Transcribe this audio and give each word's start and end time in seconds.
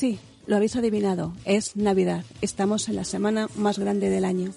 Sí, 0.00 0.18
lo 0.46 0.56
habéis 0.56 0.76
adivinado, 0.76 1.34
es 1.44 1.76
Navidad. 1.76 2.24
Estamos 2.40 2.88
en 2.88 2.96
la 2.96 3.04
semana 3.04 3.48
más 3.54 3.78
grande 3.78 4.08
del 4.08 4.24
año. 4.24 4.50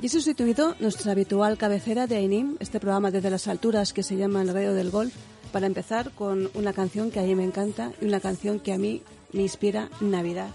Y 0.00 0.06
he 0.06 0.08
sustituido 0.08 0.74
nuestra 0.80 1.12
habitual 1.12 1.58
cabecera 1.58 2.06
de 2.06 2.16
AINIM, 2.16 2.56
este 2.58 2.80
programa 2.80 3.10
desde 3.10 3.28
las 3.28 3.46
alturas 3.46 3.92
que 3.92 4.02
se 4.02 4.16
llama 4.16 4.40
El 4.40 4.48
Radio 4.48 4.72
del 4.72 4.90
Golf, 4.90 5.12
para 5.52 5.66
empezar 5.66 6.10
con 6.12 6.48
una 6.54 6.72
canción 6.72 7.10
que 7.10 7.20
a 7.20 7.24
mí 7.24 7.34
me 7.34 7.44
encanta 7.44 7.92
y 8.00 8.06
una 8.06 8.20
canción 8.20 8.60
que 8.60 8.72
a 8.72 8.78
mí 8.78 9.02
me 9.34 9.42
inspira 9.42 9.90
Navidad. 10.00 10.48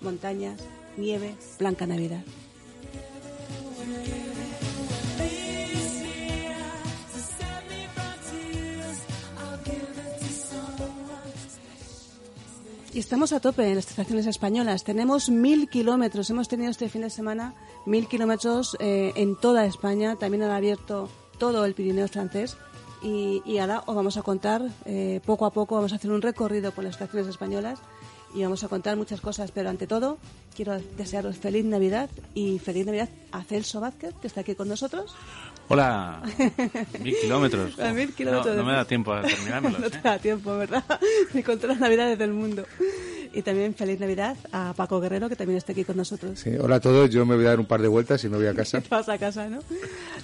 Montañas, 0.00 0.60
nieve, 0.96 1.36
blanca 1.60 1.86
Navidad. 1.86 2.24
Y 12.94 12.98
estamos 12.98 13.32
a 13.32 13.40
tope 13.40 13.66
en 13.66 13.76
las 13.76 13.88
estaciones 13.88 14.26
españolas. 14.26 14.84
Tenemos 14.84 15.30
mil 15.30 15.70
kilómetros. 15.70 16.28
Hemos 16.28 16.48
tenido 16.48 16.70
este 16.70 16.90
fin 16.90 17.00
de 17.00 17.08
semana 17.08 17.54
mil 17.86 18.06
kilómetros 18.06 18.76
eh, 18.80 19.14
en 19.16 19.34
toda 19.34 19.64
España. 19.64 20.16
También 20.16 20.42
han 20.42 20.50
abierto 20.50 21.08
todo 21.38 21.64
el 21.64 21.72
Pirineo 21.72 22.06
francés. 22.08 22.58
Y, 23.02 23.56
ahora 23.56 23.82
os 23.86 23.96
vamos 23.96 24.18
a 24.18 24.22
contar 24.22 24.68
eh, 24.84 25.20
poco 25.24 25.46
a 25.46 25.50
poco, 25.50 25.74
vamos 25.74 25.92
a 25.92 25.96
hacer 25.96 26.12
un 26.12 26.20
recorrido 26.20 26.70
por 26.70 26.84
las 26.84 26.92
estaciones 26.92 27.28
españolas 27.28 27.80
y 28.34 28.42
vamos 28.42 28.62
a 28.62 28.68
contar 28.68 28.96
muchas 28.98 29.22
cosas. 29.22 29.52
Pero 29.52 29.70
ante 29.70 29.86
todo, 29.86 30.18
quiero 30.54 30.78
desearos 30.98 31.38
feliz 31.38 31.64
Navidad 31.64 32.10
y 32.34 32.58
feliz 32.58 32.84
Navidad 32.84 33.08
a 33.32 33.42
Celso 33.42 33.80
Vázquez, 33.80 34.14
que 34.20 34.26
está 34.26 34.42
aquí 34.42 34.54
con 34.54 34.68
nosotros. 34.68 35.14
Hola, 35.68 36.22
mil 37.02 37.16
kilómetros. 37.20 37.78
A 37.78 37.92
mil 37.92 38.12
kilómetros. 38.12 38.56
No, 38.56 38.62
no 38.62 38.68
me 38.68 38.72
da 38.72 38.84
tiempo 38.84 39.12
a 39.12 39.22
terminármelos. 39.22 39.80
no 39.80 39.86
¿eh? 39.86 39.90
te 39.90 40.00
da 40.00 40.18
tiempo, 40.18 40.56
¿verdad? 40.56 40.84
Ni 41.34 41.42
con 41.42 41.56
todas 41.56 41.76
las 41.76 41.80
navidades 41.80 42.18
del 42.18 42.32
mundo. 42.32 42.64
Y 43.34 43.40
también 43.40 43.74
feliz 43.74 43.98
Navidad 43.98 44.36
a 44.52 44.74
Paco 44.76 45.00
Guerrero, 45.00 45.28
que 45.30 45.36
también 45.36 45.56
está 45.56 45.72
aquí 45.72 45.84
con 45.84 45.96
nosotros. 45.96 46.38
Sí, 46.38 46.50
hola 46.60 46.76
a 46.76 46.80
todos, 46.80 47.08
yo 47.08 47.24
me 47.24 47.34
voy 47.34 47.46
a 47.46 47.50
dar 47.50 47.60
un 47.60 47.66
par 47.66 47.80
de 47.80 47.88
vueltas 47.88 48.22
y 48.24 48.28
me 48.28 48.36
voy 48.36 48.46
a 48.46 48.54
casa. 48.54 48.82
Te 48.82 48.88
vas 48.90 49.08
a 49.08 49.16
casa, 49.16 49.48
¿no? 49.48 49.60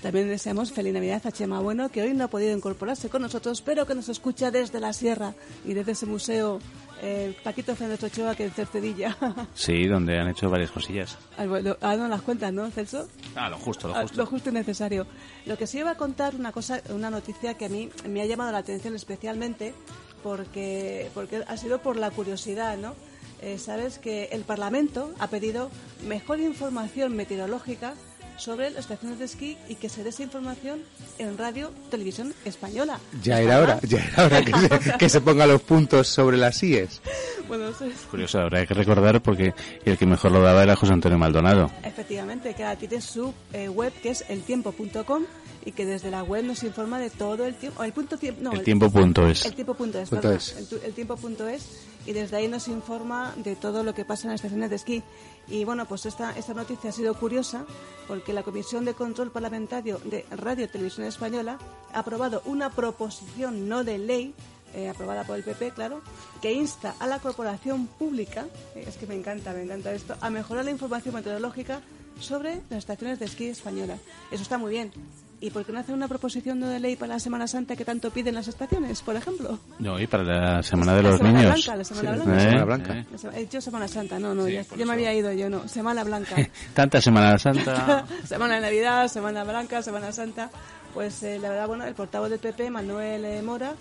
También 0.03 0.29
deseamos 0.29 0.73
feliz 0.73 0.93
Navidad 0.93 1.23
a 1.25 1.33
Chema 1.33 1.61
Bueno, 1.61 1.89
que 1.89 2.03
hoy 2.03 2.13
no 2.13 2.25
ha 2.25 2.29
podido 2.29 2.55
incorporarse 2.55 3.09
con 3.09 3.23
nosotros, 3.23 3.63
pero 3.63 3.87
que 3.87 3.95
nos 3.95 4.11
escucha 4.11 4.51
desde 4.51 4.79
la 4.79 4.93
sierra 4.93 5.33
y 5.65 5.73
desde 5.73 5.93
ese 5.93 6.05
museo 6.05 6.61
eh, 7.03 7.37
Paquito 7.45 7.75
Fernández 7.77 8.03
Ochoa, 8.05 8.35
que 8.35 8.45
en 8.45 8.51
Cercedilla. 8.51 9.17
Sí, 9.55 9.87
donde 9.87 10.19
han 10.19 10.29
hecho 10.29 10.49
varias 10.51 10.71
cosillas. 10.71 11.17
Ah, 11.37 11.47
bueno, 11.47 11.77
ah, 11.81 11.97
no 11.97 12.09
las 12.09 12.23
cuentas, 12.23 12.53
¿no, 12.53 12.71
Celso? 12.71 13.09
Ah, 13.35 13.49
lo 13.49 13.59
justo, 13.59 13.89
lo 13.89 13.95
Ah, 13.97 14.03
justo. 14.03 14.17
Lo 14.17 14.27
justo 14.27 14.51
y 14.51 14.53
necesario. 14.53 15.07
Lo 15.47 15.57
que 15.59 15.67
sí 15.67 15.79
iba 15.79 15.91
a 15.93 15.97
contar 15.97 16.35
una 16.35 16.53
cosa, 16.53 16.81
una 16.91 17.11
noticia 17.11 17.55
que 17.55 17.67
a 17.67 17.69
mí 17.69 17.91
me 18.09 18.23
ha 18.23 18.27
llamado 18.27 18.53
la 18.53 18.59
atención 18.59 18.95
especialmente 18.95 19.75
porque, 20.23 21.11
porque 21.15 21.45
ha 21.47 21.57
sido 21.57 21.81
por 21.81 21.97
la 21.97 22.11
curiosidad, 22.11 22.77
¿no? 22.77 22.95
Eh, 23.41 23.59
Sabes 23.59 23.99
que 23.99 24.25
el 24.33 24.43
Parlamento 24.43 25.13
ha 25.21 25.29
pedido 25.29 25.71
mejor 26.07 26.41
información 26.41 27.15
meteorológica 27.15 27.95
sobre 28.39 28.71
las 28.71 28.81
estaciones 28.81 29.19
de 29.19 29.25
esquí 29.27 29.57
y 29.69 29.75
que 29.75 29.89
se 29.89 30.03
dé 30.03 30.11
esa 30.11 30.23
información 30.23 30.81
en 31.19 31.37
radio, 31.37 31.71
televisión 31.91 32.33
española. 32.45 32.99
Ya 33.23 33.41
era 33.41 33.61
hora, 33.61 33.81
ya 33.83 33.99
era 33.99 34.25
hora 34.27 34.45
que 34.45 34.53
se, 34.53 34.99
que 34.99 35.09
se 35.09 35.21
ponga 35.21 35.47
los 35.47 35.61
puntos 35.63 36.09
sobre 36.09 36.37
las 36.37 36.63
IES. 36.63 37.01
Bueno, 37.49 37.69
eso 37.69 37.85
es- 37.85 37.95
Curioso, 38.11 38.41
habrá 38.41 38.65
que 38.67 38.75
recordar 38.75 39.21
porque 39.23 39.55
el 39.85 39.99
que 39.99 40.07
mejor 40.07 40.33
lo 40.33 40.41
daba 40.41 40.63
era 40.63 40.77
José 40.77 40.93
Antonio 40.93 41.19
Maldonado. 41.19 41.71
Efectivamente, 41.83 42.55
que 42.55 42.65
tiene 42.79 43.01
su 43.01 43.33
eh, 43.53 43.69
web 43.69 43.93
que 44.03 44.11
es 44.11 44.25
eltiempo.com 44.29 45.25
y 45.65 45.73
que 45.73 45.85
desde 45.85 46.11
la 46.11 46.23
web 46.23 46.45
nos 46.45 46.63
informa 46.63 46.99
de 47.01 47.11
todo 47.11 47.45
el 47.45 47.55
tiempo. 47.55 47.83
El 47.83 47.93
punto 47.93 48.17
tiempo, 48.17 48.41
no, 48.43 48.53
El 48.53 48.63
tiempo.es. 48.63 49.45
El 49.47 49.55
tiempo.es, 49.55 50.09
Punto 50.09 50.09
perdón, 50.23 50.37
es. 50.37 50.57
el, 50.73 50.81
el 50.85 50.93
tiempo.es 50.95 51.67
y 52.07 52.13
desde 52.13 52.37
ahí 52.37 52.49
nos 52.49 52.69
informa 52.69 53.35
de 53.37 53.57
todo 53.57 53.83
lo 53.83 53.93
que 53.95 54.05
pasa 54.05 54.25
en 54.25 54.31
las 54.33 54.37
estaciones 54.41 54.71
de 54.71 54.77
esquí. 54.77 55.03
Y 55.51 55.65
bueno, 55.65 55.87
pues 55.87 56.05
esta, 56.07 56.37
esta 56.37 56.55
noticia 56.55 56.91
ha 56.91 56.93
sido 56.93 57.15
curiosa 57.15 57.65
porque 58.07 58.33
la 58.33 58.43
Comisión 58.43 58.85
de 58.85 58.95
Control 58.95 59.31
Parlamentario 59.31 59.99
de 60.05 60.27
Radio 60.31 60.67
y 60.67 60.69
Televisión 60.69 61.07
Española 61.07 61.59
ha 61.93 62.01
aprobado 62.01 62.43
una 62.45 62.71
proposición 62.71 63.69
no 63.69 63.85
de 63.85 63.99
ley 63.99 64.35
eh, 64.75 64.89
aprobada 64.89 65.25
por 65.25 65.37
el 65.37 65.45
PP, 65.45 65.71
claro, 65.73 66.03
que 66.43 66.53
insta 66.53 66.95
a 66.99 67.07
la 67.07 67.21
corporación 67.21 67.87
pública, 67.87 68.47
eh, 68.75 68.85
es 68.87 68.97
que 68.97 69.07
me 69.07 69.15
encanta, 69.15 69.55
me 69.55 69.63
encanta 69.63 69.93
esto, 69.93 70.15
a 70.21 70.29
mejorar 70.29 70.67
la 70.67 70.71
información 70.71 71.15
meteorológica 71.15 71.81
sobre 72.21 72.61
las 72.69 72.81
estaciones 72.81 73.19
de 73.19 73.25
esquí 73.25 73.47
españolas. 73.47 74.01
Eso 74.31 74.43
está 74.43 74.59
muy 74.59 74.73
bien. 74.73 74.93
¿Y 75.41 75.51
por 75.51 75.65
qué 75.65 75.73
no 75.73 75.79
hacer 75.79 75.95
una 75.95 76.09
proposición 76.09 76.59
no 76.59 76.67
de 76.69 76.81
ley 76.81 76.97
para 76.97 77.15
la 77.15 77.21
Semana 77.21 77.47
Santa 77.47 77.77
que 77.77 77.85
tanto 77.85 78.11
piden 78.11 78.35
las 78.35 78.49
estaciones, 78.49 79.03
por 79.03 79.15
ejemplo? 79.15 79.59
No, 79.79 80.01
y 80.01 80.09
para 80.09 80.25
la 80.25 80.63
Semana 80.65 80.95
de 80.95 81.03
La 81.05 81.11
los 81.11 81.19
Semana 81.19 81.39
Niños. 81.39 81.55
Blanca, 81.65 81.77
la 81.77 81.85
Semana 81.85 82.11
Sí, 82.11 82.17
Blanca. 82.17 82.31
la 82.33 82.37
¿Eh? 82.37 82.41
Semana 82.49 82.65
Blanca. 82.65 82.93
¿Eh? 82.99 83.07
La 83.13 83.19
sema- 83.19 83.37
He 83.37 83.41
dicho 83.41 83.61
Semana 83.61 83.87
Santa, 83.89 84.19
no, 84.19 84.35
no, 84.35 84.47
Sí, 84.47 84.53
ya, 84.55 84.65
por 84.65 84.79
ya 84.79 84.85
me 84.87 84.93
había 84.95 85.15
ido 85.15 85.33
yo, 85.33 85.49
no. 85.49 85.69
Semana 85.69 86.03
Blanca. 86.03 86.35
Tanta 86.75 87.01
Semana 87.01 87.39
Santa. 87.39 88.05
Semana 88.25 88.57
de 88.57 88.61
Navidad, 88.63 89.07
Semana 89.07 89.45
Blanca, 89.45 89.81
Semana 89.83 90.11
Santa. 90.11 90.51
Pues 90.93 91.23
eh, 91.23 91.39
la 91.39 91.51
verdad, 91.51 91.69
bueno, 91.69 91.85
el 91.85 91.95
portavoz 91.95 92.31
del 92.31 92.41
PP, 92.41 92.71
Manuel 92.71 93.25
eh, 93.25 93.41
Mora, 93.43 93.75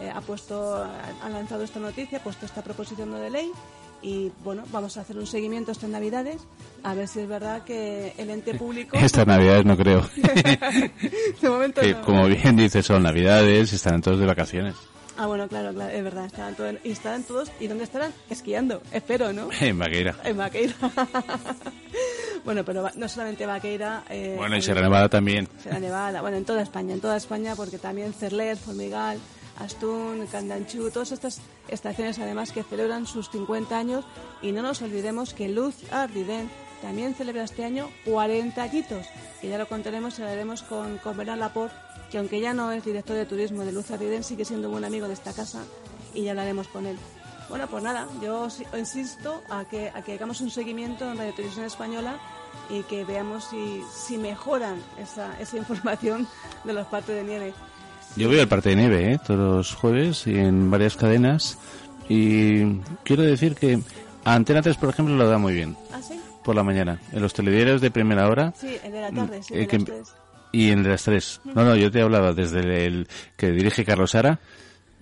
eh, 0.00 0.10
ha 0.14 0.20
puesto, 0.22 0.76
ha, 0.76 0.88
ha 1.22 1.28
lanzado 1.28 1.62
esta 1.62 1.78
noticia, 1.78 2.18
ha 2.18 2.22
puesto 2.22 2.46
esta 2.46 2.62
proposición 2.62 3.10
no 3.10 3.18
de 3.18 3.28
ley 3.28 3.50
y 4.02 4.32
bueno, 4.44 4.64
vamos 4.72 4.96
a 4.96 5.02
hacer 5.02 5.16
un 5.16 5.26
seguimiento 5.26 5.72
estas 5.72 5.88
Navidades 5.90 6.42
a 6.82 6.94
ver 6.94 7.06
si 7.08 7.20
es 7.20 7.28
verdad 7.28 7.62
que 7.64 8.12
el 8.18 8.30
ente 8.30 8.54
público 8.58 8.96
Estas 8.96 9.26
Navidades 9.26 9.64
no 9.64 9.76
creo. 9.76 10.08
de 11.40 11.48
momento 11.48 11.80
que 11.80 11.92
no. 11.94 12.02
como 12.02 12.26
bien 12.26 12.56
dices 12.56 12.84
son 12.84 13.02
Navidades, 13.04 13.72
estarán 13.72 14.02
todos 14.02 14.18
de 14.18 14.26
vacaciones. 14.26 14.74
Ah, 15.16 15.26
bueno, 15.26 15.46
claro, 15.46 15.74
claro, 15.74 15.92
es 15.94 16.02
verdad, 16.02 16.24
estarán 16.24 16.54
todos, 16.54 16.74
y 16.84 16.90
estarán 16.90 17.22
todos, 17.22 17.52
¿y 17.60 17.66
dónde 17.66 17.84
estarán? 17.84 18.12
Esquiando, 18.30 18.80
espero, 18.92 19.32
¿no? 19.32 19.50
En 19.60 19.78
Vaqueira. 19.78 20.16
En 20.24 20.38
Vaqueira. 20.38 20.74
bueno, 22.44 22.64
pero 22.64 22.88
no 22.96 23.08
solamente 23.08 23.44
Vaqueira. 23.46 24.04
eh, 24.08 24.34
Bueno, 24.38 24.56
y 24.56 24.62
Sierra 24.62 24.80
Nevada 24.80 25.08
también. 25.10 25.48
Sierra 25.62 25.78
Nevada, 25.80 26.22
bueno, 26.22 26.38
en 26.38 26.44
toda 26.44 26.62
España, 26.62 26.94
en 26.94 27.00
toda 27.00 27.16
España, 27.18 27.54
porque 27.54 27.78
también 27.78 28.12
Cerler, 28.14 28.56
Formigal, 28.56 29.18
Astún, 29.58 30.26
Candanchú, 30.30 30.90
todas 30.90 31.12
estas 31.12 31.40
estaciones 31.68 32.18
además 32.18 32.52
que 32.52 32.62
celebran 32.62 33.06
sus 33.06 33.30
50 33.30 33.76
años 33.76 34.04
y 34.40 34.52
no 34.52 34.62
nos 34.62 34.82
olvidemos 34.82 35.34
que 35.34 35.48
Luz 35.48 35.74
Ardiden 35.92 36.50
también 36.80 37.14
celebra 37.14 37.44
este 37.44 37.64
año 37.64 37.88
40 38.06 38.60
añitos, 38.62 39.06
que 39.40 39.48
ya 39.48 39.58
lo 39.58 39.68
contaremos 39.68 40.18
y 40.18 40.22
hablaremos 40.22 40.62
con, 40.62 40.98
con 40.98 41.16
Bernard 41.16 41.38
Laporte, 41.38 41.76
que 42.10 42.18
aunque 42.18 42.40
ya 42.40 42.54
no 42.54 42.72
es 42.72 42.84
director 42.84 43.16
de 43.16 43.24
turismo 43.26 43.64
de 43.64 43.72
Luz 43.72 43.90
Ardiden, 43.90 44.24
sigue 44.24 44.44
siendo 44.44 44.68
un 44.68 44.72
buen 44.72 44.84
amigo 44.84 45.06
de 45.06 45.14
esta 45.14 45.32
casa 45.32 45.62
y 46.14 46.22
ya 46.24 46.30
hablaremos 46.32 46.66
con 46.68 46.86
él. 46.86 46.98
Bueno, 47.48 47.68
pues 47.68 47.82
nada, 47.84 48.08
yo 48.22 48.48
si- 48.50 48.64
insisto 48.76 49.42
a 49.50 49.64
que, 49.66 49.90
a 49.94 50.02
que 50.02 50.14
hagamos 50.14 50.40
un 50.40 50.50
seguimiento 50.50 51.10
en 51.10 51.18
Radio 51.18 51.34
Televisión 51.34 51.66
Española 51.66 52.18
y 52.70 52.82
que 52.84 53.04
veamos 53.04 53.44
si, 53.44 53.82
si 53.94 54.16
mejoran 54.16 54.82
esa, 54.98 55.38
esa 55.38 55.56
información 55.58 56.26
de 56.64 56.72
los 56.72 56.86
partes 56.86 57.14
de 57.14 57.24
nieve. 57.24 57.54
Yo 58.16 58.28
veo 58.28 58.42
el 58.42 58.48
parte 58.48 58.70
de 58.70 58.76
nieve, 58.76 59.12
¿eh? 59.12 59.18
todos 59.26 59.38
los 59.40 59.74
jueves 59.74 60.26
y 60.26 60.36
en 60.38 60.70
varias 60.70 60.96
cadenas. 60.96 61.58
Y 62.08 62.64
quiero 63.04 63.22
decir 63.22 63.54
que 63.54 63.78
Antena 64.24 64.60
3, 64.62 64.76
por 64.76 64.90
ejemplo, 64.90 65.16
lo 65.16 65.26
da 65.28 65.38
muy 65.38 65.54
bien. 65.54 65.76
¿Ah, 65.92 66.00
sí? 66.02 66.20
Por 66.44 66.54
la 66.54 66.62
mañana. 66.62 67.00
En 67.12 67.22
los 67.22 67.32
telediarios 67.32 67.80
de 67.80 67.90
primera 67.90 68.28
hora. 68.28 68.52
Sí, 68.60 68.76
el 68.84 68.92
de 68.92 69.00
la 69.00 69.10
tarde, 69.10 69.42
sí, 69.42 69.54
eh, 69.56 69.66
que- 69.66 69.82
y 70.54 70.70
en 70.70 70.86
las 70.86 71.04
tres. 71.04 71.40
No, 71.54 71.64
no, 71.64 71.74
yo 71.76 71.90
te 71.90 72.02
hablaba 72.02 72.32
desde 72.34 72.60
el, 72.60 72.70
el 72.70 73.08
que 73.38 73.50
dirige 73.52 73.86
Carlos 73.86 74.10
Sara, 74.10 74.38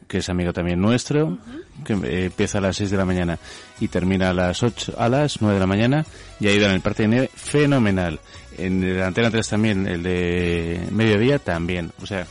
que 0.07 0.19
es 0.19 0.29
amigo 0.29 0.53
también 0.53 0.81
nuestro, 0.81 1.39
que 1.85 1.95
eh, 1.95 2.25
empieza 2.27 2.59
a 2.59 2.61
las 2.61 2.77
6 2.77 2.91
de 2.93 2.97
la 2.97 3.05
mañana 3.05 3.37
y 3.81 3.89
termina 3.89 4.31
a 4.31 4.33
las 4.33 4.63
8, 4.63 4.95
a 4.97 5.09
las 5.09 5.41
9 5.43 5.55
de 5.55 5.61
la 5.61 5.67
mañana, 5.67 6.07
y 6.39 6.47
ha 6.47 6.53
ido 6.53 6.67
en 6.67 6.73
el 6.73 6.81
parte 6.81 7.03
de 7.03 7.09
nieve 7.09 7.31
fenomenal. 7.35 8.21
en 8.59 9.01
Antena 9.03 9.31
3 9.31 9.49
también, 9.49 9.89
el 9.89 10.03
de 10.05 10.87
Mediodía 10.93 11.41
también. 11.41 11.91
O 12.01 12.07
sea, 12.07 12.27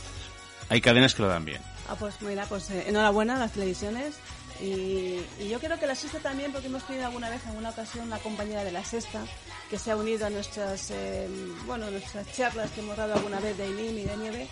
hay 0.70 0.80
cadenas 0.80 1.14
que 1.14 1.22
lo 1.22 1.28
dan 1.28 1.44
bien. 1.44 1.60
Ah, 1.88 1.96
pues 1.98 2.14
mira, 2.22 2.46
pues 2.46 2.70
eh, 2.70 2.84
enhorabuena 2.86 3.36
a 3.36 3.38
las 3.40 3.52
televisiones. 3.52 4.14
Y, 4.62 5.20
y 5.38 5.48
yo 5.50 5.58
creo 5.58 5.78
que 5.78 5.86
la 5.86 5.94
sexta 5.94 6.18
también, 6.20 6.52
porque 6.52 6.68
hemos 6.68 6.86
tenido 6.86 7.06
alguna 7.06 7.28
vez, 7.28 7.42
en 7.42 7.50
alguna 7.50 7.70
ocasión, 7.70 8.06
una 8.06 8.18
compañera 8.18 8.62
de 8.62 8.72
la 8.72 8.84
sexta 8.84 9.20
que 9.68 9.78
se 9.78 9.90
ha 9.90 9.96
unido 9.96 10.26
a 10.26 10.30
nuestras, 10.30 10.90
eh, 10.90 11.28
bueno, 11.66 11.90
nuestras 11.90 12.30
charlas 12.32 12.70
que 12.70 12.80
hemos 12.80 12.96
dado 12.96 13.14
alguna 13.14 13.40
vez 13.40 13.56
de 13.56 13.68
INIM 13.68 13.98
y 13.98 14.04
de 14.04 14.16
nieve 14.16 14.48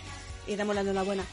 y 0.47 0.55
damos 0.55 0.75
la 0.75 0.81
enhorabuena. 0.81 1.23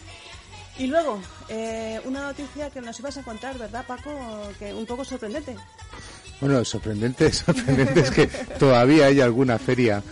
Y 0.79 0.88
luego, 0.88 1.21
eh, 1.49 2.00
una 2.05 2.23
noticia 2.23 2.71
que 2.71 2.81
nos 2.81 2.99
ibas 3.00 3.17
a 3.17 3.23
contar, 3.23 3.56
¿verdad, 3.59 3.85
Paco? 3.87 4.11
Que 4.59 4.75
un 4.75 4.85
poco 4.85 5.05
sorprendente. 5.05 5.56
Bueno, 6.41 6.62
sorprendente, 6.65 7.33
sorprendente 7.33 8.00
es 8.00 8.11
que 8.11 8.27
todavía 8.27 9.06
hay 9.06 9.21
alguna 9.21 9.59
feria, 9.59 10.03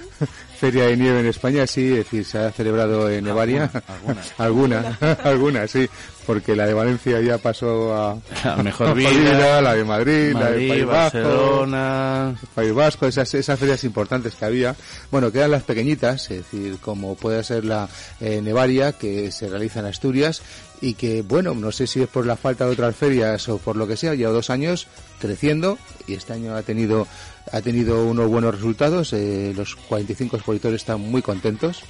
feria 0.65 0.87
de 0.87 0.97
nieve 0.97 1.21
en 1.21 1.27
España, 1.27 1.67
sí, 1.67 1.91
es 1.91 1.97
decir, 1.99 2.25
se 2.25 2.39
ha 2.39 2.51
celebrado 2.51 3.11
en 3.11 3.23
Nevaria. 3.23 3.71
Alguna, 3.87 4.23
alguna, 4.39 5.19
alguna, 5.25 5.69
sí, 5.69 5.87
porque 6.27 6.57
la 6.57 6.67
de 6.67 6.75
Valencia 6.75 7.21
ya 7.21 7.39
pasó 7.39 7.95
a, 7.95 8.57
mejor 8.63 8.89
a 8.89 8.95
vida, 8.95 9.61
la 9.61 9.75
de 9.75 9.85
Madrid, 9.85 10.33
la 10.33 10.51
de 10.51 10.69
País 10.69 10.87
Vasco, 10.87 11.19
Barcelona. 11.19 12.35
País 12.55 12.75
Vasco, 12.75 13.07
esas, 13.07 13.33
esas 13.35 13.59
ferias 13.59 13.85
importantes 13.85 14.35
que 14.35 14.45
había, 14.45 14.75
bueno, 15.11 15.31
quedan 15.31 15.51
las 15.51 15.63
pequeñitas, 15.63 16.31
es 16.31 16.39
decir, 16.39 16.79
como 16.81 17.15
puede 17.15 17.43
ser 17.45 17.65
la 17.65 17.89
eh, 18.21 18.41
Nevaria, 18.43 18.93
que 18.93 19.31
se 19.31 19.49
realiza 19.49 19.81
en 19.81 19.87
Asturias, 19.87 20.43
y 20.81 20.95
que, 20.95 21.23
bueno, 21.23 21.55
no 21.55 21.73
sé 21.73 21.87
si 21.87 22.03
es 22.03 22.09
por 22.09 22.27
la 22.27 22.37
falta 22.37 22.67
de 22.67 22.73
otras 22.73 22.95
ferias 22.97 23.49
o 23.49 23.59
por 23.59 23.77
lo 23.77 23.87
que 23.87 23.97
sea, 23.97 24.15
lleva 24.15 24.33
dos 24.33 24.51
años 24.51 24.87
creciendo, 25.21 25.79
y 26.07 26.15
este 26.15 26.33
año 26.33 26.55
ha 26.55 26.63
tenido, 26.63 27.07
ha 27.53 27.61
tenido 27.61 28.05
unos 28.05 28.29
buenos 28.29 28.55
resultados, 28.55 29.13
eh, 29.13 29.53
los 29.57 29.77
45 29.77 30.37
expositores 30.37 30.83
están 30.83 31.01
muy 31.01 31.23
contentos, 31.23 31.83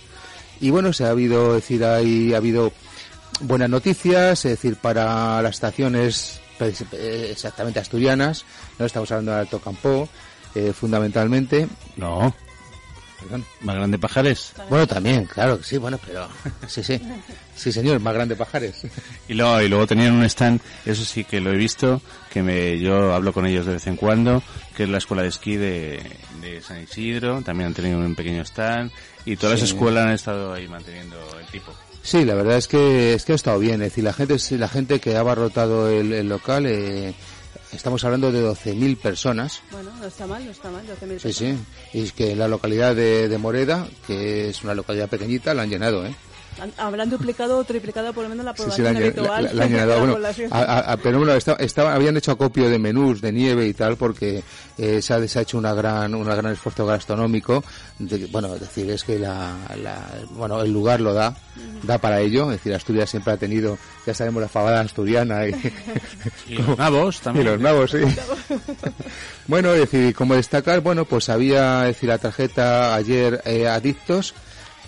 y 0.60 0.70
bueno, 0.70 0.92
se 0.92 1.04
ha 1.04 1.10
habido, 1.10 1.56
es 1.56 1.62
decir, 1.62 1.84
hay, 1.84 2.34
ha 2.34 2.38
habido 2.38 2.72
buenas 3.40 3.70
noticias, 3.70 4.44
es 4.44 4.52
decir, 4.52 4.76
para 4.76 5.40
las 5.42 5.54
estaciones 5.54 6.40
pues, 6.58 6.82
eh, 6.92 7.28
exactamente 7.30 7.80
asturianas, 7.80 8.44
no 8.78 8.86
estamos 8.86 9.10
hablando 9.10 9.32
de 9.32 9.38
Alto 9.38 9.60
Campo, 9.60 10.08
eh, 10.54 10.72
fundamentalmente. 10.72 11.68
No, 11.96 12.34
Perdón. 13.20 13.44
más 13.62 13.76
grande 13.76 13.98
Pajares. 13.98 14.52
Bueno, 14.68 14.86
también, 14.86 15.24
claro 15.24 15.58
que 15.58 15.64
sí, 15.64 15.78
bueno, 15.78 15.98
pero 16.04 16.28
sí, 16.66 16.82
sí, 16.82 17.00
sí, 17.56 17.72
señor, 17.72 18.00
más 18.00 18.14
grande 18.14 18.36
Pajares. 18.36 18.86
Y 19.28 19.34
luego, 19.34 19.60
y 19.62 19.68
luego 19.68 19.86
tenían 19.86 20.12
un 20.12 20.24
stand, 20.24 20.60
eso 20.84 21.04
sí 21.04 21.24
que 21.24 21.40
lo 21.40 21.50
he 21.50 21.56
visto, 21.56 22.02
que 22.30 22.42
me, 22.42 22.78
yo 22.78 23.14
hablo 23.14 23.32
con 23.32 23.46
ellos 23.46 23.66
de 23.66 23.74
vez 23.74 23.86
en 23.86 23.96
cuando, 23.96 24.42
que 24.76 24.84
es 24.84 24.88
la 24.88 24.98
escuela 24.98 25.22
de 25.22 25.28
esquí 25.28 25.56
de, 25.56 26.02
de 26.40 26.60
San 26.60 26.82
Isidro, 26.82 27.42
también 27.42 27.68
han 27.68 27.74
tenido 27.74 27.98
un 27.98 28.14
pequeño 28.14 28.42
stand, 28.42 28.92
y 29.24 29.36
todas 29.36 29.60
las 29.60 29.70
escuelas 29.70 30.06
han 30.06 30.12
estado 30.12 30.52
ahí 30.52 30.68
manteniendo 30.68 31.16
el 31.40 31.46
tipo. 31.46 31.72
Sí, 32.04 32.26
la 32.26 32.34
verdad 32.34 32.58
es 32.58 32.68
que 32.68 33.14
es 33.14 33.24
que 33.24 33.32
ha 33.32 33.34
estado 33.34 33.58
bien, 33.58 33.80
es 33.80 33.88
decir, 33.88 34.04
la 34.04 34.12
gente, 34.12 34.36
la 34.58 34.68
gente 34.68 35.00
que 35.00 35.16
ha 35.16 35.20
abarrotado 35.20 35.88
el, 35.88 36.12
el 36.12 36.28
local, 36.28 36.66
eh, 36.66 37.14
estamos 37.72 38.04
hablando 38.04 38.30
de 38.30 38.46
12.000 38.46 38.98
personas. 38.98 39.62
Bueno, 39.70 39.90
no 39.98 40.04
está 40.04 40.26
mal, 40.26 40.44
no 40.44 40.50
está 40.50 40.70
mal. 40.70 40.84
12.000 40.86 41.18
Sí, 41.18 41.32
sí, 41.32 41.58
y 41.94 42.02
es 42.02 42.12
que 42.12 42.36
la 42.36 42.46
localidad 42.46 42.94
de, 42.94 43.30
de 43.30 43.38
Moreda, 43.38 43.88
que 44.06 44.50
es 44.50 44.62
una 44.62 44.74
localidad 44.74 45.08
pequeñita, 45.08 45.54
la 45.54 45.62
han 45.62 45.70
llenado, 45.70 46.04
¿eh? 46.04 46.14
Habrán 46.76 47.10
duplicado 47.10 47.58
o 47.58 47.64
triplicado 47.64 48.12
por 48.12 48.22
lo 48.24 48.28
menos 48.30 48.44
la 48.44 48.52
Sí, 48.52 48.58
sí, 48.58 48.62
población 48.64 48.84
la, 48.84 48.90
han 48.90 48.96
llen- 48.96 49.02
habitual. 49.18 49.44
la- 49.44 49.52
la 49.54 49.64
han 49.64 49.70
llenado. 49.70 49.88
de 49.88 49.94
la 49.94 49.98
Bueno, 50.00 50.12
población. 50.14 50.50
a- 50.52 50.58
a- 50.62 50.92
a- 50.92 50.96
pero 50.96 51.18
bueno, 51.18 51.32
esta- 51.34 51.54
estaba- 51.54 51.94
habían 51.94 52.16
hecho 52.16 52.32
acopio 52.32 52.68
de 52.70 52.78
menús 52.78 53.20
de 53.20 53.32
nieve 53.32 53.66
y 53.66 53.74
tal 53.74 53.96
porque 53.96 54.42
eh, 54.78 55.00
se, 55.02 55.14
ha, 55.14 55.28
se 55.28 55.38
ha 55.38 55.42
hecho 55.42 55.56
una 55.58 55.72
gran, 55.74 56.14
una 56.14 56.34
gran 56.34 56.52
esfuerzo 56.52 56.84
gastronómico. 56.86 57.62
De- 57.98 58.26
bueno, 58.26 58.54
es 58.54 58.60
decir, 58.60 58.90
es 58.90 59.04
que 59.04 59.18
la, 59.18 59.52
la- 59.82 60.08
bueno, 60.30 60.60
el 60.62 60.72
lugar 60.72 61.00
lo 61.00 61.12
da, 61.14 61.36
da 61.82 61.98
para 61.98 62.20
ello. 62.20 62.50
Es 62.50 62.58
decir, 62.58 62.74
Asturias 62.74 63.08
siempre 63.10 63.32
ha 63.32 63.36
tenido, 63.36 63.78
ya 64.06 64.14
sabemos, 64.14 64.42
la 64.42 64.48
fabada 64.48 64.80
asturiana 64.80 65.46
y, 65.48 65.54
Y 66.48 66.54
los 66.58 66.76
nabos 66.78 67.16
y 67.20 67.24
también. 67.24 67.46
los 67.46 67.60
nabos, 67.60 67.90
sí. 67.92 67.98
bueno, 69.46 69.72
es 69.74 69.80
decir, 69.90 70.14
como 70.14 70.34
destacar, 70.34 70.80
bueno, 70.80 71.04
pues 71.04 71.28
había, 71.28 71.82
es 71.88 71.96
decir, 71.96 72.08
la 72.08 72.18
tarjeta 72.18 72.94
ayer 72.94 73.40
eh, 73.44 73.68
Adictos, 73.68 74.34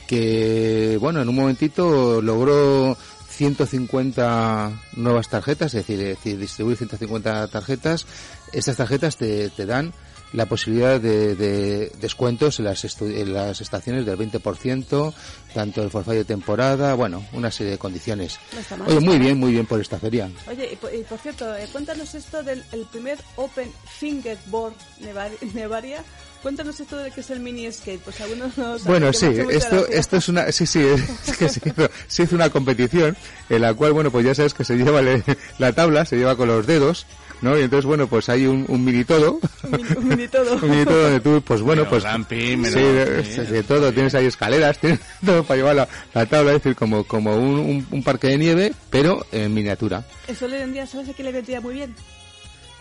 que, 0.06 0.99
bueno, 1.00 1.23
en 1.23 1.29
un 1.29 1.35
momentito 1.35 2.20
logró 2.23 2.97
150 3.29 4.70
nuevas 4.97 5.29
tarjetas, 5.29 5.75
es 5.75 5.87
decir, 5.87 6.00
es 6.00 6.17
decir 6.17 6.38
distribuir 6.38 6.79
150 6.79 7.49
tarjetas. 7.49 8.06
Estas 8.53 8.76
tarjetas 8.76 9.17
te, 9.17 9.50
te 9.50 9.67
dan 9.67 9.93
la 10.32 10.46
posibilidad 10.46 11.00
de, 11.00 11.34
de 11.37 11.93
descuentos 12.00 12.58
en 12.58 12.67
las, 12.67 12.84
en 13.00 13.32
las 13.32 13.61
estaciones 13.61 14.05
del 14.05 14.19
20%, 14.19 15.14
tanto 15.55 15.82
el 15.82 15.90
forfait 15.90 16.19
de 16.19 16.25
temporada, 16.25 16.94
bueno, 16.94 17.25
una 17.32 17.50
serie 17.50 17.73
de 17.73 17.78
condiciones. 17.78 18.38
No 18.70 18.76
mal, 18.78 18.88
Oye, 18.88 19.00
muy 19.00 19.19
bien, 19.19 19.38
muy 19.38 19.52
bien 19.52 19.67
por 19.67 19.81
esta 19.81 19.99
feria. 19.99 20.28
Oye, 20.50 20.70
y 20.73 20.76
por, 20.76 20.93
y 20.94 21.02
por 21.05 21.19
cierto, 21.19 21.55
eh, 21.56 21.67
cuéntanos 21.73 22.14
esto 22.14 22.43
del 22.43 22.62
el 22.73 22.84
primer 22.87 23.19
Open 23.37 23.70
Fingerboard 23.99 24.75
Nevar- 25.00 25.52
Nevaria. 25.55 26.02
Cuéntanos 26.43 26.78
esto 26.78 26.96
de 26.99 27.11
que 27.11 27.20
es 27.23 27.31
el 27.31 27.40
mini 27.40 27.73
skate, 27.73 28.00
pues 28.02 28.20
algunos 28.20 28.56
no 28.58 28.78
saben. 28.78 28.84
Bueno, 28.84 29.12
sí, 29.12 29.26
esto, 29.50 29.87
esto 29.88 30.17
es 30.19 30.28
una, 30.28 30.52
sí, 30.52 30.67
sí, 30.67 30.81
es 31.26 31.37
que 31.37 31.49
se 31.49 31.61
hizo, 31.69 31.90
se 32.06 32.23
hizo 32.25 32.37
una 32.37 32.50
competición 32.50 33.17
en 33.49 33.62
la 33.62 33.75
cual, 33.75 33.93
bueno, 33.93 34.11
pues 34.12 34.25
ya 34.26 34.34
sabes 34.34 34.55
que 34.55 34.64
se 34.64 34.76
lleva 34.76 35.02
le- 35.02 35.25
la 35.58 35.73
tabla, 35.73 36.05
se 36.05 36.17
lleva 36.17 36.37
con 36.37 36.46
los 36.49 36.64
dedos, 36.67 37.06
¿no? 37.43 37.59
Y 37.59 37.62
entonces, 37.62 37.85
bueno, 37.87 38.06
pues 38.06 38.29
hay 38.29 38.47
un, 38.47 38.65
un 38.69 38.85
mini 38.85 39.05
todo, 39.05 39.38
Un 39.65 40.09
mini, 40.09 40.29
todo. 40.29 40.55
un 40.56 40.71
mini 40.71 40.85
todo 40.85 41.03
donde 41.03 41.21
tú, 41.21 41.43
pues 41.43 41.61
bueno, 41.62 41.88
pues 41.88 42.03
ramping, 42.03 42.59
menos- 42.59 42.73
sí, 42.75 42.81
de, 42.81 43.25
sí, 43.25 43.53
de 43.53 43.62
todo, 43.62 43.93
tienes 43.93 44.15
ahí 44.15 44.27
escaleras, 44.27 44.79
tienes 44.81 45.00
todo 45.25 45.44
para 45.44 45.56
llevar 45.59 45.77
la, 45.77 45.88
la 46.15 46.27
tabla, 46.27 46.53
es 46.53 46.62
decir, 46.62 46.77
como, 46.77 47.05
como 47.05 47.37
un, 47.37 47.59
un, 47.59 47.87
un 47.91 48.03
parque 48.03 48.29
de 48.29 48.38
nieve, 48.38 48.73
pero 48.91 49.25
en 49.33 49.53
miniatura. 49.55 50.05
Eso 50.29 50.47
hoy 50.47 50.55
en 50.55 50.73
día, 50.73 50.87
¿sabes 50.87 51.09
a 51.09 51.12
quién 51.12 51.27
le 51.27 51.33
vendría 51.33 51.61
muy 51.61 51.75
bien? 51.75 51.94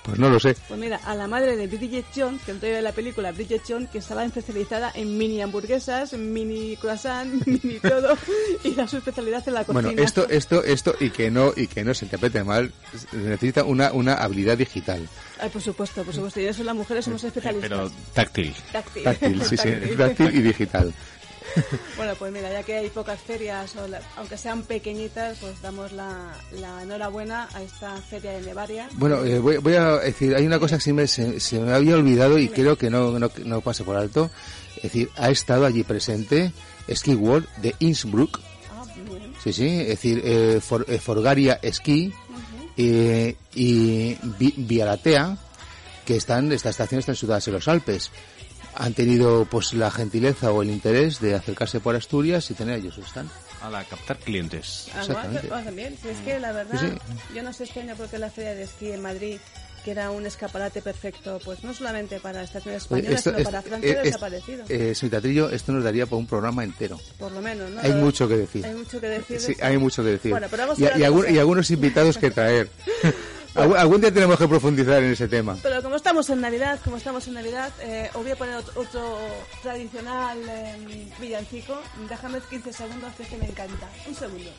Pues 0.06 0.20
no 0.20 0.30
lo 0.30 0.40
sé. 0.40 0.56
Pues 0.68 0.80
mira, 0.80 0.98
a 1.04 1.16
la 1.16 1.28
madre 1.28 1.56
de 1.58 1.66
Bridget 1.66 2.06
Jones, 2.16 2.42
que 2.44 2.54
no 2.54 2.60
de 2.60 2.82
la 2.82 2.92
película 2.92 3.32
Bridget 3.32 3.64
Jones, 3.68 3.90
que 3.90 3.98
estaba 3.98 4.24
especializada 4.24 4.92
en 4.94 5.18
mini 5.18 5.42
hamburguesas, 5.42 6.14
mini 6.14 6.78
croissant, 6.78 7.28
mini 7.48 7.80
todo, 7.80 8.16
y 8.64 8.76
da 8.76 8.88
su 8.88 8.98
especialidad 8.98 9.44
en 9.48 9.54
la 9.56 9.64
cocina. 9.64 9.82
Bueno, 9.82 10.04
esto, 10.04 10.30
esto, 10.30 10.64
esto, 10.64 10.96
y 11.00 11.10
que 11.10 11.32
no, 11.32 11.54
y 11.56 11.66
que 11.66 11.84
no 11.84 11.94
se 11.96 12.06
interprete 12.06 12.44
mal, 12.44 12.72
necesita 13.14 13.64
una, 13.64 13.92
una 13.94 14.14
habilidad 14.16 14.58
digital. 14.58 15.08
Ay, 15.40 15.50
por 15.50 15.62
supuesto, 15.62 16.04
por 16.04 16.14
supuesto. 16.14 16.40
Y 16.40 16.46
eso 16.46 16.64
las 16.64 16.76
mujeres 16.76 17.06
somos 17.06 17.24
especialistas. 17.24 17.70
Pero 17.70 17.92
táctil. 18.14 18.54
Táctil. 18.72 19.04
Táctil, 19.04 19.44
sí, 19.44 19.58
sí, 19.58 19.70
Táctil. 19.72 19.98
táctil 19.98 20.36
y 20.36 20.42
digital. 20.42 20.94
Bueno, 21.98 22.14
pues 22.20 22.32
mira, 22.34 22.52
ya 22.52 22.64
que 22.64 22.76
hay 22.76 22.90
pocas 22.90 23.20
ferias, 23.22 23.76
o 23.78 23.88
la- 23.88 24.02
aunque 24.18 24.38
sean 24.38 24.64
pequeñitas, 24.64 25.38
pues 25.40 25.62
damos 25.62 25.92
la, 25.94 26.34
la 26.60 26.84
enhorabuena 26.84 27.48
a 27.54 27.62
esta 27.62 27.96
feria 28.02 28.32
de 28.32 28.42
Nevaria. 28.42 28.90
Bueno, 28.94 29.24
eh, 29.24 29.40
voy, 29.40 29.58
voy 29.58 29.74
a 29.76 29.92
decir, 30.00 30.36
hay 30.36 30.46
una 30.46 30.60
cosa 30.60 30.76
que 30.78 30.84
sí 30.84 30.94
me, 30.94 31.08
se, 31.08 31.40
se 31.40 31.60
me 31.60 31.74
había 31.74 31.96
olvidado 31.96 32.38
y 32.38 32.50
creo 32.50 32.78
que 32.78 32.90
no, 32.90 33.18
no, 33.20 33.32
no 33.46 33.62
pase 33.62 33.84
por 33.84 33.96
alto. 33.96 34.30
Es 34.78 34.84
decir, 34.84 35.10
ha 35.16 35.30
estado 35.30 35.66
allí 35.66 35.84
presente 35.84 36.52
Ski 36.94 37.16
World 37.16 37.48
de 37.62 37.74
Innsbruck, 37.80 38.40
Ah, 38.72 38.84
bien. 39.10 39.34
sí, 39.44 39.54
sí, 39.54 39.68
es 39.82 39.88
decir, 39.88 40.22
eh, 40.26 40.60
For- 40.62 40.86
eh, 40.90 41.00
Forgaria 41.00 41.60
Ski 41.72 42.14
y 42.78 44.18
Vi- 44.38 44.54
Vialatea, 44.58 45.38
que 46.06 46.18
están, 46.18 46.52
esta 46.52 46.70
estación 46.70 47.00
está 47.00 47.16
situadas 47.16 47.48
en 47.48 47.54
los 47.54 47.68
Alpes. 47.68 48.12
Han 48.78 48.94
tenido 48.94 49.46
pues 49.46 49.74
la 49.74 49.90
gentileza 49.90 50.52
o 50.52 50.62
el 50.62 50.70
interés 50.70 51.20
de 51.22 51.34
acercarse 51.36 51.80
por 51.80 51.96
Asturias 51.96 52.50
y 52.52 52.54
tener 52.54 52.80
ellos 52.80 52.98
stand. 53.08 53.30
A 53.62 53.70
la 53.70 53.84
captar 53.84 54.18
clientes. 54.18 54.88
Ah, 54.94 55.00
Exactamente. 55.02 55.48
bueno, 55.48 55.64
también. 55.64 55.98
Si 56.02 56.10
es 56.10 56.18
que 56.20 56.40
la 56.40 56.52
verdad, 56.52 56.80
Sí, 56.80 56.88
yo 57.36 57.42
no 57.42 57.52
sé 57.54 57.64
este 57.64 57.80
año 57.82 57.96
porque 57.98 58.18
la 58.20 58.30
feria 58.30 58.54
de 58.54 58.64
esquí 58.64 58.92
en 58.92 59.02
Madrid, 59.02 59.38
que 59.84 59.92
era 59.92 60.12
un 60.12 60.26
escaparate 60.26 60.82
perfecto, 60.82 61.40
pues 61.46 61.64
no 61.64 61.74
solamente 61.74 62.20
para 62.20 62.44
estaciones 62.44 62.86
Oye, 62.92 63.00
españolas, 63.02 63.24
sino 63.24 63.38
esto- 63.38 63.44
para 63.50 63.60
esto- 63.60 63.70
Francia, 63.70 63.90
eh, 63.92 63.98
es- 63.98 64.04
desaparecido. 64.04 64.66
Eh, 64.70 64.94
señor 64.96 65.12
Teatrillo, 65.12 65.50
esto 65.50 65.72
nos 65.72 65.84
daría 65.84 66.06
para 66.06 66.18
un 66.18 66.28
programa 66.28 66.64
entero. 66.64 67.00
por 67.18 67.32
lo 67.32 67.42
menos, 67.42 67.70
¿no? 67.72 67.82
Hay 67.82 67.94
mucho 67.94 68.28
que 68.28 68.36
decir. 68.38 68.66
Hay 68.66 68.74
mucho 68.76 69.00
que 69.00 69.08
decir. 69.08 69.40
de 69.40 69.46
Sí, 69.54 69.56
hay 69.62 69.78
mucho 69.78 70.04
que 70.04 70.10
decir. 70.10 70.32
Bueno, 70.32 70.48
pero 70.52 70.64
vamos 70.64 70.78
a 70.78 70.82
y, 70.82 70.84
ver 70.86 70.98
y 71.00 71.04
algún- 71.04 71.34
y 71.34 71.38
algunos 71.40 71.72
invitados 71.72 72.18
que 72.18 72.30
traer. 72.32 72.70
Algún- 73.56 74.02
día 74.02 74.14
tenemos 74.14 74.38
que 74.38 74.48
profundizar 74.48 75.02
en 75.02 75.12
ese 75.12 75.28
tema. 75.28 75.58
Pero 75.64 75.82
como 75.82 75.96
estamos 75.96 76.30
en 76.30 76.42
Navidad, 76.42 76.80
como 76.84 76.98
estamos 76.98 77.26
en 77.28 77.34
Navidad, 77.36 77.72
eh, 77.82 78.10
os 78.14 78.22
voy 78.22 78.32
a 78.32 78.36
poner 78.36 78.58
otro, 78.76 79.18
tradicional 79.64 80.38
eh, 80.48 81.08
villancico. 81.20 81.80
Déjame 82.10 82.40
15 82.50 82.74
segundos, 82.74 83.14
que 83.16 83.24
es 83.24 83.30
que 83.30 83.38
me 83.38 83.46
encanta. 83.48 83.90
Un 84.08 84.16
segundo. 84.16 84.52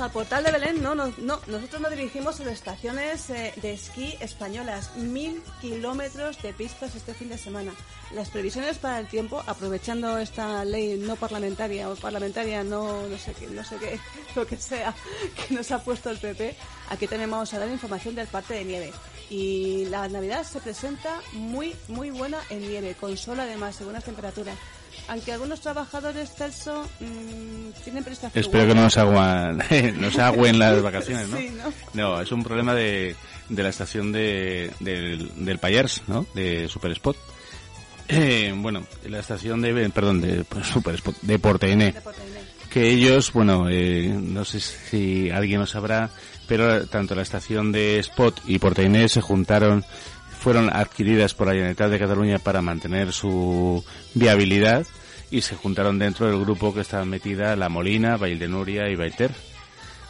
Pues 0.00 0.08
al 0.08 0.14
portal 0.14 0.44
de 0.44 0.52
Belén, 0.52 0.82
no, 0.82 0.94
no, 0.94 1.12
no. 1.18 1.40
nosotros 1.46 1.82
nos 1.82 1.90
dirigimos 1.90 2.40
a 2.40 2.44
las 2.44 2.54
estaciones 2.54 3.28
eh, 3.28 3.52
de 3.60 3.74
esquí 3.74 4.16
españolas. 4.20 4.96
Mil 4.96 5.42
kilómetros 5.60 6.40
de 6.40 6.54
pistas 6.54 6.94
este 6.94 7.12
fin 7.12 7.28
de 7.28 7.36
semana. 7.36 7.74
Las 8.14 8.30
previsiones 8.30 8.78
para 8.78 8.98
el 8.98 9.08
tiempo, 9.08 9.42
aprovechando 9.46 10.16
esta 10.16 10.64
ley 10.64 10.96
no 10.96 11.16
parlamentaria 11.16 11.90
o 11.90 11.96
parlamentaria, 11.96 12.64
no, 12.64 13.06
no 13.08 13.18
sé 13.18 13.34
qué, 13.34 13.48
no 13.48 13.62
sé 13.62 13.76
qué, 13.76 14.00
lo 14.36 14.46
que 14.46 14.56
sea, 14.56 14.94
que 15.36 15.52
nos 15.52 15.70
ha 15.70 15.84
puesto 15.84 16.08
el 16.08 16.16
PP, 16.16 16.56
aquí 16.88 17.06
vamos 17.06 17.52
a 17.52 17.58
dar 17.58 17.68
información 17.68 18.14
del 18.14 18.26
parte 18.26 18.54
de 18.54 18.64
nieve. 18.64 18.92
Y 19.28 19.84
la 19.90 20.08
Navidad 20.08 20.44
se 20.44 20.60
presenta 20.60 21.20
muy, 21.34 21.76
muy 21.88 22.08
buena 22.08 22.38
en 22.48 22.60
nieve, 22.60 22.96
con 22.98 23.18
sol 23.18 23.38
además, 23.38 23.76
según 23.76 23.92
las 23.92 24.04
temperaturas 24.04 24.56
aunque 25.10 25.32
algunos 25.32 25.60
trabajadores 25.60 26.30
Celso 26.32 26.88
mmm, 27.00 27.82
tienen 27.82 28.04
prestación. 28.04 28.44
Espero 28.44 28.68
que 28.68 28.74
no 28.74 28.82
nos 28.82 28.96
aguen, 28.96 29.60
nos 30.00 30.16
agüen 30.18 30.58
las 30.58 30.80
vacaciones, 30.82 31.28
¿no? 31.28 31.36
Sí, 31.36 31.50
¿no? 31.50 31.72
No, 31.94 32.20
es 32.20 32.30
un 32.30 32.44
problema 32.44 32.74
de, 32.74 33.16
de 33.48 33.62
la 33.62 33.68
estación 33.68 34.12
de, 34.12 34.70
del, 34.78 35.44
del 35.44 35.58
Payers, 35.58 36.02
¿no? 36.06 36.26
De 36.32 36.68
Super 36.68 36.92
Spot. 36.92 37.16
Eh, 38.08 38.54
bueno, 38.56 38.86
la 39.08 39.18
estación 39.18 39.60
de, 39.60 39.90
perdón, 39.90 40.20
de 40.20 40.44
pues, 40.44 40.66
Super 40.66 40.94
Spot, 40.94 41.16
de 41.22 41.38
Porteine. 41.40 41.92
De. 41.92 42.02
Que 42.70 42.88
ellos, 42.88 43.32
bueno, 43.32 43.68
eh, 43.68 44.08
no 44.08 44.44
sé 44.44 44.60
si 44.60 45.28
alguien 45.28 45.58
lo 45.58 45.66
sabrá, 45.66 46.08
pero 46.46 46.86
tanto 46.86 47.16
la 47.16 47.22
estación 47.22 47.72
de 47.72 47.98
Spot 47.98 48.42
y 48.46 48.60
Porteine 48.60 49.08
se 49.08 49.20
juntaron 49.20 49.84
fueron 50.40 50.70
adquiridas 50.74 51.34
por 51.34 51.48
la 51.48 51.52
Generalitat 51.52 51.90
de 51.90 51.98
Cataluña 51.98 52.38
para 52.38 52.62
mantener 52.62 53.12
su 53.12 53.84
viabilidad 54.14 54.86
y 55.30 55.40
se 55.42 55.56
juntaron 55.56 55.98
dentro 55.98 56.26
del 56.26 56.40
grupo 56.40 56.74
que 56.74 56.80
estaba 56.80 57.04
metida 57.04 57.54
La 57.56 57.68
Molina, 57.68 58.16
Vall 58.16 58.38
de 58.38 58.48
Núria 58.48 58.88
y 58.88 58.96
Baiter. 58.96 59.30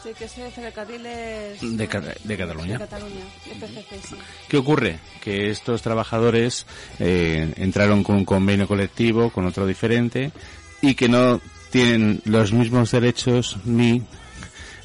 Sí, 0.03 0.09
que 0.17 0.25
es 0.25 0.35
el 0.39 0.51
ferrocarriles 0.51 1.59
De, 1.77 1.87
Ca- 1.87 2.01
de 2.01 2.37
Cataluña. 2.37 2.73
de 2.73 2.85
Cataluña, 2.85 3.21
PCC, 3.59 4.07
sí. 4.09 4.15
¿Qué 4.49 4.57
ocurre? 4.57 4.97
Que 5.23 5.51
estos 5.51 5.83
trabajadores 5.83 6.65
eh, 6.99 7.53
entraron 7.57 8.03
con 8.03 8.15
un 8.15 8.25
convenio 8.25 8.67
colectivo, 8.67 9.29
con 9.29 9.45
otro 9.45 9.67
diferente, 9.67 10.31
y 10.81 10.95
que 10.95 11.07
no 11.07 11.39
tienen 11.69 12.19
los 12.25 12.51
mismos 12.51 12.89
derechos 12.89 13.57
ni 13.63 14.01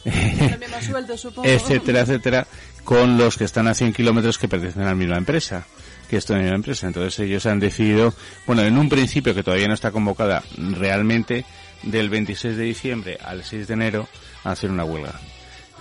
sueldo, 0.87 1.15
etcétera, 1.45 2.01
etcétera, 2.01 2.47
con 2.85 3.19
los 3.19 3.37
que 3.37 3.45
están 3.45 3.67
a 3.69 3.75
100 3.75 3.93
kilómetros 3.93 4.39
que 4.39 4.49
pertenecen 4.49 4.83
a 4.83 4.87
la 4.87 4.95
misma 4.95 5.17
empresa, 5.17 5.67
que 6.09 6.17
esto 6.17 6.33
es 6.33 6.39
la 6.39 6.43
misma 6.43 6.57
empresa. 6.57 6.87
Entonces 6.87 7.19
ellos 7.21 7.47
han 7.47 7.61
decidido, 7.61 8.15
bueno, 8.47 8.63
en 8.63 8.77
un 8.79 8.89
principio 8.89 9.35
que 9.35 9.43
todavía 9.43 9.69
no 9.69 9.75
está 9.75 9.91
convocada 9.91 10.43
realmente, 10.57 11.45
del 11.83 12.09
26 12.11 12.57
de 12.57 12.65
diciembre 12.65 13.19
al 13.23 13.45
6 13.45 13.69
de 13.69 13.75
enero, 13.75 14.09
a 14.45 14.53
hacer 14.53 14.71
una 14.71 14.85
huelga. 14.85 15.13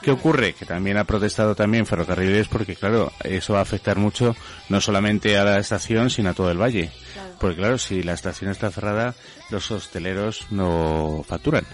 ¿Qué 0.01 0.11
ocurre? 0.11 0.53
Que 0.53 0.65
también 0.65 0.97
ha 0.97 1.03
protestado 1.05 1.55
también 1.55 1.85
Ferrocarriles 1.87 2.47
porque, 2.47 2.75
claro, 2.75 3.11
eso 3.23 3.53
va 3.53 3.59
a 3.59 3.63
afectar 3.63 3.97
mucho 3.97 4.35
no 4.69 4.79
solamente 4.79 5.35
a 5.37 5.43
la 5.45 5.57
estación, 5.57 6.09
sino 6.11 6.29
a 6.29 6.33
todo 6.33 6.51
el 6.51 6.61
valle. 6.61 6.91
Claro. 7.13 7.29
Porque, 7.39 7.55
claro, 7.57 7.77
si 7.79 8.03
la 8.03 8.13
estación 8.13 8.51
está 8.51 8.69
cerrada, 8.69 9.15
los 9.49 9.71
hosteleros 9.71 10.45
no 10.51 11.25
facturan. 11.27 11.65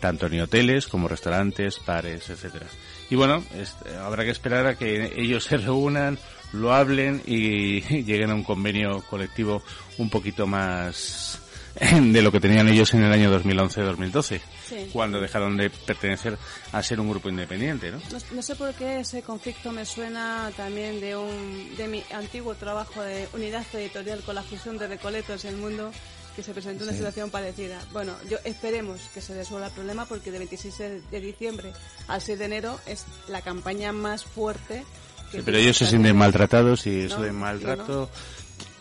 Tanto 0.00 0.28
ni 0.28 0.40
hoteles 0.40 0.86
como 0.86 1.08
restaurantes, 1.08 1.80
bares, 1.86 2.28
etcétera. 2.28 2.66
Y 3.08 3.14
bueno, 3.14 3.42
es- 3.58 3.76
habrá 4.04 4.24
que 4.24 4.30
esperar 4.30 4.66
a 4.66 4.74
que 4.76 5.12
ellos 5.16 5.44
se 5.44 5.56
reúnan, 5.56 6.18
lo 6.52 6.72
hablen 6.72 7.22
y 7.26 7.80
lleguen 8.04 8.30
a 8.30 8.34
un 8.34 8.44
convenio 8.44 9.02
colectivo 9.08 9.62
un 9.98 10.10
poquito 10.10 10.46
más 10.46 11.38
de 11.80 12.22
lo 12.22 12.30
que 12.30 12.40
tenían 12.40 12.68
ellos 12.68 12.92
en 12.94 13.02
el 13.04 13.12
año 13.12 13.30
2011-2012, 13.40 14.40
Sí. 14.68 14.88
cuando 14.92 15.20
dejaron 15.20 15.56
de 15.56 15.68
pertenecer 15.70 16.38
a 16.72 16.82
ser 16.82 16.98
un 17.00 17.10
grupo 17.10 17.28
independiente, 17.28 17.90
¿no? 17.90 17.98
No, 18.10 18.18
no 18.32 18.42
sé 18.42 18.54
por 18.56 18.72
qué 18.74 19.00
ese 19.00 19.22
conflicto 19.22 19.70
me 19.72 19.84
suena 19.84 20.50
también 20.56 21.00
de 21.00 21.16
un 21.16 21.74
de 21.76 21.88
mi 21.88 22.02
antiguo 22.14 22.54
trabajo 22.54 23.02
de 23.02 23.28
unidad 23.34 23.64
editorial 23.74 24.20
con 24.22 24.34
la 24.34 24.42
fusión 24.42 24.78
de 24.78 24.86
Recoletos 24.88 25.44
y 25.44 25.48
el 25.48 25.56
Mundo 25.56 25.90
que 26.36 26.42
se 26.42 26.54
presentó 26.54 26.84
una 26.84 26.94
situación 26.94 27.28
parecida. 27.30 27.78
Bueno, 27.92 28.14
yo 28.30 28.38
esperemos 28.44 29.00
que 29.12 29.20
se 29.20 29.34
resuelva 29.34 29.66
el 29.66 29.72
problema 29.74 30.06
porque 30.06 30.30
de 30.30 30.38
26 30.38 30.78
de 31.10 31.20
diciembre 31.20 31.72
al 32.08 32.22
6 32.22 32.38
de 32.38 32.44
enero 32.46 32.78
es 32.86 33.04
la 33.28 33.42
campaña 33.42 33.92
más 33.92 34.24
fuerte. 34.24 34.84
Sí, 35.32 35.38
pero 35.44 35.56
ellos 35.58 35.76
se 35.76 35.86
sienten 35.86 36.16
maltratados 36.16 36.86
y 36.86 37.00
eso 37.06 37.16
No, 37.16 37.22
de 37.24 37.32
no, 37.32 37.38
maltrato... 37.38 38.10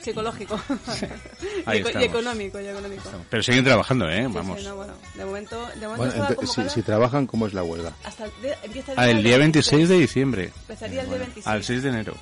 psicológico 0.02 0.60
Ahí 1.66 1.84
y, 1.96 2.00
y 2.00 2.04
económico 2.04 2.60
y 2.60 2.68
económico. 2.68 3.04
Pero 3.30 3.44
siguen 3.44 3.64
trabajando, 3.64 4.10
¿eh? 4.10 4.22
Sí, 4.24 4.28
sí, 4.28 4.34
Vamos. 4.34 4.64
no, 4.64 4.76
bueno, 4.76 4.94
de 5.16 5.26
momento, 5.26 5.68
de 5.80 5.88
momento 5.88 6.26
Bueno, 6.36 6.52
si, 6.54 6.70
si 6.70 6.82
trabajan, 6.82 7.28
¿cómo 7.28 7.48
es 7.48 7.54
la 7.54 7.64
huelga? 7.64 7.94
hasta 8.04 8.26
el, 8.26 8.32
de- 8.42 8.56
empieza 8.64 8.94
Ah, 8.98 9.10
el 9.10 9.24
día 9.24 9.38
26 9.38 9.88
de 9.90 9.98
diciembre, 10.00 10.52
Empezaría 10.62 11.02
el 11.02 11.08
día 11.10 11.18
26. 11.20 11.48
al 11.48 11.64
6 11.64 11.84
de 11.84 11.90
enero. 11.90 12.16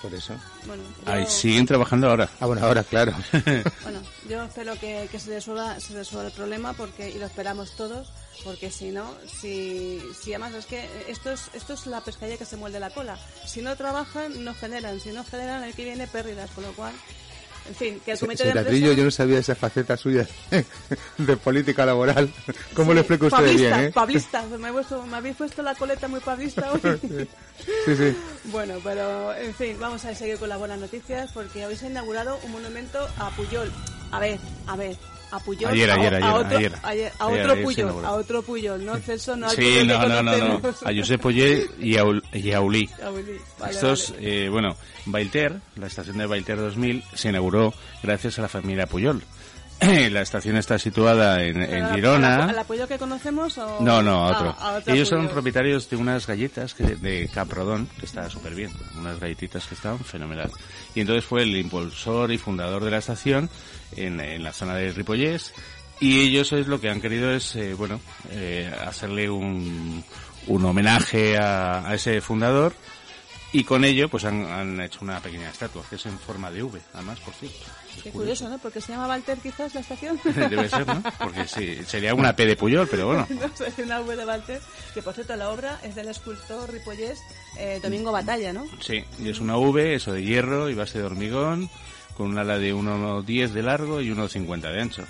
Por 0.00 0.14
eso. 0.14 0.34
Bueno, 0.66 0.82
Ahí 1.06 1.24
yo- 1.24 1.30
siguen 1.30 1.64
trabajando 1.66 2.08
ahora. 2.10 2.28
Ah, 2.38 2.46
bueno, 2.46 2.64
ahora, 2.64 2.84
claro. 2.84 3.12
Bueno, 3.82 4.00
yo 4.28 4.42
espero 4.44 4.74
que, 4.78 5.08
que 5.10 5.18
se, 5.18 5.30
resuelva, 5.30 5.80
se 5.80 5.94
resuelva 5.94 6.28
el 6.28 6.34
problema 6.34 6.72
porque 6.74 7.10
y 7.10 7.18
lo 7.18 7.26
esperamos 7.26 7.74
todos, 7.74 8.12
porque 8.42 8.70
si 8.70 8.90
no, 8.90 9.14
si, 9.40 10.02
si 10.20 10.32
además 10.32 10.54
es 10.54 10.66
que 10.66 10.88
esto 11.08 11.30
es, 11.30 11.50
esto 11.54 11.74
es 11.74 11.86
la 11.86 12.00
pescadilla 12.02 12.36
que 12.38 12.44
se 12.44 12.56
muerde 12.56 12.80
la 12.80 12.90
cola. 12.90 13.18
Si 13.46 13.62
no 13.62 13.76
trabajan, 13.76 14.44
no 14.44 14.54
generan. 14.54 15.00
Si 15.00 15.10
no 15.12 15.24
generan, 15.24 15.62
el 15.64 15.74
que 15.74 15.84
viene 15.84 16.06
pérdidas, 16.06 16.50
con 16.50 16.64
lo 16.64 16.72
cual, 16.72 16.92
en 17.68 17.74
fin, 17.74 18.00
que 18.04 18.12
el 18.12 18.18
comité 18.18 18.42
de 18.44 18.50
empresa... 18.50 18.68
Trillo, 18.68 18.92
yo 18.92 19.04
no 19.04 19.10
sabía 19.10 19.38
esa 19.38 19.54
faceta 19.54 19.96
suya 19.96 20.26
de 21.18 21.36
política 21.42 21.86
laboral. 21.86 22.30
¿Cómo 22.74 22.90
Sí, 22.90 22.94
lo 22.94 23.00
explica 23.00 23.26
usted 23.26 23.36
pablista, 23.38 23.76
bien, 23.76 23.88
eh? 23.88 23.92
pablista. 23.92 24.42
Me, 24.58 24.72
puesto- 24.72 25.06
me 25.06 25.16
habéis 25.16 25.36
puesto 25.36 25.62
la 25.62 25.74
coleta 25.74 26.08
muy 26.08 26.20
pablista 26.20 26.70
hoy. 26.72 26.80
Sí, 27.86 27.96
sí. 27.96 28.16
Bueno, 28.46 28.74
pero 28.84 29.34
en 29.34 29.54
fin, 29.54 29.78
vamos 29.80 30.04
a 30.04 30.14
seguir 30.14 30.38
con 30.38 30.48
las 30.50 30.58
buenas 30.58 30.78
noticias 30.78 31.30
porque 31.32 31.64
hoy 31.64 31.76
se 31.76 31.86
ha 31.86 31.90
inaugurado 31.90 32.38
un 32.42 32.52
monumento 32.52 32.98
a 33.16 33.30
Puyol. 33.30 33.72
A 34.10 34.18
ver, 34.18 34.38
a 34.66 34.76
ver, 34.76 34.96
a 35.36 35.40
Puyol. 35.40 35.70
Ayer, 35.72 35.90
a, 35.90 35.94
ayer, 35.94 36.14
a 36.14 36.16
ayer, 36.18 36.30
otro, 36.46 36.56
ayer. 36.58 36.72
a 36.82 36.88
Ayer, 36.88 37.12
otro 37.18 37.28
ayer 37.34 37.56
se 37.56 37.62
Puyol, 37.64 37.78
inauguró. 37.86 38.06
a 38.06 38.12
otro 38.12 38.42
Puyol, 38.42 38.84
¿no, 38.84 38.96
Celso? 38.98 39.36
No 39.36 39.46
al 39.46 39.52
Sí, 39.56 39.62
Puyol 39.62 39.86
no, 39.86 40.08
no, 40.08 40.22
no, 40.22 40.36
no. 40.60 40.68
A 40.84 40.92
Josep 40.94 41.20
Poyet 41.20 41.70
y 41.80 41.96
a, 41.96 42.04
y 42.32 42.52
a 42.52 42.60
Uli. 42.60 42.88
A 43.04 43.10
Willy. 43.10 43.38
Vale, 43.58 43.72
Estos, 43.72 44.12
vale. 44.12 44.44
eh, 44.44 44.48
bueno, 44.48 44.76
Bailter, 45.06 45.60
la 45.76 45.86
estación 45.86 46.18
de 46.18 46.26
Bailter 46.26 46.56
2000, 46.58 47.02
se 47.14 47.28
inauguró 47.28 47.72
gracias 48.02 48.38
a 48.38 48.42
la 48.42 48.48
familia 48.48 48.86
Puyol. 48.86 49.22
la 50.10 50.22
estación 50.22 50.56
está 50.56 50.78
situada 50.78 51.42
en, 51.42 51.54
¿Pero 51.54 51.72
en 51.76 51.84
a 51.84 51.88
la- 51.88 51.94
Girona. 51.94 52.44
¿Al, 52.46 52.64
Puyol 52.66 52.88
que 52.88 52.98
conocemos 52.98 53.58
o...? 53.58 53.78
No, 53.80 54.02
no, 54.02 54.26
Ah, 54.26 54.30
otro. 54.36 54.56
a 54.58 54.72
otro 54.74 54.94
Ellos 54.94 55.08
son 55.08 55.18
Puyol. 55.22 55.32
propietarios 55.32 55.90
de 55.90 55.96
unas 55.96 56.26
galletas 56.26 56.74
que, 56.74 56.84
de 56.96 57.28
Caprodón, 57.32 57.86
que 57.98 58.06
está 58.06 58.28
súper 58.30 58.54
bien, 58.54 58.70
unas 58.98 59.18
galletitas 59.20 59.66
que 59.66 59.74
estaban 59.74 59.98
fenomenal. 60.00 60.50
Y 60.94 61.00
entonces 61.00 61.24
fue 61.24 61.42
el 61.42 61.56
impulsor 61.56 62.32
y 62.32 62.38
fundador 62.38 62.82
de 62.84 62.90
la 62.90 62.98
estación 62.98 63.50
en, 63.96 64.20
en 64.20 64.42
la 64.42 64.52
zona 64.52 64.74
de 64.76 64.92
Ripollés 64.92 65.52
y 66.00 66.20
ellos 66.22 66.52
es 66.52 66.66
lo 66.66 66.80
que 66.80 66.90
han 66.90 67.00
querido 67.00 67.30
es, 67.32 67.54
eh, 67.56 67.74
bueno, 67.74 68.00
eh, 68.30 68.72
hacerle 68.86 69.30
un, 69.30 70.02
un 70.48 70.64
homenaje 70.64 71.36
a, 71.38 71.86
a 71.88 71.94
ese 71.94 72.20
fundador 72.20 72.74
y 73.54 73.64
con 73.64 73.84
ello 73.84 74.08
pues 74.08 74.24
han, 74.24 74.44
han 74.44 74.80
hecho 74.80 74.98
una 75.02 75.20
pequeña 75.20 75.48
estatua 75.48 75.82
que 75.88 75.94
es 75.96 76.04
en 76.06 76.18
forma 76.18 76.50
de 76.50 76.62
V, 76.62 76.80
además, 76.92 77.18
por 77.20 77.32
cierto. 77.34 77.56
Es 77.96 78.02
Qué 78.02 78.10
curioso, 78.10 78.48
¿no? 78.48 78.58
Porque 78.58 78.80
se 78.80 78.92
llama 78.92 79.06
Walter 79.08 79.38
quizás 79.38 79.72
la 79.74 79.80
estación. 79.80 80.20
Debe 80.24 80.68
ser, 80.68 80.86
¿no? 80.86 81.02
Porque 81.18 81.46
sí, 81.48 81.78
sería 81.86 82.14
una 82.14 82.34
P 82.36 82.44
de 82.46 82.56
Puyol, 82.56 82.88
pero 82.90 83.06
bueno. 83.06 83.26
no 83.30 83.48
sé, 83.56 83.72
una 83.82 84.00
V 84.00 84.16
de 84.16 84.26
Walter, 84.26 84.60
que 84.92 85.00
por 85.02 85.14
cierto 85.14 85.36
la 85.36 85.50
obra 85.50 85.78
es 85.82 85.94
del 85.94 86.08
escultor 86.08 86.70
ripollés 86.70 87.18
eh, 87.58 87.80
Domingo 87.82 88.12
Batalla, 88.12 88.52
¿no? 88.52 88.66
Sí, 88.80 89.04
y 89.20 89.28
es 89.30 89.38
una 89.40 89.56
V, 89.56 89.94
eso 89.94 90.12
de 90.12 90.22
hierro 90.24 90.68
y 90.68 90.74
base 90.74 90.98
de 90.98 91.04
hormigón, 91.04 91.70
con 92.16 92.26
un 92.28 92.38
ala 92.38 92.58
de 92.58 92.74
1,10 92.74 93.48
de 93.50 93.62
largo 93.62 94.00
y 94.00 94.10
1,50 94.10 94.60
de 94.72 94.80
ancho. 94.82 95.04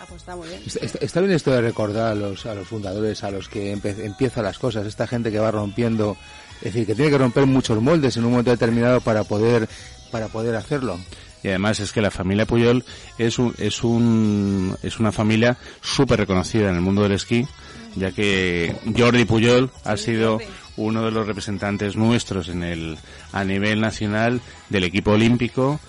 Ah, 0.00 0.04
pues 0.08 0.20
está 0.22 0.36
muy 0.36 0.46
bien. 0.48 0.62
Está, 0.64 0.84
está- 0.84 0.98
está 1.04 1.20
bien 1.20 1.32
esto 1.32 1.50
de 1.50 1.60
recordar 1.60 2.12
a 2.12 2.14
los, 2.14 2.46
a 2.46 2.54
los 2.54 2.68
fundadores, 2.68 3.24
a 3.24 3.30
los 3.32 3.48
que 3.48 3.74
empe- 3.74 3.98
empiezan 4.04 4.44
las 4.44 4.58
cosas, 4.58 4.86
esta 4.86 5.06
gente 5.08 5.32
que 5.32 5.40
va 5.40 5.50
rompiendo, 5.50 6.16
es 6.58 6.72
decir, 6.72 6.86
que 6.86 6.94
tiene 6.94 7.10
que 7.10 7.18
romper 7.18 7.46
muchos 7.46 7.80
moldes 7.80 8.16
en 8.16 8.24
un 8.24 8.32
momento 8.32 8.50
determinado 8.50 9.00
para 9.00 9.24
poder, 9.24 9.68
para 10.10 10.28
poder 10.28 10.56
hacerlo. 10.56 10.98
Y 11.42 11.48
además 11.48 11.80
es 11.80 11.92
que 11.92 12.00
la 12.00 12.10
familia 12.10 12.46
Puyol 12.46 12.84
es 13.16 13.38
un, 13.38 13.54
es 13.58 13.84
un, 13.84 14.76
es 14.82 14.98
una 14.98 15.12
familia 15.12 15.56
súper 15.80 16.20
reconocida 16.20 16.68
en 16.68 16.76
el 16.76 16.80
mundo 16.80 17.02
del 17.02 17.12
esquí, 17.12 17.46
ya 17.94 18.10
que 18.10 18.74
Jordi 18.96 19.24
Puyol 19.24 19.70
ha 19.84 19.96
sido 19.96 20.38
uno 20.76 21.04
de 21.04 21.10
los 21.10 21.26
representantes 21.26 21.96
nuestros 21.96 22.48
en 22.48 22.62
el, 22.62 22.98
a 23.32 23.44
nivel 23.44 23.80
nacional 23.80 24.40
del 24.68 24.84
equipo 24.84 25.12
olímpico, 25.12 25.80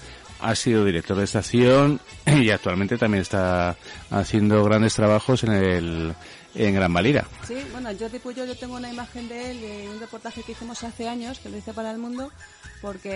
ha 0.42 0.56
sido 0.56 0.86
director 0.86 1.18
de 1.18 1.26
estación 1.26 2.00
y 2.26 2.50
actualmente 2.50 2.98
también 2.98 3.22
está 3.22 3.76
haciendo 4.10 4.64
grandes 4.64 4.96
trabajos 4.96 5.44
en 5.44 5.52
el, 5.52 6.14
en 6.68 6.76
Gran 6.76 6.94
Valira. 6.94 7.26
Sí, 7.48 7.56
bueno, 7.72 7.90
Jordi 7.98 8.20
Puyol, 8.20 8.48
yo 8.48 8.56
tengo 8.58 8.76
una 8.76 8.90
imagen 8.90 9.28
de 9.30 9.52
él 9.52 9.62
de 9.62 9.90
un 9.90 10.00
reportaje 10.00 10.44
que 10.44 10.52
hicimos 10.52 10.84
hace 10.84 11.08
años, 11.08 11.40
que 11.40 11.50
lo 11.50 11.58
hice 11.58 11.74
para 11.74 11.92
el 11.92 11.98
mundo, 11.98 12.32
porque 12.82 13.10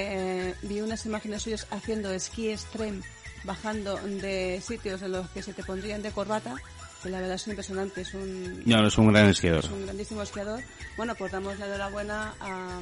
eh, 0.49 0.55
vi 0.63 0.81
unas 0.81 1.05
imágenes 1.05 1.41
suyas 1.43 1.67
haciendo 1.71 2.11
esquí 2.11 2.49
extreme, 2.49 3.01
bajando 3.43 3.97
de 3.97 4.61
sitios 4.65 5.01
en 5.01 5.11
los 5.11 5.29
que 5.29 5.43
se 5.43 5.53
te 5.53 5.63
pondrían 5.63 6.01
de 6.01 6.11
corbata, 6.11 6.55
que 7.01 7.09
la 7.09 7.19
verdad 7.19 7.35
es 7.35 7.47
impresionante, 7.47 8.01
es 8.01 8.13
un, 8.13 8.63
No, 8.65 8.87
es 8.87 8.97
un 8.97 9.11
gran 9.11 9.27
esquiador. 9.29 9.65
es 9.65 9.71
un 9.71 9.83
grandísimo 9.83 10.21
esquiador. 10.21 10.61
Bueno, 10.95 11.13
pues 11.15 11.31
damos 11.33 11.59
la 11.59 11.65
enhorabuena 11.65 12.33
a, 12.39 12.79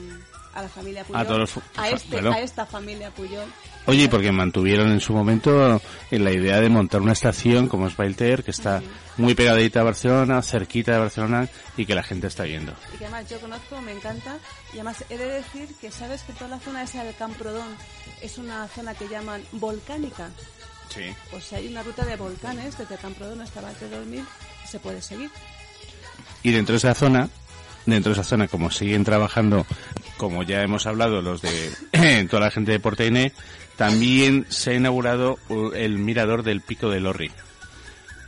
a 0.54 0.62
la 0.64 0.70
familia 0.70 1.04
Puyol, 1.04 1.22
A 1.22 1.26
todos 1.26 1.40
los 1.40 1.52
a, 1.78 1.90
este, 1.90 2.10
claro. 2.10 2.34
a 2.34 2.40
esta 2.40 2.66
familia 2.66 3.10
Puyol. 3.12 3.46
Oye, 3.86 4.08
porque 4.10 4.32
mantuvieron 4.32 4.92
en 4.92 5.00
su 5.00 5.14
momento 5.14 5.82
en 6.12 6.24
la 6.24 6.32
idea 6.32 6.60
de 6.62 6.70
montar 6.70 7.02
una 7.02 7.14
estación 7.14 7.68
como 7.68 7.88
es 7.88 7.96
Bailter, 7.98 8.44
que 8.44 8.52
está 8.52 8.82
muy 9.18 9.34
pegadita 9.34 9.80
a 9.82 9.84
Barcelona, 9.84 10.42
cerquita 10.42 10.92
de 10.94 11.00
Barcelona, 11.00 11.48
y 11.78 11.86
que 11.86 11.96
la 11.96 12.04
gente 12.04 12.28
está 12.28 12.44
viendo. 12.44 12.74
y 12.94 12.98
que 12.98 13.06
además 13.06 13.30
yo 13.30 13.40
conozco, 13.40 13.82
me 13.82 13.92
encanta, 13.92 14.38
y 14.74 14.76
además 14.76 15.04
he 15.10 15.18
de 15.18 15.26
decir 15.26 15.70
que 15.80 15.90
sabes 15.92 16.22
que 16.24 16.34
toda 16.34 16.50
la 16.52 16.60
zona 16.60 16.84
esa 16.84 17.04
del 17.04 17.16
Camprodón 17.16 17.68
es 18.22 18.38
una 18.38 18.68
zona 18.68 18.94
que 18.94 19.08
llaman 19.08 19.42
volcánica, 19.54 20.30
Sí. 20.90 21.04
pues 21.32 21.52
hay 21.54 21.68
una 21.68 21.82
ruta 21.84 22.04
de 22.06 22.18
volcanes 22.18 22.78
desde 22.78 22.98
Camprodón 22.98 23.42
hasta 23.42 23.62
Valle 23.62 23.88
2000, 23.90 24.26
se 24.70 24.78
puede 24.80 25.02
seguir. 25.02 25.32
Y 26.44 26.52
dentro 26.52 26.74
de 26.74 26.78
esa 26.78 26.94
zona, 26.94 27.30
dentro 27.86 28.14
de 28.14 28.20
esa 28.20 28.30
zona, 28.30 28.48
como 28.48 28.72
siguen 28.72 29.04
trabajando, 29.04 29.66
como 30.18 30.44
ya 30.44 30.62
hemos 30.62 30.86
hablado, 30.86 31.22
los 31.22 31.42
de 31.42 32.28
toda 32.30 32.46
la 32.46 32.52
gente 32.52 32.72
de 32.72 32.80
Portainé, 32.80 33.34
también 33.76 34.46
se 34.50 34.72
ha 34.72 34.76
inaugurado 34.76 35.40
uh, 35.50 35.72
el 35.74 35.98
mirador 35.98 36.44
del 36.44 36.62
Pico 36.62 36.90
del 36.90 37.08
Orri. 37.08 37.32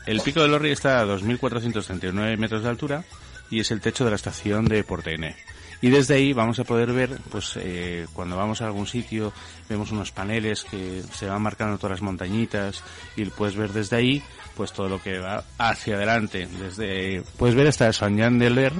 El 0.05 0.21
Pico 0.21 0.41
del 0.41 0.53
Orri 0.53 0.71
está 0.71 0.99
a 0.99 1.05
2.439 1.05 2.37
metros 2.37 2.63
de 2.63 2.69
altura 2.69 3.03
y 3.49 3.59
es 3.59 3.71
el 3.71 3.81
techo 3.81 4.03
de 4.03 4.09
la 4.09 4.15
estación 4.15 4.65
de 4.65 4.83
Portainé. 4.83 5.35
Y 5.83 5.89
desde 5.89 6.15
ahí 6.15 6.31
vamos 6.31 6.57
a 6.59 6.63
poder 6.63 6.93
ver, 6.93 7.19
pues 7.29 7.57
eh, 7.57 8.07
cuando 8.13 8.37
vamos 8.37 8.61
a 8.61 8.67
algún 8.67 8.87
sitio, 8.87 9.33
vemos 9.67 9.91
unos 9.91 10.11
paneles 10.11 10.63
que 10.63 11.03
se 11.13 11.25
van 11.25 11.41
marcando 11.41 11.77
todas 11.77 11.99
las 11.99 12.01
montañitas 12.01 12.81
y 13.17 13.25
puedes 13.25 13.57
ver 13.57 13.73
desde 13.73 13.97
ahí, 13.97 14.23
pues 14.55 14.71
todo 14.71 14.87
lo 14.87 15.01
que 15.01 15.19
va 15.19 15.43
hacia 15.57 15.95
adelante. 15.95 16.47
Desde, 16.47 17.21
puedes 17.37 17.53
ver 17.53 17.67
hasta 17.67 17.91
San 17.91 18.15
Jean 18.15 18.39
de 18.39 18.49
Ler, 18.49 18.71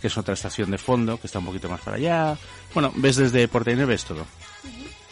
que 0.00 0.06
es 0.08 0.18
otra 0.18 0.34
estación 0.34 0.70
de 0.70 0.78
fondo, 0.78 1.18
que 1.20 1.26
está 1.26 1.38
un 1.38 1.46
poquito 1.46 1.68
más 1.68 1.80
para 1.80 1.96
allá. 1.96 2.36
Bueno, 2.74 2.92
ves 2.96 3.16
desde 3.16 3.46
Portainé, 3.48 3.84
ves 3.84 4.04
todo. 4.04 4.26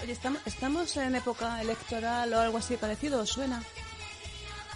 Oye, 0.02 0.12
¿estamos, 0.12 0.40
¿estamos 0.46 0.96
en 0.96 1.14
época 1.16 1.60
electoral 1.60 2.32
o 2.32 2.40
algo 2.40 2.58
así 2.58 2.76
parecido? 2.76 3.20
¿Os 3.20 3.30
suena? 3.30 3.62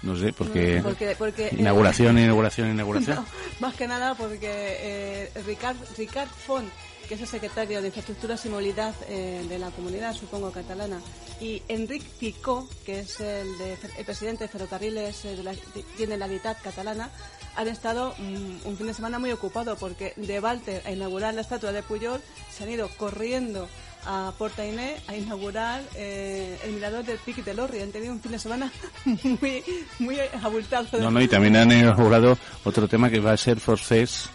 No 0.03 0.17
sé, 0.17 0.33
porque... 0.33 0.81
Porque, 0.83 1.15
porque, 1.17 1.47
eh, 1.47 1.57
Inauguración, 1.59 2.19
inauguración, 2.19 2.71
inauguración. 2.71 3.17
No, 3.61 3.67
más 3.67 3.75
que 3.75 3.87
nada 3.87 4.15
porque 4.17 4.51
eh, 4.51 5.31
Ricard, 5.47 5.77
Ricard 5.97 6.29
Font, 6.29 6.69
que 7.09 7.15
es 7.15 7.21
el 7.21 7.27
secretario 7.27 7.81
de 7.81 7.89
Infraestructuras 7.89 8.45
y 8.47 8.49
Movilidad 8.49 8.95
eh, 9.09 9.45
de 9.49 9.59
la 9.59 9.71
comunidad, 9.71 10.15
supongo, 10.15 10.51
catalana, 10.53 11.01
y 11.41 11.63
Enric 11.69 12.03
Picó, 12.19 12.69
que 12.87 13.01
es 13.01 13.21
el, 13.21 13.59
de- 13.59 13.77
el 13.99 14.05
presidente 14.05 14.45
de 14.45 14.49
Ferrocarriles 14.49 15.25
eh, 15.25 15.37
de 15.37 15.43
la 15.43 15.55
Generalitat 15.97 16.61
catalana, 16.63 17.11
han 17.57 17.69
estado 17.69 18.15
mm, 18.19 18.67
un 18.67 18.77
fin 18.77 18.87
de 18.87 18.95
semana 18.95 19.19
muy 19.19 19.31
ocupado 19.33 19.77
porque 19.77 20.15
de 20.17 20.41
Walter 20.41 20.83
a 20.87 20.91
inaugurar 20.93 21.35
la 21.35 21.43
estatua 21.43 21.73
de 21.73 21.83
Puyol 21.83 22.21
se 22.57 22.65
han 22.65 22.71
ido 22.71 22.89
corriendo 22.97 23.69
a 24.05 24.33
Portainé 24.39 24.97
a 25.07 25.15
inaugurar 25.17 25.81
eh, 25.95 26.59
el 26.65 26.73
mirador 26.73 27.05
del 27.05 27.19
Pic 27.19 27.45
de 27.45 27.55
Lorri. 27.55 27.81
Han 27.83 27.93
tenido 27.93 28.13
un 28.13 28.21
fin 28.21 28.33
de 28.33 28.39
semana 28.39 28.73
muy, 29.05 29.63
muy 30.01 30.19
abultado. 30.43 30.99
No, 30.99 31.11
no, 31.11 31.21
y 31.21 31.29
también 31.29 31.57
han 31.57 31.71
inaugurado 31.71 32.37
otro 32.65 32.89
tema 32.89 33.11
que 33.11 33.21
va 33.21 33.33
a 33.33 33.37
ser 33.37 33.61
Forces, 33.61 34.29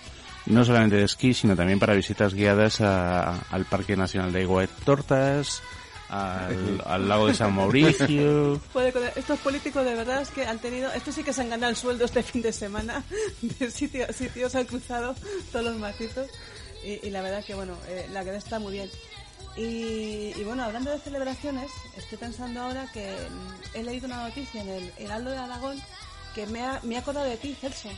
no 0.48 0.66
solamente 0.66 0.96
de 0.98 1.04
esquí, 1.04 1.34
sino 1.34 1.56
también 1.56 1.80
para 1.80 1.94
visitas 1.94 2.34
guiadas 2.34 2.82
a- 2.82 3.40
al 3.52 3.66
Parque 3.66 3.96
Nacional 3.96 4.32
de 4.34 4.42
Iguaet 4.42 4.70
Tortas, 4.84 5.62
al, 6.10 6.82
al 6.86 7.08
lago 7.10 7.28
de 7.28 7.34
San 7.34 7.54
Mauricio. 7.54 8.60
Puede 8.74 8.92
con- 8.94 9.04
estos 9.16 9.40
políticos 9.40 9.84
de 9.86 9.94
verdad 9.96 10.22
es 10.22 10.30
que 10.30 10.46
han 10.46 10.60
tenido, 10.60 10.92
estos 10.94 11.16
sí 11.16 11.24
que 11.24 11.34
se 11.34 11.42
han 11.42 11.50
ganado 11.50 11.70
el 11.70 11.76
sueldo 11.76 12.06
este 12.06 12.24
fin 12.24 12.42
de 12.42 12.54
semana, 12.54 13.04
de 13.42 13.70
sitio, 13.72 14.06
sitios 14.14 14.56
han 14.56 14.66
cruzado 14.66 15.16
todos 15.52 15.66
los 15.66 15.76
macizos 15.78 16.28
y, 16.86 17.06
y 17.08 17.10
la 17.10 17.22
verdad 17.22 17.44
que 17.44 17.56
bueno, 17.56 17.74
eh, 17.90 18.08
la 18.14 18.24
verdad 18.24 18.36
está 18.38 18.60
muy 18.60 18.74
bien. 18.74 18.90
Y, 19.58 20.34
y 20.40 20.44
bueno, 20.46 20.64
hablando 20.64 20.92
de 20.92 21.00
celebraciones, 21.00 21.72
estoy 21.98 22.18
pensando 22.20 22.62
ahora 22.62 22.86
que 22.94 23.10
mm, 23.12 23.78
he 23.78 23.84
leído 23.84 24.06
una 24.06 24.28
noticia 24.28 24.62
en 24.62 24.70
el 24.70 24.92
Heraldo 25.00 25.32
de 25.32 25.38
Aragón 25.38 25.78
que 26.36 26.46
me 26.46 26.62
ha, 26.64 26.80
me 26.84 26.96
ha 26.96 27.00
acordado 27.00 27.26
de 27.26 27.38
ti, 27.38 27.56
Celso, 27.60 27.90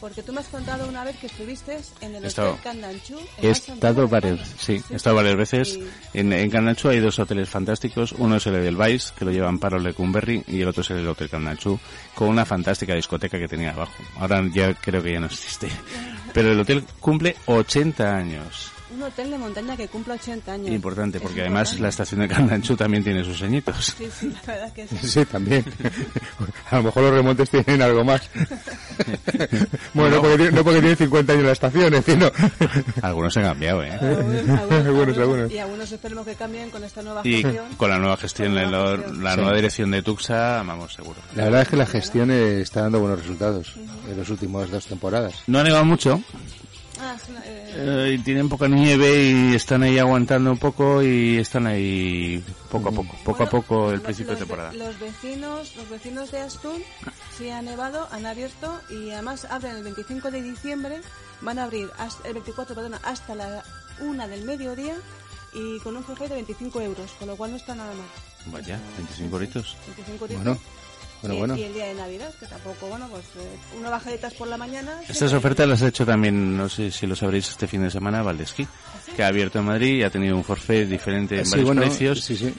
porque 0.00 0.22
tú 0.22 0.32
me 0.32 0.40
has 0.40 0.48
contado 0.48 0.88
una 0.88 1.04
vez 1.04 1.16
que 1.16 1.26
estuviste 1.26 1.78
en 2.00 2.14
el 2.14 2.24
estado- 2.24 2.52
Hotel 2.52 2.62
Candanchú. 2.64 3.18
en 3.38 3.44
He 3.48 3.50
estado 3.50 4.08
varias, 4.08 4.38
Baños. 4.38 4.54
sí, 4.58 4.82
he 4.90 4.96
estado 4.96 5.16
varias 5.16 5.36
veces. 5.36 5.78
En, 6.14 6.32
en 6.32 6.50
Candanchú 6.50 6.88
hay 6.88 7.00
dos 7.00 7.18
hoteles 7.18 7.48
fantásticos. 7.48 8.12
Uno 8.12 8.36
es 8.36 8.46
el 8.46 8.54
Edelweiss, 8.56 9.12
que 9.12 9.24
lo 9.24 9.30
llevan 9.30 9.58
Paro 9.58 9.78
Lecumberri, 9.78 10.42
y 10.48 10.60
el 10.62 10.68
otro 10.68 10.82
es 10.82 10.90
el 10.90 11.06
Hotel 11.06 11.28
Candanchú, 11.28 11.78
con 12.14 12.28
una 12.28 12.44
fantástica 12.44 12.94
discoteca 12.94 13.38
que 13.38 13.48
tenía 13.48 13.70
abajo. 13.72 13.92
Ahora 14.18 14.42
ya 14.52 14.74
creo 14.74 15.02
que 15.02 15.12
ya 15.12 15.20
no 15.20 15.26
existe. 15.26 15.68
Pero 16.32 16.52
el 16.52 16.60
hotel 16.60 16.84
cumple 17.00 17.36
80 17.46 18.16
años. 18.16 18.70
Un 18.92 19.02
hotel 19.04 19.30
de 19.30 19.38
montaña 19.38 19.76
que 19.76 19.86
cumple 19.88 20.14
80 20.14 20.52
años. 20.52 20.68
Importante, 20.70 21.20
porque 21.20 21.42
además 21.42 21.68
importante. 21.68 21.82
la 21.82 21.88
estación 21.90 22.20
de 22.20 22.28
Candanchú 22.28 22.76
también 22.76 23.04
tiene 23.04 23.24
sus 23.24 23.40
añitos. 23.42 23.94
Sí, 23.96 24.08
sí, 24.18 24.32
la 24.46 24.52
verdad 24.54 24.72
que 24.72 24.88
sí. 24.88 24.96
Sí, 25.02 25.24
también. 25.26 25.64
A 26.70 26.76
lo 26.76 26.82
mejor 26.84 27.02
los 27.04 27.12
remontes 27.14 27.50
tienen 27.50 27.82
algo 27.82 28.02
más. 28.04 28.22
bueno, 29.94 30.16
no 30.16 30.22
porque, 30.22 30.36
tiene- 30.36 30.52
no 30.52 30.64
porque 30.64 30.80
tienen 30.80 30.96
50 30.96 31.32
años 31.32 31.44
la 31.44 31.52
estación, 31.52 31.94
en 31.94 32.02
fin, 32.02 32.18
no. 32.18 32.30
Algunos 33.02 33.32
se 33.32 33.40
han 33.40 33.46
cambiado, 33.46 33.82
¿eh? 33.82 33.90
Algunos, 33.92 34.60
Algunos, 34.86 35.18
algunos. 35.18 35.52
Y 35.52 35.58
algunos 35.58 35.92
esperemos 35.92 36.26
que 36.26 36.34
cambien 36.34 36.70
con 36.70 36.82
esta 36.84 37.02
nueva 37.02 37.20
Y 37.24 37.42
gestión. 37.42 37.66
con 37.76 37.90
la 37.90 37.98
nueva 37.98 38.16
gestión, 38.16 38.54
la 38.54 38.62
la, 38.62 38.68
nueva 38.70 38.96
la 39.20 39.36
nueva 39.36 39.50
Sí. 39.50 39.56
dirección 39.56 39.90
de 39.90 40.02
Tuxa, 40.02 40.62
vamos, 40.62 40.92
seguro. 40.94 41.18
La 41.34 41.44
verdad 41.44 41.62
es 41.62 41.68
que 41.68 41.76
la 41.76 41.86
gestión 41.86 42.30
eh, 42.30 42.60
está 42.60 42.82
dando 42.82 43.00
buenos 43.00 43.20
resultados 43.20 43.74
en 44.10 44.18
las 44.18 44.28
últimas 44.28 44.70
dos 44.70 44.86
temporadas. 44.86 45.34
No 45.46 45.58
ha 45.60 45.62
nevado 45.64 45.84
mucho, 45.84 46.20
Ah, 47.02 47.16
es 47.20 47.28
una- 47.30 47.40
eh, 47.46 47.72
eh, 48.10 48.12
y 48.14 48.18
tienen 48.22 48.48
poca 48.48 48.68
nieve 48.68 49.24
y 49.24 49.54
están 49.54 49.82
ahí 49.82 49.98
aguantando 49.98 50.50
un 50.52 50.58
poco 50.58 51.02
y 51.02 51.38
están 51.38 51.66
ahí 51.66 52.44
poco 52.70 52.90
a 52.90 52.92
poco, 52.92 53.14
poco 53.24 53.42
a 53.44 53.48
poco 53.48 53.90
el 53.92 54.00
principio 54.02 54.34
de 54.34 54.38
temporada. 54.40 54.72
Los 54.74 54.98
vecinos, 55.00 55.74
los 55.76 55.88
vecinos 55.88 56.30
de 56.30 56.40
Astún 56.40 56.82
sí 57.38 57.48
han 57.48 57.64
nevado, 57.64 58.06
han 58.12 58.26
abierto 58.26 58.80
y 58.90 59.10
además 59.10 59.46
abren 59.48 59.76
el 59.76 59.82
25 59.84 60.30
de 60.30 60.42
diciembre, 60.42 61.00
van 61.40 61.58
a 61.58 61.64
abrir 61.64 61.88
hasta, 61.98 62.28
el 62.28 62.34
24, 62.34 62.74
perdona, 62.74 63.00
hasta 63.02 63.34
la 63.34 63.64
una 64.00 64.28
del 64.28 64.44
mediodía 64.44 64.96
y 65.54 65.78
con 65.80 65.96
un 65.96 66.04
forfait 66.04 66.28
de 66.28 66.34
25 66.36 66.80
euros, 66.82 67.10
con 67.18 67.28
lo 67.28 67.36
cual 67.36 67.52
no 67.52 67.56
está 67.56 67.74
nada 67.74 67.92
mal. 67.94 68.06
Vaya, 68.52 68.78
25 68.98 69.36
horitos. 69.36 69.76
25 69.96 70.26
euros. 70.26 70.44
Bueno, 70.44 70.60
bueno, 71.22 71.34
y, 71.34 71.38
bueno. 71.38 71.56
y 71.56 71.62
el 71.64 71.74
día 71.74 71.86
de 71.86 71.94
Navidad, 71.94 72.32
que 72.38 72.46
tampoco, 72.46 72.86
bueno, 72.88 73.08
pues 73.10 73.24
eh, 73.38 73.76
una 73.78 73.90
bajaditas 73.90 74.34
por 74.34 74.48
la 74.48 74.56
mañana. 74.56 75.00
Estas 75.08 75.32
ofertas 75.32 75.68
las 75.68 75.82
ha 75.82 75.88
hecho 75.88 76.06
también, 76.06 76.56
no 76.56 76.68
sé 76.68 76.90
si 76.90 77.06
lo 77.06 77.14
sabréis, 77.16 77.48
este 77.48 77.66
fin 77.66 77.82
de 77.82 77.90
semana 77.90 78.22
Valdesquí, 78.22 78.66
que 79.16 79.22
ha 79.22 79.26
abierto 79.28 79.58
en 79.58 79.64
Madrid 79.66 79.96
y 79.98 80.02
ha 80.02 80.10
tenido 80.10 80.36
un 80.36 80.44
forfait 80.44 80.88
diferente 80.88 81.38
en 81.38 81.44
Sí, 81.44 81.50
varios 81.52 81.66
bueno, 81.66 81.82
precios. 81.82 82.20
Sí, 82.22 82.36
sí. 82.36 82.54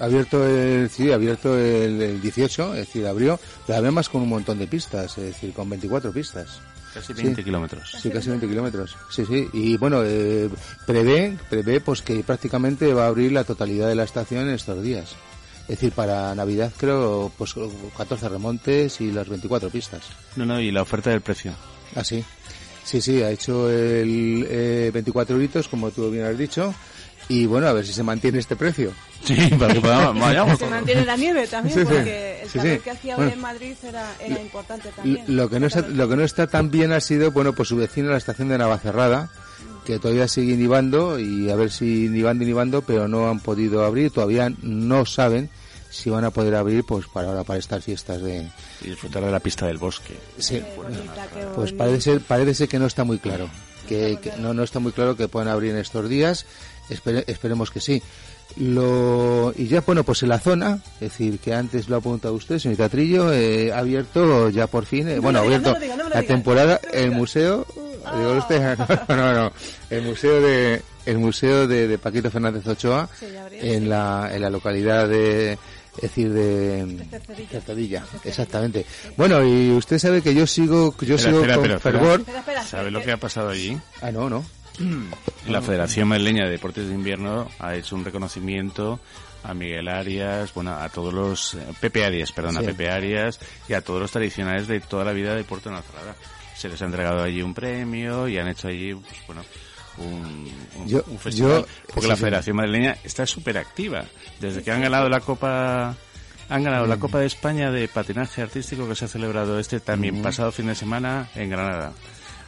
Abierto 0.00 0.44
el, 0.46 0.90
sí, 0.90 1.12
abierto 1.12 1.56
el, 1.56 2.00
el 2.02 2.20
18, 2.20 2.74
es 2.74 2.86
decir, 2.86 3.06
abrió, 3.06 3.38
pero 3.66 3.78
además 3.78 4.08
con 4.08 4.22
un 4.22 4.28
montón 4.30 4.58
de 4.58 4.66
pistas, 4.66 5.16
es 5.18 5.24
decir, 5.24 5.52
con 5.52 5.68
24 5.68 6.12
pistas. 6.12 6.60
Casi 6.94 7.12
20 7.14 7.36
Sí. 7.36 7.44
kilómetros. 7.44 7.90
Sí, 8.02 8.10
casi 8.10 8.28
20 8.30 8.46
kilómetros. 8.48 8.96
Sí, 9.10 9.24
sí. 9.24 9.48
Y 9.52 9.76
bueno, 9.78 10.02
eh, 10.04 10.48
prevé, 10.86 11.38
prevé 11.48 11.80
pues 11.80 12.02
que 12.02 12.22
prácticamente 12.24 12.92
va 12.92 13.04
a 13.04 13.08
abrir 13.08 13.32
la 13.32 13.44
totalidad 13.44 13.88
de 13.88 13.94
la 13.94 14.04
estación 14.04 14.48
en 14.48 14.54
estos 14.54 14.82
días. 14.82 15.14
Es 15.62 15.68
decir, 15.68 15.92
para 15.92 16.34
Navidad 16.34 16.72
creo 16.76 17.30
pues 17.38 17.54
14 17.96 18.28
remontes 18.28 19.00
y 19.00 19.10
las 19.12 19.28
24 19.28 19.70
pistas. 19.70 20.02
No, 20.36 20.44
no, 20.44 20.60
y 20.60 20.70
la 20.70 20.82
oferta 20.82 21.10
del 21.10 21.20
precio. 21.20 21.52
Ah, 21.94 22.04
sí. 22.04 22.24
Sí, 22.84 23.00
sí, 23.00 23.22
ha 23.22 23.30
hecho 23.30 23.70
el 23.70 24.44
eh, 24.50 24.90
24 24.92 25.36
euritos, 25.36 25.68
como 25.68 25.90
tú 25.92 26.10
bien 26.10 26.24
has 26.24 26.36
dicho. 26.36 26.74
Y 27.28 27.46
bueno, 27.46 27.68
a 27.68 27.72
ver 27.72 27.86
si 27.86 27.92
se 27.92 28.02
mantiene 28.02 28.40
este 28.40 28.56
precio. 28.56 28.92
Sí, 29.24 29.36
para 29.58 29.72
que 29.72 29.80
podamos, 29.80 30.20
vayamos. 30.20 30.58
Se 30.58 30.66
mantiene 30.66 31.04
la 31.04 31.16
nieve 31.16 31.46
también, 31.46 31.74
Sí, 31.78 31.80
sí. 31.80 31.86
porque 31.86 32.42
el 32.42 32.50
calor 32.50 32.74
sí. 32.74 32.80
que 32.82 32.90
hacía 32.90 33.14
Bueno. 33.16 33.30
hoy 33.30 33.34
en 33.36 33.40
Madrid 33.40 33.74
era, 33.84 34.12
era 34.20 34.40
importante 34.40 34.90
también. 34.96 35.24
Lo 35.28 35.48
que, 35.48 35.60
no 35.60 35.68
está, 35.68 35.82
lo 35.82 36.08
que 36.08 36.16
no 36.16 36.24
está 36.24 36.48
tan 36.48 36.72
bien 36.72 36.90
ha 36.92 37.00
sido, 37.00 37.30
bueno, 37.30 37.52
pues 37.52 37.68
su 37.68 37.76
vecino 37.76 38.10
la 38.10 38.16
estación 38.18 38.48
de 38.48 38.58
Navacerrada, 38.58 39.30
que 39.84 39.98
todavía 39.98 40.28
sigue 40.28 40.56
nivando 40.56 41.18
y 41.18 41.50
a 41.50 41.56
ver 41.56 41.70
si 41.70 42.08
nivando 42.08 42.44
y 42.44 42.46
nivando, 42.46 42.82
pero 42.82 43.08
no 43.08 43.28
han 43.28 43.40
podido 43.40 43.84
abrir, 43.84 44.10
todavía 44.10 44.52
no 44.62 45.04
saben 45.06 45.50
si 45.90 46.08
van 46.08 46.24
a 46.24 46.30
poder 46.30 46.54
abrir 46.54 46.84
pues 46.84 47.06
para 47.06 47.28
ahora 47.28 47.44
para 47.44 47.58
estas 47.58 47.84
fiestas 47.84 48.22
de 48.22 48.48
Y 48.82 48.88
disfrutar 48.88 49.22
de 49.24 49.30
la 49.30 49.40
pista 49.40 49.66
del 49.66 49.78
bosque. 49.78 50.14
sí, 50.38 50.62
pues 51.54 51.72
parece 51.72 52.00
ser 52.00 52.20
parece 52.20 52.54
ser 52.54 52.68
que 52.68 52.78
no 52.78 52.86
está 52.86 53.04
muy 53.04 53.18
claro 53.18 53.48
que, 53.88 54.18
que 54.22 54.32
no 54.38 54.54
no 54.54 54.62
está 54.62 54.78
muy 54.78 54.92
claro 54.92 55.16
que 55.16 55.28
puedan 55.28 55.48
abrir 55.48 55.72
en 55.72 55.78
estos 55.78 56.08
días. 56.08 56.46
Espere- 56.88 57.24
esperemos 57.26 57.70
que 57.70 57.80
sí. 57.80 58.02
Lo 58.56 59.52
y 59.56 59.66
ya 59.66 59.80
bueno 59.80 60.04
pues 60.04 60.22
en 60.22 60.28
la 60.28 60.38
zona 60.38 60.78
es 60.94 61.00
decir 61.10 61.38
que 61.38 61.54
antes 61.54 61.88
lo 61.88 61.96
ha 61.96 61.98
apuntado 61.98 62.34
usted 62.34 62.58
señorita 62.58 62.88
Trillo 62.88 63.32
eh, 63.32 63.72
ha 63.72 63.78
abierto 63.78 64.50
ya 64.50 64.66
por 64.66 64.84
fin 64.84 65.08
eh, 65.08 65.16
No 65.16 65.22
bueno 65.22 65.38
ha 65.40 65.42
lo 65.44 65.48
diga, 65.48 65.56
abierto 65.56 65.74
no 65.74 65.80
diga, 65.80 65.96
no 65.96 66.08
la 66.10 66.20
diga. 66.20 66.34
temporada 66.34 66.80
el 66.92 67.10
museo 67.12 67.66
digo 68.16 68.32
usted 68.32 68.78
no 69.08 69.16
no 69.16 69.32
no 69.34 69.52
el 69.90 70.02
museo 70.02 70.40
de 70.40 70.82
el 71.06 71.18
museo 71.18 71.66
de, 71.66 71.88
de 71.88 71.98
Paquito 71.98 72.30
Fernández 72.30 72.66
Ochoa 72.66 73.08
en 73.52 73.88
la 73.88 74.30
en 74.32 74.40
la 74.42 74.50
localidad 74.50 75.08
de 75.08 75.52
es 75.96 76.00
decir, 76.00 76.32
de 76.32 77.04
Cercedilla. 77.10 77.50
Cercedilla, 77.50 78.04
exactamente. 78.24 78.86
Bueno, 79.18 79.44
y 79.46 79.72
usted 79.72 79.98
sabe 79.98 80.22
que 80.22 80.34
yo 80.34 80.46
sigo, 80.46 80.94
yo 81.02 81.16
Espera, 81.16 81.18
sigo 81.18 81.40
espera, 81.42 81.56
con 81.56 81.70
espera, 81.70 81.78
fervor. 81.98 82.20
Espera, 82.20 82.38
espera, 82.38 82.62
¿Sabes 82.64 82.92
lo 82.94 83.00
que- 83.00 83.04
que 83.04 83.12
ha 83.12 83.16
pasado 83.18 83.50
allí? 83.50 83.78
Ah, 84.00 84.10
no, 84.10 84.30
no. 84.30 84.42
La 85.48 85.60
Federación 85.60 86.08
Madrileña 86.08 86.44
de 86.46 86.50
Deportes 86.52 86.88
de 86.88 86.94
Invierno 86.94 87.46
ha 87.58 87.74
hecho 87.74 87.94
un 87.94 88.06
reconocimiento 88.06 89.00
a 89.44 89.52
Miguel 89.52 89.86
Arias, 89.88 90.54
bueno, 90.54 90.72
a 90.72 90.88
todos 90.88 91.12
los, 91.12 91.54
eh, 91.54 91.58
Pepe 91.78 92.06
Arias, 92.06 92.32
perdón, 92.32 92.52
Sí. 92.54 92.58
a 92.62 92.62
Pepe 92.62 92.90
Arias 92.90 93.38
y 93.68 93.74
a 93.74 93.82
todos 93.82 94.00
los 94.00 94.10
tradicionales 94.10 94.68
de 94.68 94.80
toda 94.80 95.04
la 95.04 95.12
vida 95.12 95.34
de 95.34 95.44
Puerto 95.44 95.70
Nacerrada. 95.70 96.14
Se 96.62 96.68
les 96.68 96.80
ha 96.80 96.84
entregado 96.84 97.22
allí 97.22 97.42
un 97.42 97.52
premio 97.54 98.28
y 98.28 98.38
han 98.38 98.46
hecho 98.48 98.68
allí, 98.68 98.94
pues 98.94 99.16
bueno, 99.26 99.42
un, 99.98 100.48
un- 100.76 100.88
Yo- 100.88 101.02
un 101.08 101.18
festival. 101.18 101.62
yo- 101.62 101.66
porque 101.86 102.02
sí, 102.02 102.08
la 102.08 102.14
sí. 102.16 102.20
Federación 102.20 102.56
Madrileña 102.56 102.96
está 103.02 103.26
súper 103.26 103.58
activa. 103.58 104.04
Desde 104.40 104.62
que 104.62 104.70
han 104.70 104.80
ganado 104.80 105.08
la 105.08 105.18
Copa, 105.20 105.96
han 106.48 106.62
ganado 106.62 106.86
Mm. 106.86 106.88
la 106.88 106.96
Copa 106.98 107.18
de 107.18 107.26
España 107.26 107.70
de 107.72 107.88
patinaje 107.88 108.42
artístico 108.42 108.88
que 108.88 108.94
se 108.94 109.06
ha 109.06 109.08
celebrado 109.08 109.58
este 109.58 109.80
también 109.80 110.22
pasado 110.22 110.52
fin 110.52 110.66
de 110.68 110.74
semana 110.76 111.28
en 111.34 111.50
Granada. 111.50 111.92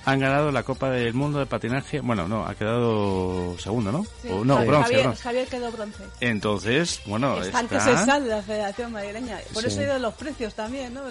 Han 0.07 0.19
ganado 0.21 0.53
la 0.53 0.63
Copa 0.63 0.91
del 0.91 1.15
Mundo 1.15 1.39
de 1.39 1.47
patinaje, 1.47 2.01
bueno, 2.01 2.29
no, 2.29 2.47
ha 2.47 2.55
quedado 2.55 3.57
segundo, 3.59 3.91
¿no? 3.91 4.05
Sí, 4.23 4.29
O- 4.31 4.45
no, 4.45 4.57
Javier, 4.57 4.69
bronce, 4.71 4.85
Javier, 4.85 5.03
bronce. 5.05 5.23
Javier 5.23 5.49
quedó 5.49 5.73
bronce. 5.73 6.05
Entonces, 6.21 7.01
bueno, 7.07 7.41
Están 7.43 7.69
que 7.69 7.77
está... 7.77 7.99
se 7.99 8.05
sale 8.05 8.27
la 8.29 8.43
Federación 8.43 8.93
Madrileña. 8.93 9.39
Por 9.55 9.63
Sí. 9.63 9.69
eso 9.69 9.81
he 9.81 9.85
ido 9.85 9.95
a 9.95 9.99
los 9.99 10.15
precios 10.15 10.55
también, 10.55 10.93
¿no? 10.93 11.03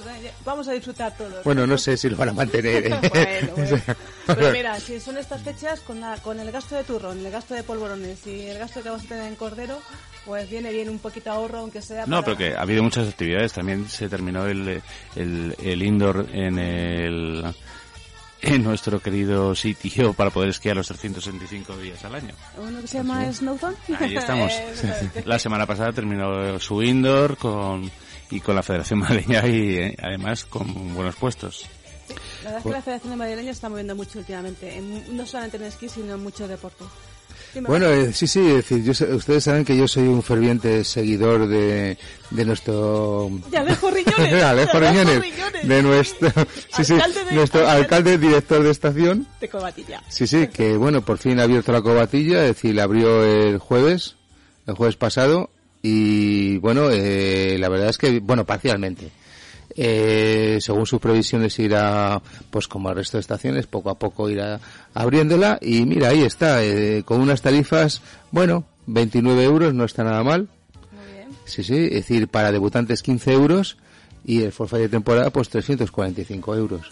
Vamos 0.45 0.67
a 0.67 0.73
disfrutar 0.73 1.17
todos. 1.17 1.43
Bueno, 1.43 1.65
no 1.65 1.77
sé 1.77 1.97
si 1.97 2.08
lo 2.10 2.17
van 2.17 2.29
a 2.29 2.34
mantener. 2.34 2.86
¿eh? 2.88 2.89
bueno, 3.13 3.53
bueno. 3.56 3.82
Pero 4.27 4.51
mira, 4.51 4.79
si 4.79 4.99
son 4.99 5.17
estas 5.17 5.41
fechas, 5.41 5.79
con, 5.79 5.99
la- 5.99 6.17
con 6.17 6.39
el 6.39 6.51
gasto 6.51 6.75
de 6.75 6.84
turrón, 6.84 7.25
el 7.25 7.32
gasto 7.32 7.56
de 7.56 7.63
polvorones 7.63 8.25
y 8.27 8.41
el 8.47 8.60
gasto 8.60 8.84
que 8.84 8.89
vamos 8.89 9.06
a 9.06 9.10
tener 9.10 9.25
en 9.27 9.36
cordero, 9.36 9.79
pues 10.25 10.49
viene 10.49 10.71
bien 10.71 10.89
un 10.89 10.99
poquito 10.99 11.32
ahorro, 11.32 11.58
aunque 11.60 11.82
sea 11.82 12.06
No, 12.06 12.21
para- 12.21 12.25
pero 12.25 12.38
que 12.38 12.56
ha 12.56 12.62
habido 12.62 12.84
muchas 12.84 13.08
actividades. 13.10 13.53
También 13.53 13.89
se 13.89 14.08
terminó 14.08 14.45
el, 14.45 14.82
el, 15.15 15.56
el 15.63 15.82
indoor 15.84 16.27
en 16.32 16.60
el 16.60 17.43
en 18.43 18.63
nuestro 18.63 18.99
querido 18.99 19.56
sitio 19.56 20.13
para 20.13 20.29
poder 20.29 20.49
esquiar 20.49 20.75
los 20.75 20.88
365 20.88 21.77
días 21.77 22.03
al 22.06 22.15
año. 22.15 22.34
Uno 22.58 22.82
que 22.82 22.88
se 22.88 22.97
llama 22.97 23.32
Snowzone. 23.34 23.75
Ahí 23.99 24.15
estamos. 24.15 24.51
La 25.25 25.39
semana 25.39 25.65
pasada 25.65 25.91
terminó 25.93 26.60
su 26.60 26.82
indoor 26.84 27.38
con 27.38 27.89
y 28.29 28.39
con 28.39 28.56
la 28.56 28.63
Federación 28.63 28.99
Madrileña 28.99 29.47
y 29.47 29.77
eh, 29.77 29.97
además 30.01 30.45
con 30.45 30.93
buenos 30.95 31.15
puestos. 31.15 31.65
La 32.43 32.51
verdad 32.51 32.58
es 32.60 32.63
que 32.63 32.69
la 32.71 32.82
Federación 32.82 33.17
Madrileña 33.17 33.51
está 33.51 33.69
moviendo 33.69 33.95
mucho 33.95 34.19
últimamente, 34.19 34.77
en- 34.77 35.15
no 35.15 35.25
solamente 35.25 35.58
en 35.58 35.63
esquí, 35.63 35.88
sino 35.88 36.13
en 36.15 36.23
muchos 36.23 36.49
deportes. 36.49 36.88
Bueno, 37.62 37.88
eh, 37.88 38.12
sí, 38.13 38.26
sí, 38.28 38.39
es 38.39 38.56
decir, 38.68 38.84
yo 38.84 38.92
ustedes 39.16 39.44
saben 39.44 39.63
que 39.66 39.78
yo 39.78 39.88
soy 39.88 40.04
un 40.08 40.24
ferviente 40.24 40.84
seguidor 40.84 41.48
de, 41.48 41.98
de 42.32 42.46
nuestro... 42.46 43.30
De 43.52 43.58
Alejo 43.58 43.92
Riñones. 43.92 44.44
Alejo 44.44 44.80
de 44.80 44.89
Riñones, 44.89 45.22
Riñones. 45.22 45.68
de 45.68 45.84
nuestro, 45.84 46.30
sí, 46.76 46.84
sí, 46.84 46.94
Alcalde 46.94 47.24
de- 47.26 47.32
nuestro 47.36 47.62
alcalde. 47.62 47.82
alcalde, 47.84 48.18
director 48.18 48.63
de 48.63 48.72
estación. 48.72 49.28
De 49.39 49.50
Cobatilla. 49.50 50.02
Sí, 50.10 50.26
sí, 50.28 50.48
que 50.48 50.76
bueno, 50.78 51.02
por 51.04 51.18
fin 51.18 51.39
ha 51.39 51.44
abierto 51.44 51.72
la 51.72 51.82
cobatilla, 51.82 52.42
es 52.42 52.56
decir, 52.56 52.74
la 52.76 52.84
abrió 52.84 53.24
el 53.24 53.58
jueves, 53.60 54.16
el 54.68 54.74
jueves 54.76 54.96
pasado, 54.96 55.50
y 55.82 56.58
bueno, 56.58 56.89
eh, 56.92 57.58
la 57.60 57.70
verdad 57.70 57.89
es 57.89 57.98
que, 57.98 58.20
bueno, 58.20 58.46
parcialmente. 58.46 59.12
Eh, 59.75 60.59
según 60.62 60.86
sus 60.86 60.99
previsiones 60.99 61.57
irá, 61.57 62.21
pues 62.51 62.67
como 62.67 62.89
el 62.89 62.95
resto 62.95 63.17
de 63.17 63.21
estaciones, 63.21 63.65
poco 63.65 63.89
a 63.89 63.95
poco 63.97 64.29
irá 64.29 64.59
abriéndola, 64.93 65.57
y 65.62 65.86
mira, 65.86 66.09
ahí 66.09 66.21
está, 66.21 66.63
eh, 66.63 67.03
con 67.03 67.21
unas 67.21 67.41
tarifas, 67.41 68.01
bueno, 68.31 68.65
29 68.86 69.43
euros, 69.43 69.73
no 69.73 69.83
está 69.86 70.03
nada 70.03 70.23
mal, 70.23 70.47
Muy 70.91 71.13
bien. 71.13 71.29
sí, 71.45 71.63
sí, 71.63 71.86
es 71.86 71.91
decir, 71.91 72.27
para 72.27 72.51
debutantes 72.51 73.01
15 73.01 73.33
euros, 73.33 73.77
y 74.25 74.43
el 74.43 74.51
forfait 74.51 74.83
de 74.83 74.89
temporada, 74.89 75.31
pues 75.31 75.49
345 75.49 76.55
euros, 76.55 76.89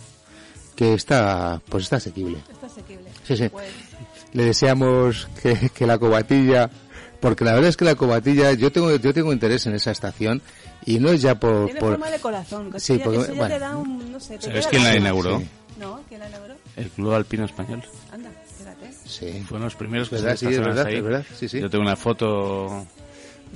que 0.76 0.96
está, 0.96 1.62
pues 1.70 1.84
está 1.84 1.98
asequible. 1.98 2.40
Está 2.52 2.66
asequible. 2.66 3.10
Sí, 3.24 3.38
sí. 3.38 3.50
Pues, 3.50 3.70
le 4.34 4.46
deseamos 4.46 5.28
que, 5.42 5.70
que 5.70 5.86
la 5.86 5.98
cobatilla 5.98 6.70
porque 7.20 7.46
la 7.46 7.54
verdad 7.54 7.70
es 7.70 7.78
que 7.78 7.86
la 7.86 7.96
cobatilla 7.96 8.52
yo 8.54 8.72
tengo 8.72 8.96
yo 8.96 9.14
tengo 9.14 9.32
interés 9.32 9.66
en 9.68 9.76
esa 9.76 9.92
estación 9.92 10.42
y 10.86 11.00
no 11.00 11.10
es 11.10 11.22
ya 11.22 11.40
por, 11.40 11.66
tiene 11.66 11.80
por 11.80 11.92
forma 11.92 12.10
de 12.10 12.20
corazón. 12.20 12.72
que 12.72 12.80
Sí, 12.80 13.00
porque- 13.04 13.20
eso 13.20 13.34
ya 13.34 13.38
bueno. 13.40 13.54
te 13.56 13.60
da 13.60 13.78
un, 13.78 14.12
no 14.12 14.20
sé, 14.20 14.38
te 14.38 14.46
¿Sabes 14.48 14.68
quién 14.68 14.84
la 14.84 14.96
inauguró? 14.96 15.40
Sí. 15.40 15.48
No, 15.80 16.02
¿quién 16.08 16.20
la 16.20 16.30
inauguró? 16.30 16.56
El 16.76 16.90
Club 16.90 17.14
Alpino 17.14 17.46
Español. 17.46 17.84
Anda, 18.12 18.30
fíjate. 18.58 18.92
sí 19.06 19.44
Fueron 19.48 19.66
los 19.66 19.76
primeros 19.76 20.10
que 20.10 20.16
Es 20.18 20.22
verdad, 20.24 20.38
se 20.38 20.48
sí, 20.48 20.54
es 20.54 20.60
verdad, 20.60 20.86
ahí. 20.86 20.96
es 20.98 21.04
verdad, 21.04 21.26
sí, 21.36 21.50
sí. 21.50 21.60
Yo 21.60 21.70
tengo 21.70 21.84
una 21.84 21.96
foto 21.96 22.86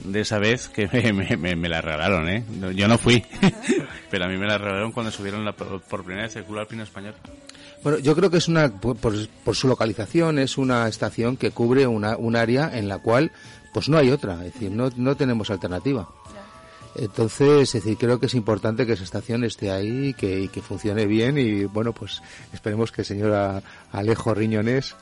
de 0.03 0.21
esa 0.21 0.39
vez 0.39 0.67
que 0.69 0.87
me, 0.93 1.13
me, 1.13 1.37
me- 1.37 1.55
me 1.55 1.69
la 1.69 1.81
regalaron, 1.81 2.27
¿eh? 2.29 2.43
No, 2.59 2.71
Yo 2.71 2.87
no 2.87 2.97
fui, 2.97 3.23
pero 4.11 4.25
a 4.25 4.27
mí 4.27 4.37
me 4.37 4.45
la 4.47 4.57
regalaron 4.57 4.91
cuando 4.91 5.11
subieron 5.11 5.45
la, 5.45 5.53
por 5.53 5.81
por 5.81 6.03
primera 6.03 6.27
vez 6.27 6.35
el 6.35 6.43
Club 6.45 6.59
Alpino 6.59 6.83
Español. 6.83 7.13
bueno 7.83 7.99
yo 7.99 8.15
creo 8.15 8.29
que 8.29 8.37
es 8.37 8.47
una 8.47 8.69
por, 8.69 8.97
por- 8.97 9.27
por 9.43 9.55
su 9.55 9.67
localización 9.67 10.39
es 10.39 10.57
una 10.57 10.87
estación 10.87 11.37
que 11.37 11.51
cubre 11.51 11.85
una 11.87 12.17
un 12.17 12.35
área 12.35 12.77
en 12.77 12.87
la 12.89 12.97
cual 12.99 13.31
pues 13.73 13.87
no 13.89 13.97
hay 13.97 14.09
otra 14.11 14.33
es 14.45 14.53
decir 14.53 14.71
no 14.71 14.89
no 14.97 15.15
tenemos 15.15 15.49
alternativa 15.49 16.09
entonces, 16.95 17.75
es 17.75 17.83
decir, 17.83 17.97
creo 17.97 18.19
que 18.19 18.25
es 18.27 18.33
importante 18.33 18.85
que 18.85 18.93
esa 18.93 19.03
estación 19.03 19.43
esté 19.43 19.71
ahí 19.71 20.13
que, 20.13 20.41
y 20.41 20.47
que 20.47 20.61
funcione 20.61 21.05
bien 21.05 21.37
y 21.37 21.65
bueno, 21.65 21.93
pues 21.93 22.21
esperemos 22.53 22.91
que 22.91 23.01
el 23.01 23.05
señor 23.05 23.61
Alejo 23.91 24.33
Riñones 24.33 24.95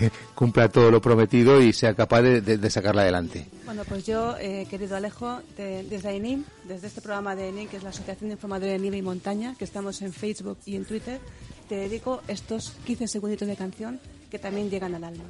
eh, 0.00 0.10
cumpla 0.34 0.68
todo 0.70 0.90
lo 0.90 1.00
prometido 1.02 1.60
y 1.60 1.72
sea 1.72 1.94
capaz 1.94 2.22
de, 2.22 2.70
sacarla 2.70 3.02
adelante. 3.02 3.46
Bueno, 3.66 3.82
pues 3.86 4.06
yo, 4.06 4.36
eh, 4.38 4.66
querido 4.70 4.96
Alejo, 4.96 5.40
de- 5.56 5.82
desde 5.84 6.08
AINIM, 6.08 6.44
desde 6.66 6.86
este 6.86 7.00
programa 7.02 7.36
de 7.36 7.44
AINIM, 7.44 7.68
que 7.68 7.76
es 7.76 7.82
la 7.82 7.90
Asociación 7.90 8.28
de 8.30 8.34
Informadores 8.34 8.72
de 8.72 8.78
Nieve 8.78 8.96
y 8.98 9.02
Montaña, 9.02 9.54
que 9.58 9.64
estamos 9.64 10.00
en 10.02 10.12
Facebook 10.12 10.58
y 10.64 10.76
en 10.76 10.84
Twitter, 10.86 11.20
te 11.68 11.74
dedico 11.76 12.22
estos 12.28 12.72
15 12.86 13.06
segunditos 13.08 13.46
de 13.48 13.56
canción 13.56 14.00
que 14.30 14.38
también 14.38 14.70
llegan 14.70 14.94
al 14.94 15.04
alma. 15.04 15.24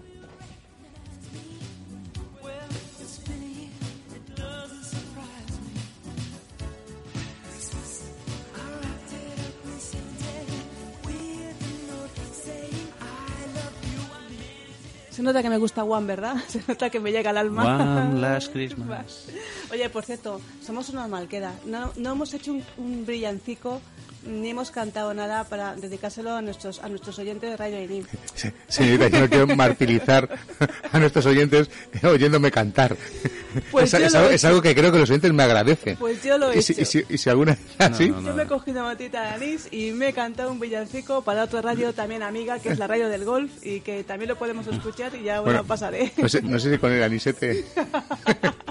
Se 15.12 15.22
nota 15.22 15.42
que 15.42 15.50
me 15.50 15.58
gusta 15.58 15.84
One, 15.84 16.06
¿verdad? 16.06 16.36
Se 16.48 16.62
nota 16.66 16.88
que 16.88 16.98
me 16.98 17.12
llega 17.12 17.30
al 17.30 17.36
alma. 17.36 18.06
One 18.06 18.20
Last 18.20 18.50
Christmas. 18.52 19.28
Oye, 19.70 19.88
por 19.90 20.04
cierto, 20.04 20.40
somos 20.64 20.88
una 20.88 21.06
malqueda. 21.06 21.54
No, 21.66 21.92
no 21.96 22.12
hemos 22.12 22.32
hecho 22.32 22.52
un, 22.52 22.64
un 22.78 23.04
brillancico 23.04 23.80
ni 24.24 24.50
hemos 24.50 24.70
cantado 24.70 25.12
nada 25.14 25.44
para 25.44 25.74
dedicárselo 25.76 26.34
a 26.34 26.42
nuestros 26.42 26.80
a 26.82 26.88
nuestros 26.88 27.18
oyentes 27.18 27.50
de 27.50 27.56
Radio 27.56 27.82
Inim. 27.82 28.04
Sí, 28.34 28.50
Señorita, 28.68 29.08
yo 29.08 29.20
no 29.20 29.28
quiero 29.28 29.46
martirizar 29.56 30.28
a 30.92 30.98
nuestros 30.98 31.26
oyentes 31.26 31.70
oyéndome 32.02 32.50
cantar. 32.50 32.96
Pues 33.70 33.92
es, 33.92 34.00
yo 34.00 34.06
es 34.06 34.12
lo 34.12 34.18
algo, 34.20 34.30
he 34.30 34.34
es 34.34 34.40
hecho. 34.42 34.48
algo 34.48 34.62
que 34.62 34.74
creo 34.74 34.90
que 34.92 34.98
los 34.98 35.10
oyentes 35.10 35.32
me 35.32 35.42
agradecen. 35.42 35.96
Pues 35.96 36.22
yo 36.22 36.38
lo 36.38 36.50
he 36.52 36.58
y 36.58 36.62
si, 36.62 36.72
hecho. 36.72 36.82
y 36.82 36.84
si, 36.86 37.04
y 37.08 37.18
si 37.18 37.28
alguna 37.30 37.56
así, 37.78 38.08
no, 38.08 38.22
Yo 38.22 38.34
me 38.34 38.44
he 38.44 38.46
cogido 38.46 38.80
una 38.80 38.90
matita 38.90 39.22
de 39.22 39.28
anís 39.44 39.68
y 39.70 39.90
me 39.92 40.08
he 40.08 40.12
cantado 40.12 40.50
un 40.52 40.58
villancico 40.60 41.22
para 41.22 41.44
otra 41.44 41.60
radio 41.62 41.92
también 41.92 42.22
amiga, 42.22 42.58
que 42.58 42.70
es 42.70 42.78
la 42.78 42.86
radio 42.86 43.08
del 43.08 43.24
golf, 43.24 43.50
y 43.62 43.80
que 43.80 44.04
también 44.04 44.28
lo 44.30 44.36
podemos 44.36 44.66
escuchar 44.66 45.14
y 45.14 45.24
ya 45.24 45.40
bueno, 45.40 45.58
Bueno, 45.58 45.64
pasaré. 45.68 46.12
no 46.16 46.28
sé, 46.28 46.40
no 46.42 46.58
sé 46.58 46.72
si 46.72 46.78
con 46.78 46.92
el 46.92 47.02
anisete. 47.02 47.64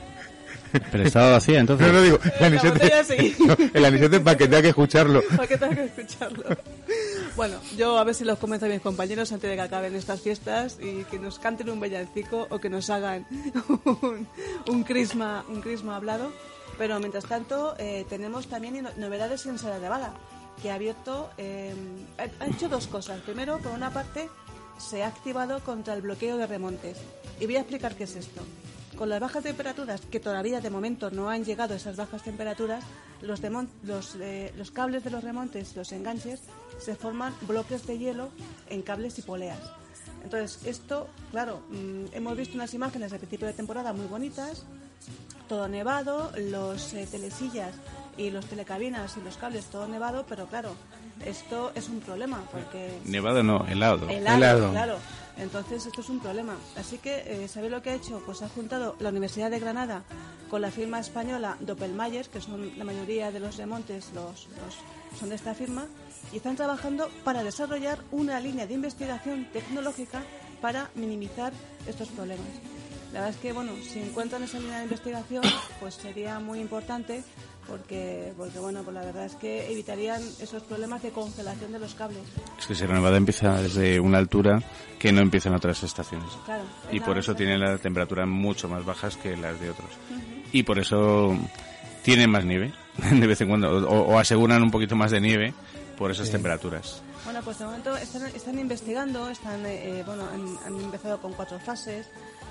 Pero 0.92 1.04
estaba 1.04 1.32
vacía, 1.32 1.60
entonces. 1.60 1.88
No, 1.88 1.94
no 1.94 2.02
digo, 2.02 2.20
el 2.24 2.32
La 2.40 2.48
anisete. 2.48 3.04
sí. 3.04 3.36
no, 3.46 3.56
el 3.74 3.86
anisete 3.86 4.20
para 4.20 4.38
que 4.38 4.46
tenga 4.48 4.62
que 4.62 4.70
escucharlo. 4.70 5.22
¿Para 5.36 5.48
qué 5.48 5.58
tengo 5.58 5.74
que 5.76 5.84
escucharlo? 5.86 6.44
Bueno, 7.36 7.58
yo 7.78 7.98
a 7.98 8.04
ver 8.04 8.14
si 8.16 8.26
los 8.26 8.38
convenzo 8.38 8.66
a 8.66 8.70
mis 8.70 8.82
compañeros 8.82 9.32
antes 9.32 9.50
de 9.50 9.56
que 9.56 9.62
acaben 9.62 9.96
estas 9.96 10.22
fiestas 10.22 10.78
y 10.82 11.04
que 11.06 11.18
nos 11.20 11.40
canten 11.40 11.70
un 11.70 11.80
villancico 11.80 12.48
o 12.50 12.60
que 12.60 12.70
nos 12.70 12.90
hagan 12.90 13.26
un, 13.86 14.28
un 14.68 14.84
crisma, 14.84 15.44
un 15.48 15.62
crisma 15.62 15.96
hablado. 15.96 16.32
Pero 16.78 17.00
mientras 17.00 17.26
tanto, 17.26 17.76
eh, 17.78 18.06
tenemos 18.10 18.48
también 18.48 18.82
no- 18.84 18.90
novedades 18.98 19.46
en 19.46 19.58
Sala 19.60 19.80
de 19.80 19.88
Vaga, 19.90 20.14
que 20.62 20.72
ha 20.72 20.76
abierto, 20.76 21.30
eh, 21.38 21.74
ha, 22.18 22.44
ha 22.44 22.48
hecho 22.48 22.70
dos 22.70 22.88
cosas. 22.88 23.22
Primero, 23.22 23.60
por 23.60 23.72
una 23.74 23.92
parte, 23.94 24.30
se 24.78 25.04
ha 25.04 25.08
activado 25.08 25.60
contra 25.60 25.94
el 25.94 26.02
bloqueo 26.02 26.38
de 26.38 26.48
remontes. 26.48 26.98
Y 27.40 27.46
voy 27.46 27.56
a 27.58 27.60
explicar 27.62 27.96
qué 27.96 28.06
es 28.06 28.16
esto. 28.16 28.42
Con 29.02 29.10
las 29.10 29.20
bajas 29.20 29.42
temperaturas, 29.42 30.00
que 30.12 30.20
todavía 30.20 30.62
de 30.62 30.70
momento 30.70 31.10
no 31.10 31.28
han 31.28 31.44
llegado 31.44 31.74
esas 31.74 31.96
bajas 31.96 32.22
temperaturas, 32.22 32.84
los, 33.24 33.42
los, 33.82 34.16
eh, 34.22 34.54
los 34.56 34.70
cables 34.70 35.04
de 35.04 35.10
los 35.10 35.24
remontes, 35.24 35.76
los 35.76 35.92
enganches, 35.92 36.40
se 36.78 36.94
forman 36.94 37.34
bloques 37.48 37.88
de 37.88 37.98
hielo 37.98 38.30
en 38.70 38.84
cables 38.84 39.18
y 39.18 39.24
poleas. 39.24 39.58
Entonces, 40.24 40.64
esto, 40.68 41.08
claro, 41.32 41.64
mm, 41.72 42.14
hemos 42.14 42.38
visto 42.38 42.54
unas 42.54 42.76
imágenes 42.76 43.10
de 43.10 43.18
principio 43.18 43.48
de 43.48 43.54
temporada 43.54 43.92
muy 43.92 44.06
bonitas, 44.06 44.68
todo 45.50 45.68
nevado, 45.68 46.32
los 46.38 46.94
eh, 46.94 47.08
telesillas 47.10 47.74
y 48.18 48.30
los 48.30 48.46
telecabinas 48.46 49.18
y 49.18 49.22
los 49.22 49.36
cables 49.36 49.66
todo 49.66 49.88
nevado, 49.88 50.28
pero 50.30 50.46
claro, 50.46 50.76
esto 51.26 51.72
es 51.74 51.90
un 51.90 52.02
problema 52.02 52.44
porque 52.52 53.00
Nevado 53.06 53.42
no, 53.42 53.66
helado. 53.68 54.08
helado, 54.10 54.38
Helado. 54.38 54.70
claro. 54.70 54.98
Entonces 55.38 55.86
esto 55.86 56.02
es 56.02 56.10
un 56.10 56.20
problema. 56.20 56.56
Así 56.78 56.98
que, 56.98 57.24
eh, 57.26 57.48
¿sabéis 57.48 57.72
lo 57.72 57.82
que 57.82 57.90
ha 57.92 57.96
hecho? 57.96 58.22
Pues 58.26 58.42
ha 58.42 58.50
juntado 58.50 58.96
la 59.00 59.10
Universidad 59.10 59.50
de 59.50 59.60
Granada 59.60 60.04
con 60.50 60.62
la 60.62 60.70
firma 60.72 61.00
española 61.00 61.58
Doppelmayr, 61.62 62.28
que 62.30 62.42
son 62.42 62.78
la 62.78 62.84
mayoría 62.84 63.32
de 63.32 63.40
los 63.40 63.58
remontes 63.58 64.08
los, 64.14 64.48
los- 64.48 65.18
son 65.20 65.30
de 65.30 65.36
esta 65.36 65.54
firma, 65.56 65.88
y 66.32 66.38
están 66.38 66.56
trabajando 66.56 67.10
para 67.24 67.44
desarrollar 67.44 68.00
una 68.12 68.40
línea 68.40 68.68
de 68.68 68.74
investigación 68.74 69.48
tecnológica 69.52 70.22
para 70.62 70.90
minimizar 70.96 71.52
estos 71.88 72.10
problemas. 72.10 72.48
La 73.14 73.20
verdad 73.22 73.36
es 73.36 73.42
que, 73.42 73.52
bueno, 73.52 73.72
si 73.84 74.00
encuentran 74.00 74.44
esa 74.44 74.60
línea 74.60 74.78
de 74.78 74.84
investigación, 74.84 75.44
pues 75.82 75.96
sería 75.96 76.40
muy 76.40 76.60
importante 76.60 77.24
porque, 77.68 78.34
porque 78.38 78.60
bueno, 78.60 78.84
pues 78.84 78.94
la 78.94 79.06
verdad 79.06 79.26
es 79.26 79.36
que 79.36 79.72
evitarían 79.72 80.22
esos 80.40 80.64
problemas 80.64 81.02
de 81.04 81.12
congelación 81.12 81.72
de 81.72 81.80
los 81.80 81.94
cables. 81.96 82.24
Es 82.60 82.66
que 82.66 82.76
Sierra 82.76 82.96
Nevada 82.96 83.18
empieza 83.18 83.62
desde 83.62 84.00
una 84.00 84.18
altura 84.18 84.62
que 85.00 85.12
no 85.12 85.22
empieza 85.22 85.50
en 85.50 85.56
otras 85.56 85.84
estaciones. 85.84 86.30
Claro. 86.46 86.64
Y 86.92 86.98
es 86.98 87.04
por 87.04 87.18
eso 87.18 87.32
base. 87.32 87.44
tienen 87.44 87.60
la 87.60 87.78
temperatura 87.78 88.26
mucho 88.26 88.68
más 88.68 88.86
bajas 88.86 89.18
que 89.18 89.36
las 89.38 89.60
de 89.60 89.70
otros. 89.70 89.90
Y 90.52 90.64
por 90.64 90.80
eso 90.80 91.38
tienen 92.04 92.30
más 92.30 92.46
nieve 92.46 92.74
de 93.12 93.28
vez 93.28 93.42
en 93.42 93.50
cuando, 93.50 93.88
o, 93.88 94.14
o 94.14 94.20
aseguran 94.20 94.62
un 94.62 94.72
poquito 94.72 94.96
más 94.96 95.12
de 95.12 95.22
nieve 95.22 95.54
por 95.98 96.12
esas 96.12 96.32
temperaturas. 96.32 97.04
Bueno, 97.24 97.42
pues 97.44 97.60
de 97.60 97.66
momento 97.66 97.96
están, 97.96 98.26
están 98.26 98.58
investigando, 98.58 99.30
están, 99.30 99.64
eh, 99.66 100.00
eh, 100.00 100.04
bueno, 100.04 100.24
han, 100.34 100.58
han 100.66 100.82
empezado 100.82 101.22
con 101.22 101.34
cuatro 101.34 101.60
fases, 101.60 102.08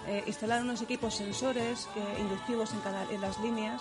eh, 0.07 0.23
instalar 0.27 0.62
unos 0.62 0.81
equipos 0.83 1.16
sensores 1.16 1.88
que, 1.92 2.20
inductivos 2.20 2.73
en, 2.73 2.81
cada, 2.81 3.11
en 3.11 3.20
las 3.20 3.38
líneas, 3.40 3.81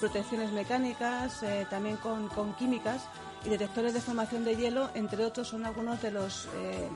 protecciones 0.00 0.50
mecánicas, 0.52 1.42
eh, 1.42 1.66
también 1.70 1.96
con, 1.96 2.28
químicas 2.54 3.02
y 3.44 3.50
detectores 3.50 3.94
de 3.94 4.00
formación 4.00 4.44
de 4.44 4.56
hielo, 4.56 4.90
entre 4.94 5.24
otros 5.24 5.48
son 5.48 5.64
algunos 5.64 6.02
de 6.02 6.10
los 6.10 6.48
eh, 6.56 6.88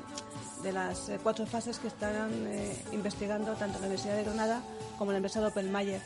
de 0.64 0.72
las 0.72 1.10
eh, 1.10 1.20
cuatro 1.22 1.46
fases 1.46 1.78
que 1.78 1.88
están 1.88 2.30
eh, 2.46 2.84
investigando 2.90 3.52
tanto 3.54 3.78
la 3.78 3.86
Universidad 3.86 4.16
de 4.16 4.24
Granada 4.24 4.62
como 4.98 5.12
la 5.12 5.18
empresa 5.18 5.40
Doppelmayr. 5.40 6.00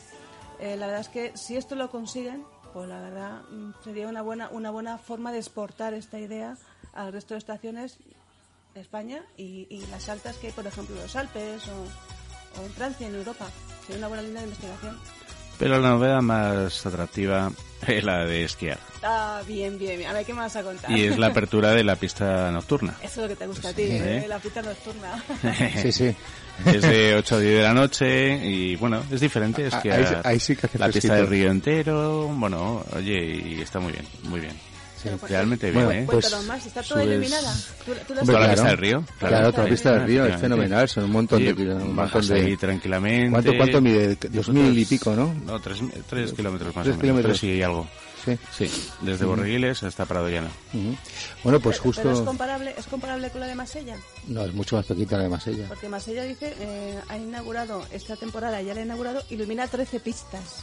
Eh, 0.58 0.76
la 0.76 0.86
verdad 0.86 1.00
es 1.02 1.08
que 1.08 1.36
si 1.36 1.56
esto 1.56 1.76
lo 1.76 1.90
consiguen, 1.90 2.44
pues 2.74 2.88
la 2.88 3.00
verdad 3.00 3.42
mm, 3.50 3.70
sería 3.84 4.08
una 4.08 4.20
buena 4.20 4.48
una 4.50 4.70
buena 4.70 4.98
forma 4.98 5.32
de 5.32 5.38
exportar 5.38 5.94
esta 5.94 6.18
idea 6.18 6.58
al 6.92 7.12
resto 7.12 7.34
de 7.34 7.38
estaciones 7.38 7.98
de 8.74 8.80
España 8.80 9.24
y, 9.36 9.86
las 9.90 10.08
altas 10.08 10.36
que 10.36 10.48
hay, 10.48 10.52
por 10.52 10.66
ejemplo, 10.66 10.96
los 10.96 11.14
Alpes 11.14 11.62
o, 11.68 12.60
o 12.60 12.64
en 12.64 12.72
Francia, 12.72 13.06
en 13.06 13.14
Europa. 13.14 13.46
Sería 13.82 13.98
una 13.98 14.08
buena 14.08 14.22
línea 14.24 14.42
de 14.42 14.48
investigación. 14.48 14.98
Pero 15.58 15.80
la 15.80 15.90
novedad 15.90 16.20
más 16.20 16.86
atractiva 16.86 17.50
es 17.86 18.04
la 18.04 18.24
de 18.24 18.44
esquiar. 18.44 18.78
Ah, 19.02 19.40
bien, 19.46 19.78
bien, 19.78 19.96
bien. 19.98 20.10
A 20.10 20.12
ver, 20.12 20.24
¿qué 20.26 20.32
me 20.32 20.40
vas 20.40 20.54
a 20.56 20.62
contar? 20.62 20.90
Y 20.90 21.04
es 21.04 21.18
la 21.18 21.26
apertura 21.28 21.72
de 21.72 21.84
la 21.84 21.96
pista 21.96 22.50
nocturna. 22.50 22.94
Eso 23.02 23.20
es 23.24 23.28
lo 23.28 23.28
que 23.28 23.36
te 23.36 23.46
gusta 23.46 23.68
a 23.70 23.72
ti, 23.72 23.86
Sí. 23.86 23.92
¿eh? 23.92 24.24
la 24.28 24.38
pista 24.38 24.62
nocturna. 24.62 25.22
Sí, 25.82 25.92
sí. 25.92 26.14
Es 26.66 26.82
de 26.82 27.14
8 27.14 27.36
a 27.36 27.38
10 27.38 27.56
de 27.56 27.62
la 27.62 27.72
noche 27.74 28.36
y 28.44 28.74
bueno, 28.76 29.02
es 29.12 29.20
diferente. 29.20 29.66
Es 29.66 29.74
que 29.76 29.92
ahí 29.92 30.04
sí- 30.06 30.14
ahí 30.24 30.40
sí 30.40 30.56
que 30.56 30.66
hace 30.66 30.78
la 30.78 30.88
pista 30.88 31.14
del 31.14 31.28
río 31.28 31.50
entero, 31.50 32.28
bueno, 32.34 32.84
oye, 32.96 33.14
y 33.46 33.60
está 33.60 33.78
muy 33.78 33.92
bien, 33.92 34.04
muy 34.24 34.40
bien. 34.40 34.56
Pues, 35.02 35.30
Realmente 35.30 35.70
bien, 35.70 35.84
Bueno, 35.84 36.00
¿eh? 36.00 36.04
pues, 36.10 36.44
más, 36.46 36.66
¿está 36.66 36.82
toda 36.82 37.02
subes- 37.04 37.08
iluminada? 37.12 37.54
¿Tú, 37.86 37.92
tú 38.06 38.14
la 38.14 38.22
¿Toda 38.22 38.40
la 38.40 38.48
pista 38.52 38.68
del 38.68 38.78
río? 38.78 39.04
Claro, 39.18 39.50
toda 39.52 39.64
la 39.64 39.70
pista 39.70 39.92
del 39.92 40.06
río 40.06 40.26
es 40.26 40.40
fenomenal, 40.40 40.88
son 40.88 41.04
un 41.04 41.12
montón 41.12 41.38
de 41.40 41.46
Oye, 41.52 41.56
kilo- 41.56 41.76
un 41.76 41.94
montón 41.94 42.26
de- 42.28 42.34
ahí 42.40 42.56
tranquilamente. 42.56 43.30
¿Cuánto- 43.30 43.56
cuánto 43.56 43.80
mide? 43.80 44.16
Dos 44.30 44.48
mil 44.48 44.76
y 44.78 44.84
pico, 44.84 45.14
¿no? 45.14 45.34
No, 45.46 45.60
tres, 45.60 45.78
tres 46.08 46.32
kilómetros 46.32 46.74
más 46.74 46.84
Tres 46.84 46.96
o 46.96 46.98
menos. 46.98 47.00
kilómetros. 47.02 47.40
Tres 47.40 47.50
y 47.58 47.62
algo. 47.62 47.88
Sí. 48.24 48.36
Sí, 48.52 48.70
desde 49.02 49.24
Borreguiles 49.24 49.82
hasta 49.84 50.04
Prado 50.04 50.28
Llano. 50.28 50.48
Ujú. 50.74 50.96
Bueno, 51.44 51.60
pues 51.60 51.78
Pero- 51.78 51.92
Pero 51.94 52.10
es 52.10 52.16
justo... 52.16 52.24
comparable, 52.24 52.74
es 52.76 52.86
comparable 52.86 53.30
con 53.30 53.40
la 53.40 53.46
de 53.46 53.54
Masella, 53.54 53.96
No, 54.26 54.44
es 54.44 54.52
mucho 54.52 54.76
más 54.76 54.84
pequeñita 54.84 55.16
la 55.16 55.22
de 55.22 55.28
Masella. 55.30 55.68
porque 55.68 55.88
Masella 55.88 56.24
dice, 56.24 56.54
eh, 56.58 56.98
ha 57.08 57.16
inaugurado 57.16 57.86
esta 57.92 58.16
temporada, 58.16 58.60
ya 58.60 58.74
la 58.74 58.80
ha 58.80 58.84
inaugurado, 58.84 59.22
ilumina 59.30 59.66
13 59.68 60.00
pistas. 60.00 60.62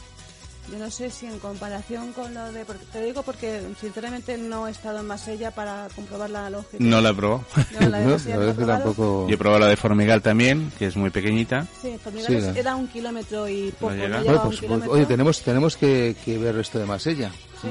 Yo 0.70 0.78
no 0.78 0.90
sé 0.90 1.10
si 1.10 1.26
en 1.26 1.38
comparación 1.38 2.12
con 2.12 2.34
lo 2.34 2.52
de... 2.52 2.64
porque- 2.64 2.84
te 2.86 3.02
digo 3.04 3.22
porque 3.22 3.62
sinceramente 3.80 4.36
no 4.36 4.66
he 4.66 4.70
estado 4.70 4.98
en 5.00 5.06
Masella 5.06 5.50
para 5.52 5.88
comprobar 5.94 6.30
la 6.30 6.50
longitud. 6.50 6.84
No 6.84 7.00
la 7.00 7.10
he 7.10 7.14
probado. 7.14 7.44
No, 7.78 7.88
la 7.88 7.98
de 8.00 8.04
No, 8.34 8.40
la 8.40 8.52
no 8.54 8.66
tampoco... 8.66 9.26
Yo 9.28 9.34
he 9.34 9.38
probado 9.38 9.60
la 9.60 9.68
de 9.68 9.76
Formigal 9.76 10.22
también, 10.22 10.72
que 10.78 10.86
es 10.86 10.96
muy 10.96 11.10
pequeñita. 11.10 11.66
Sí, 11.80 11.96
Formigal 12.02 12.52
Sí, 12.54 12.58
era 12.58 12.74
un 12.76 12.88
kilómetro 12.88 13.48
y 13.48 13.70
poco, 13.72 13.94
no, 13.94 13.96
llega. 13.96 14.16
a 14.18 14.22
pues, 14.24 14.34
un 14.36 14.42
pues, 14.48 14.60
kilómetro. 14.60 14.92
oye, 14.92 15.06
tenemos, 15.06 15.40
tenemos 15.42 15.76
que, 15.76 16.16
que 16.24 16.38
ver 16.38 16.56
esto 16.58 16.78
de 16.78 16.86
Masella. 16.86 17.30
Sí. 17.62 17.68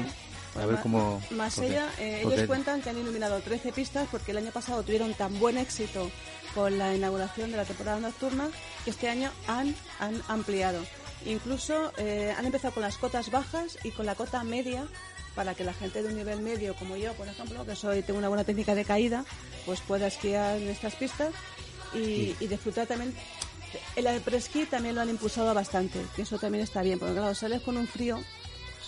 A 0.60 0.64
ver 0.64 0.78
cómo... 0.82 1.20
Masella, 1.32 1.86
porque- 1.88 2.16
eh, 2.16 2.20
porque- 2.22 2.36
ellos 2.36 2.46
cuentan 2.48 2.80
que 2.80 2.88
han 2.90 2.98
iluminado 2.98 3.38
13 3.40 3.72
pistas 3.72 4.08
porque 4.10 4.30
el 4.30 4.38
año 4.38 4.50
pasado 4.52 4.82
tuvieron 4.82 5.12
tan 5.12 5.38
buen 5.38 5.58
éxito 5.58 6.10
con 6.54 6.78
la 6.78 6.94
inauguración 6.94 7.50
de 7.50 7.58
la 7.58 7.64
temporada 7.66 8.00
nocturna 8.00 8.48
que 8.84 8.90
este 8.90 9.10
año 9.10 9.30
han, 9.46 9.74
han 10.00 10.14
ampliado. 10.28 10.80
Incluso 11.24 11.92
eh, 11.96 12.32
han 12.36 12.46
empezado 12.46 12.74
con 12.74 12.82
las 12.82 12.96
cotas 12.98 13.30
bajas 13.30 13.78
y 13.82 13.90
con 13.90 14.06
la 14.06 14.14
cota 14.14 14.44
media 14.44 14.86
para 15.34 15.54
que 15.54 15.64
la 15.64 15.74
gente 15.74 16.02
de 16.02 16.08
un 16.08 16.14
nivel 16.16 16.40
medio 16.40 16.74
como 16.76 16.96
yo, 16.96 17.12
por 17.14 17.26
ejemplo, 17.28 17.64
que 17.66 17.74
soy 17.76 18.02
tengo 18.02 18.18
una 18.18 18.28
buena 18.28 18.44
técnica 18.44 18.74
de 18.74 18.84
caída, 18.84 19.24
pues 19.66 19.80
pueda 19.80 20.06
esquiar 20.06 20.56
en 20.58 20.68
estas 20.68 20.94
pistas 20.94 21.32
y, 21.94 22.34
y 22.40 22.46
disfrutar 22.46 22.86
también. 22.86 23.14
El 23.96 24.20
presquí 24.22 24.64
también 24.64 24.94
lo 24.94 25.00
han 25.02 25.10
impulsado 25.10 25.52
bastante, 25.52 26.00
que 26.14 26.22
eso 26.22 26.38
también 26.38 26.62
está 26.64 26.82
bien, 26.82 26.98
porque 26.98 27.14
claro, 27.14 27.34
sales 27.34 27.60
con 27.62 27.76
un 27.76 27.86
frío 27.86 28.18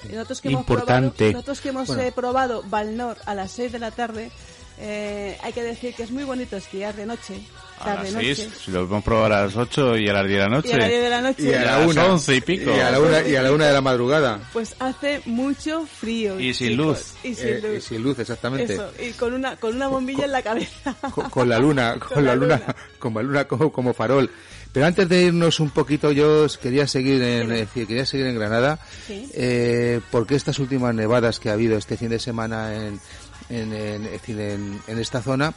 y 0.08 0.12
nosotros 0.12 0.40
que 0.40 0.48
hemos 0.48 0.60
Importante. 0.60 1.10
probado, 1.16 1.32
nosotros 1.32 1.60
que 1.60 1.68
hemos 1.70 1.88
Bueno. 1.88 2.02
eh, 2.02 2.12
probado 2.12 2.62
Valnor 2.62 3.18
a 3.26 3.34
las 3.34 3.50
6 3.50 3.72
de 3.72 3.78
la 3.80 3.90
tarde, 3.90 4.30
eh, 4.78 5.36
hay 5.42 5.52
que 5.52 5.62
decir 5.62 5.94
que 5.94 6.04
es 6.04 6.10
muy 6.12 6.24
bonito 6.24 6.56
esquiar 6.56 6.94
de 6.94 7.04
noche, 7.04 7.42
A 7.84 7.94
las 8.02 8.12
noche. 8.12 8.34
6, 8.34 8.50
si 8.64 8.70
lo 8.70 8.82
hemos 8.82 9.02
probado 9.04 9.26
a 9.26 9.28
las 9.46 9.56
8 9.56 9.96
y 9.96 10.08
a 10.08 10.12
las 10.12 10.26
10 10.26 10.38
de 10.38 10.44
la 10.48 10.48
noche. 10.56 10.68
Y 10.68 10.72
a 10.72 10.76
las 10.78 10.88
10 10.88 11.02
de 11.02 11.10
la 11.10 11.20
noche, 11.20 11.42
Y 11.42 11.52
a 11.54 11.60
a 11.60 11.64
la 11.64 11.78
las 11.78 11.86
una. 11.90 12.04
11 12.06 12.36
y 12.36 12.40
pico. 12.40 12.70
Y 12.76 12.80
a 12.80 12.90
la 12.90 13.00
una, 13.00 13.28
y 13.28 13.36
a 13.36 13.42
la 13.42 13.52
una 13.52 13.66
de 13.66 13.72
la 13.72 13.80
madrugada. 13.80 14.40
pues 14.52 14.74
hace 14.78 15.22
mucho 15.26 15.86
frío. 15.86 16.38
Y 16.40 16.54
sin 16.54 16.70
chicos, 16.70 16.86
luz. 16.86 17.14
Y 17.24 17.34
sin 17.34 17.48
Eh, 17.48 17.60
luz. 17.62 17.76
y 17.76 17.80
sin 17.80 18.02
luz, 18.02 18.18
exactamente. 18.18 18.74
Eso, 18.74 18.90
y 19.02 19.10
con 19.12 19.32
una, 19.32 19.56
con 19.56 19.74
una 19.76 19.88
bombilla 19.88 20.24
en 20.24 20.32
la 20.32 20.42
cabeza. 20.42 20.94
con, 21.14 21.30
con 21.30 21.48
la 21.48 21.58
luna, 21.58 21.96
con, 21.98 22.24
la 22.24 22.34
luna, 22.34 22.60
como 22.98 23.20
la 23.20 23.26
luna 23.26 23.44
como, 23.46 23.72
como 23.72 23.94
farol. 23.94 24.30
Pero 24.72 24.84
antes 24.84 25.08
de 25.08 25.22
irnos 25.22 25.60
un 25.60 25.70
poquito, 25.70 26.12
yo 26.12 26.42
os 26.44 26.58
quería 26.58 26.86
seguir 26.86 27.22
en, 27.22 27.48
decir, 27.48 27.86
quería 27.86 28.04
seguir 28.04 28.26
en 28.26 28.34
Granada, 28.34 28.78
Sí. 29.06 29.26
eh, 29.34 30.00
porque 30.10 30.34
estas 30.34 30.58
últimas 30.58 30.94
nevadas 30.94 31.40
que 31.40 31.48
ha 31.48 31.54
habido 31.54 31.78
este 31.78 31.96
fin 31.96 32.10
de 32.10 32.18
semana 32.18 32.74
en, 32.74 33.00
en, 33.48 33.72
en- 33.72 34.80
en 34.86 34.98
esta 34.98 35.22
zona, 35.22 35.54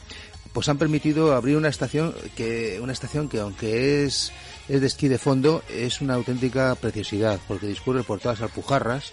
pues 0.52 0.68
han 0.68 0.78
permitido 0.78 1.34
abrir 1.34 1.56
una 1.56 1.68
estación 1.68 2.14
que, 2.36 2.78
una 2.82 2.92
estación 2.92 3.28
que 3.28 3.40
aunque 3.40 4.04
es, 4.04 4.32
es 4.68 4.80
de 4.80 4.86
esquí 4.86 5.08
de 5.08 5.18
fondo, 5.18 5.62
es 5.70 6.00
una 6.00 6.14
auténtica 6.14 6.74
preciosidad, 6.74 7.40
porque 7.48 7.66
discurre 7.66 8.02
por 8.02 8.20
todas 8.20 8.40
las 8.40 8.50
Alpujarras. 8.50 9.12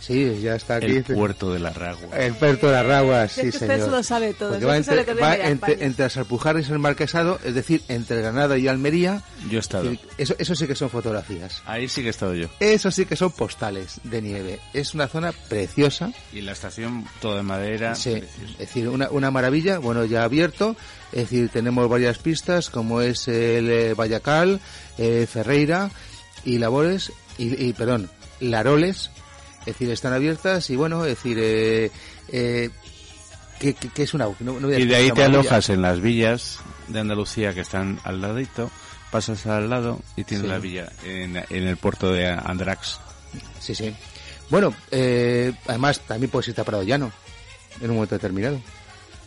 Sí, 0.00 0.40
ya 0.40 0.54
está 0.54 0.76
aquí. 0.76 0.96
El 0.96 1.04
puerto 1.04 1.52
de 1.52 1.58
la 1.58 1.70
Ragua. 1.70 2.16
El 2.16 2.34
Puerto 2.34 2.68
de 2.68 2.72
las 2.72 2.86
Raguas, 2.86 3.32
sí, 3.32 3.42
que 3.42 3.48
usted 3.48 3.66
señor. 3.66 3.84
se 3.84 3.90
lo 3.90 4.02
sabe 4.02 4.34
todo, 4.34 4.50
Porque 4.50 4.64
usted 4.64 4.78
va, 4.78 4.84
sabe 4.84 5.00
entre, 5.00 5.14
que 5.14 5.20
va 5.20 5.36
entre, 5.36 5.84
entre 5.84 6.04
las 6.04 6.68
y 6.68 6.72
el 6.72 6.78
Marquesado, 6.78 7.38
es 7.44 7.54
decir, 7.54 7.82
entre 7.88 8.20
Granada 8.20 8.56
y 8.58 8.68
Almería. 8.68 9.22
Yo 9.50 9.58
he 9.58 9.60
estado. 9.60 9.92
Eso, 10.16 10.34
eso 10.38 10.54
sí 10.54 10.66
que 10.66 10.74
son 10.74 10.90
fotografías. 10.90 11.62
Ahí 11.66 11.88
sí 11.88 12.02
que 12.02 12.08
he 12.08 12.10
estado 12.10 12.34
yo. 12.34 12.48
Eso 12.60 12.90
sí 12.90 13.06
que 13.06 13.16
son 13.16 13.32
postales 13.32 14.00
de 14.04 14.22
nieve. 14.22 14.60
Es 14.72 14.94
una 14.94 15.08
zona 15.08 15.32
preciosa. 15.32 16.12
Y 16.32 16.42
la 16.42 16.52
estación, 16.52 17.04
toda 17.20 17.38
de 17.38 17.42
madera. 17.42 17.94
Sí, 17.94 18.12
preciosa. 18.12 18.52
es 18.52 18.58
decir, 18.58 18.88
una, 18.88 19.10
una 19.10 19.30
maravilla. 19.30 19.78
Bueno, 19.78 20.04
ya 20.04 20.22
abierto. 20.22 20.76
Es 21.12 21.30
decir, 21.30 21.48
tenemos 21.48 21.88
varias 21.88 22.18
pistas 22.18 22.70
como 22.70 23.00
es 23.00 23.28
el 23.28 23.70
eh, 23.70 23.94
Vallacal, 23.94 24.60
eh, 24.98 25.26
Ferreira 25.30 25.90
y 26.44 26.58
Labores, 26.58 27.12
y, 27.38 27.66
y, 27.66 27.72
perdón, 27.72 28.10
Laroles. 28.40 29.10
Es 29.68 29.74
decir, 29.74 29.90
están 29.90 30.12
abiertas 30.12 30.70
y 30.70 30.76
bueno, 30.76 31.04
es 31.04 31.10
decir, 31.16 31.38
eh, 31.40 31.90
eh, 32.28 32.70
que, 33.58 33.74
que- 33.74 33.88
que 33.90 34.02
es 34.04 34.14
una... 34.14 34.24
no- 34.40 34.58
no 34.60 34.66
voy 34.68 34.74
a 34.74 34.78
Y 34.78 34.86
de 34.86 34.96
ahí 34.96 35.10
te 35.12 35.24
alojas 35.24 35.68
en 35.68 35.82
las 35.82 36.00
villas 36.00 36.58
de 36.88 37.00
Andalucía 37.00 37.52
que 37.54 37.60
están 37.60 38.00
al 38.04 38.20
ladito, 38.22 38.70
pasas 39.10 39.46
al 39.46 39.68
lado 39.68 40.00
y 40.16 40.24
tienes 40.24 40.46
Sí. 40.46 40.50
la 40.52 40.58
villa 40.58 40.92
en, 41.04 41.36
en 41.36 41.68
el 41.68 41.76
puerto 41.76 42.12
de 42.12 42.28
Andrax. 42.28 42.98
Sí, 43.60 43.74
sí. 43.74 43.94
Bueno, 44.50 44.74
eh, 44.90 45.52
además 45.66 46.00
también 46.00 46.30
puedes 46.30 46.48
irte 46.48 46.60
a 46.62 46.64
Prado 46.64 46.82
Llano 46.82 47.12
en 47.80 47.90
un 47.90 47.96
momento 47.96 48.14
determinado. 48.14 48.58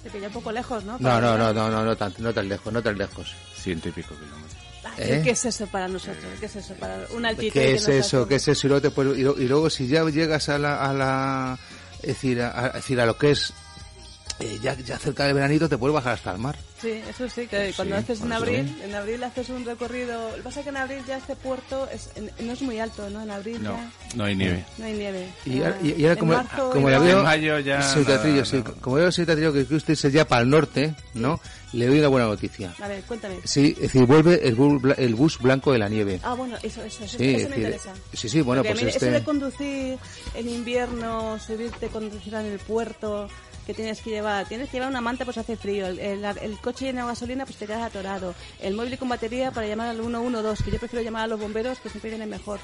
Te 0.03 0.09
pilla 0.09 0.27
un 0.27 0.33
poco 0.33 0.51
lejos, 0.51 0.83
¿no? 0.83 0.97
No, 0.99 1.21
no, 1.21 1.37
no, 1.37 1.53
no, 1.53 1.69
no, 1.69 1.85
no 1.85 1.95
tan, 1.95 2.11
no 2.17 2.33
tan 2.33 2.49
lejos, 2.49 2.73
no 2.73 2.81
tan 2.81 2.97
lejos. 2.97 3.35
Ciento 3.55 3.89
y 3.89 3.91
pico 3.91 4.15
kilómetros. 4.15 4.60
Ay, 4.83 4.93
¿Eh? 4.97 5.21
¿Qué 5.23 5.31
es 5.31 5.45
eso 5.45 5.67
para 5.67 5.87
nosotros? 5.87 6.25
¿Qué 6.39 6.45
es 6.47 6.55
eso 6.55 6.73
para 6.75 7.05
una 7.15 7.29
altitud? 7.29 7.53
¿Qué 7.53 7.59
que 7.59 7.73
es 7.75 7.87
eso? 7.87 8.21
hace- 8.21 8.29
¿Qué 8.29 8.35
es 8.35 8.47
eso? 8.47 8.67
Y 8.67 8.69
luego, 8.69 8.81
te 8.81 8.91
puedes- 8.91 9.17
y, 9.17 9.21
lo- 9.23 9.39
y 9.39 9.47
luego 9.47 9.69
si 9.69 9.87
ya 9.87 10.03
llegas 10.09 10.49
a 10.49 10.57
la, 10.57 10.83
a 10.83 10.93
la 10.93 11.59
es 12.01 12.07
decir, 12.07 12.41
a, 12.41 12.69
decir, 12.69 12.99
a 12.99 13.05
lo 13.05 13.17
que 13.17 13.31
es 13.31 13.53
eh, 14.39 14.57
ya, 14.63 14.73
ya 14.75 14.97
cerca 14.97 15.25
del 15.25 15.35
veranito 15.35 15.69
te 15.69 15.77
puedes 15.77 15.93
bajar 15.93 16.13
hasta 16.13 16.31
el 16.31 16.39
mar. 16.39 16.57
Sí, 16.81 16.99
eso 17.07 17.29
sí, 17.29 17.45
que 17.45 17.73
cuando 17.75 17.95
haces 17.95 18.21
en 18.21 18.33
abril, 18.33 18.75
en 18.83 18.95
abril 18.95 19.23
haces 19.23 19.49
un 19.49 19.63
recorrido. 19.63 20.31
Lo 20.31 20.37
que 20.37 20.41
pasa 20.41 20.61
es 20.61 20.63
que 20.63 20.69
en 20.71 20.77
abril 20.77 21.03
ya 21.07 21.17
este 21.17 21.35
puerto 21.35 21.87
es, 21.93 22.09
no 22.39 22.51
es 22.53 22.61
muy 22.63 22.79
alto, 22.79 23.07
¿no? 23.11 23.21
En 23.21 23.29
abril 23.29 23.61
no, 23.61 23.75
ya. 23.75 23.91
No 24.15 24.23
hay 24.23 24.35
nieve. 24.35 24.65
No 24.79 24.85
hay 24.85 24.93
nieve. 24.93 25.29
Y, 25.45 25.59
ahora, 25.61 25.77
y 25.83 26.03
ahora 26.05 26.15
como, 26.15 26.43
como 26.71 26.89
ya 26.89 26.97
veo. 26.97 27.21
mayo 27.23 27.59
ya. 27.59 27.77
Nada, 27.77 28.45
sí, 28.45 28.63
no. 28.65 28.73
como 28.81 28.95
veo, 28.95 29.11
sí, 29.11 29.25
que 29.27 29.75
usted 29.75 29.93
es 29.93 30.01
ya 30.11 30.27
para 30.27 30.41
el 30.41 30.49
norte, 30.49 30.95
¿no? 31.13 31.39
Le 31.73 31.87
doy 31.87 31.99
una 31.99 32.09
buena 32.09 32.27
noticia. 32.27 32.73
A 32.81 32.87
ver, 32.87 33.03
cuéntame. 33.03 33.39
Sí, 33.43 33.73
es 33.75 33.83
decir, 33.83 34.05
vuelve 34.05 34.45
el 34.47 34.55
bus, 34.55 34.81
el 34.97 35.15
bus 35.15 35.39
blanco 35.39 35.71
de 35.71 35.79
la 35.79 35.87
nieve. 35.87 36.19
Ah, 36.23 36.33
bueno, 36.33 36.57
eso, 36.63 36.83
eso, 36.83 37.03
eso, 37.03 37.17
sí, 37.17 37.29
eso 37.29 37.37
decir, 37.37 37.49
me 37.49 37.55
interesa. 37.55 37.93
Sí, 38.13 38.29
sí, 38.29 38.41
bueno, 38.41 38.61
Porque 38.61 38.73
pues 38.73 38.83
mí, 38.83 38.89
este... 38.89 39.05
Eso 39.05 39.13
de 39.13 39.23
conducir 39.23 39.97
en 40.35 40.49
invierno, 40.49 41.39
subirte, 41.39 41.87
conducir 41.87 42.33
en 42.33 42.45
el 42.47 42.59
puerto 42.59 43.27
que 43.65 43.73
tienes 43.73 44.01
que 44.01 44.09
llevar. 44.09 44.47
Tienes 44.47 44.69
que 44.69 44.77
llevar 44.77 44.89
una 44.89 45.01
manta 45.01 45.23
pues 45.23 45.37
hace 45.37 45.55
frío. 45.55 45.87
El, 45.87 45.99
el, 45.99 46.25
el, 46.25 46.57
coche 46.57 46.85
lleno 46.85 47.01
de 47.01 47.07
gasolina 47.07 47.45
pues 47.45 47.57
te 47.57 47.65
quedas 47.65 47.83
atorado. 47.83 48.35
El 48.59 48.75
móvil 48.75 48.97
con 48.97 49.09
batería 49.09 49.51
para 49.51 49.67
llamar 49.67 49.89
al 49.89 50.01
112, 50.01 50.63
que 50.63 50.71
yo 50.71 50.79
prefiero 50.79 51.03
llamar 51.03 51.23
a 51.23 51.27
los 51.27 51.39
bomberos 51.39 51.79
que 51.79 51.89
siempre 51.89 52.09
vienen 52.09 52.29
mejor. 52.29 52.59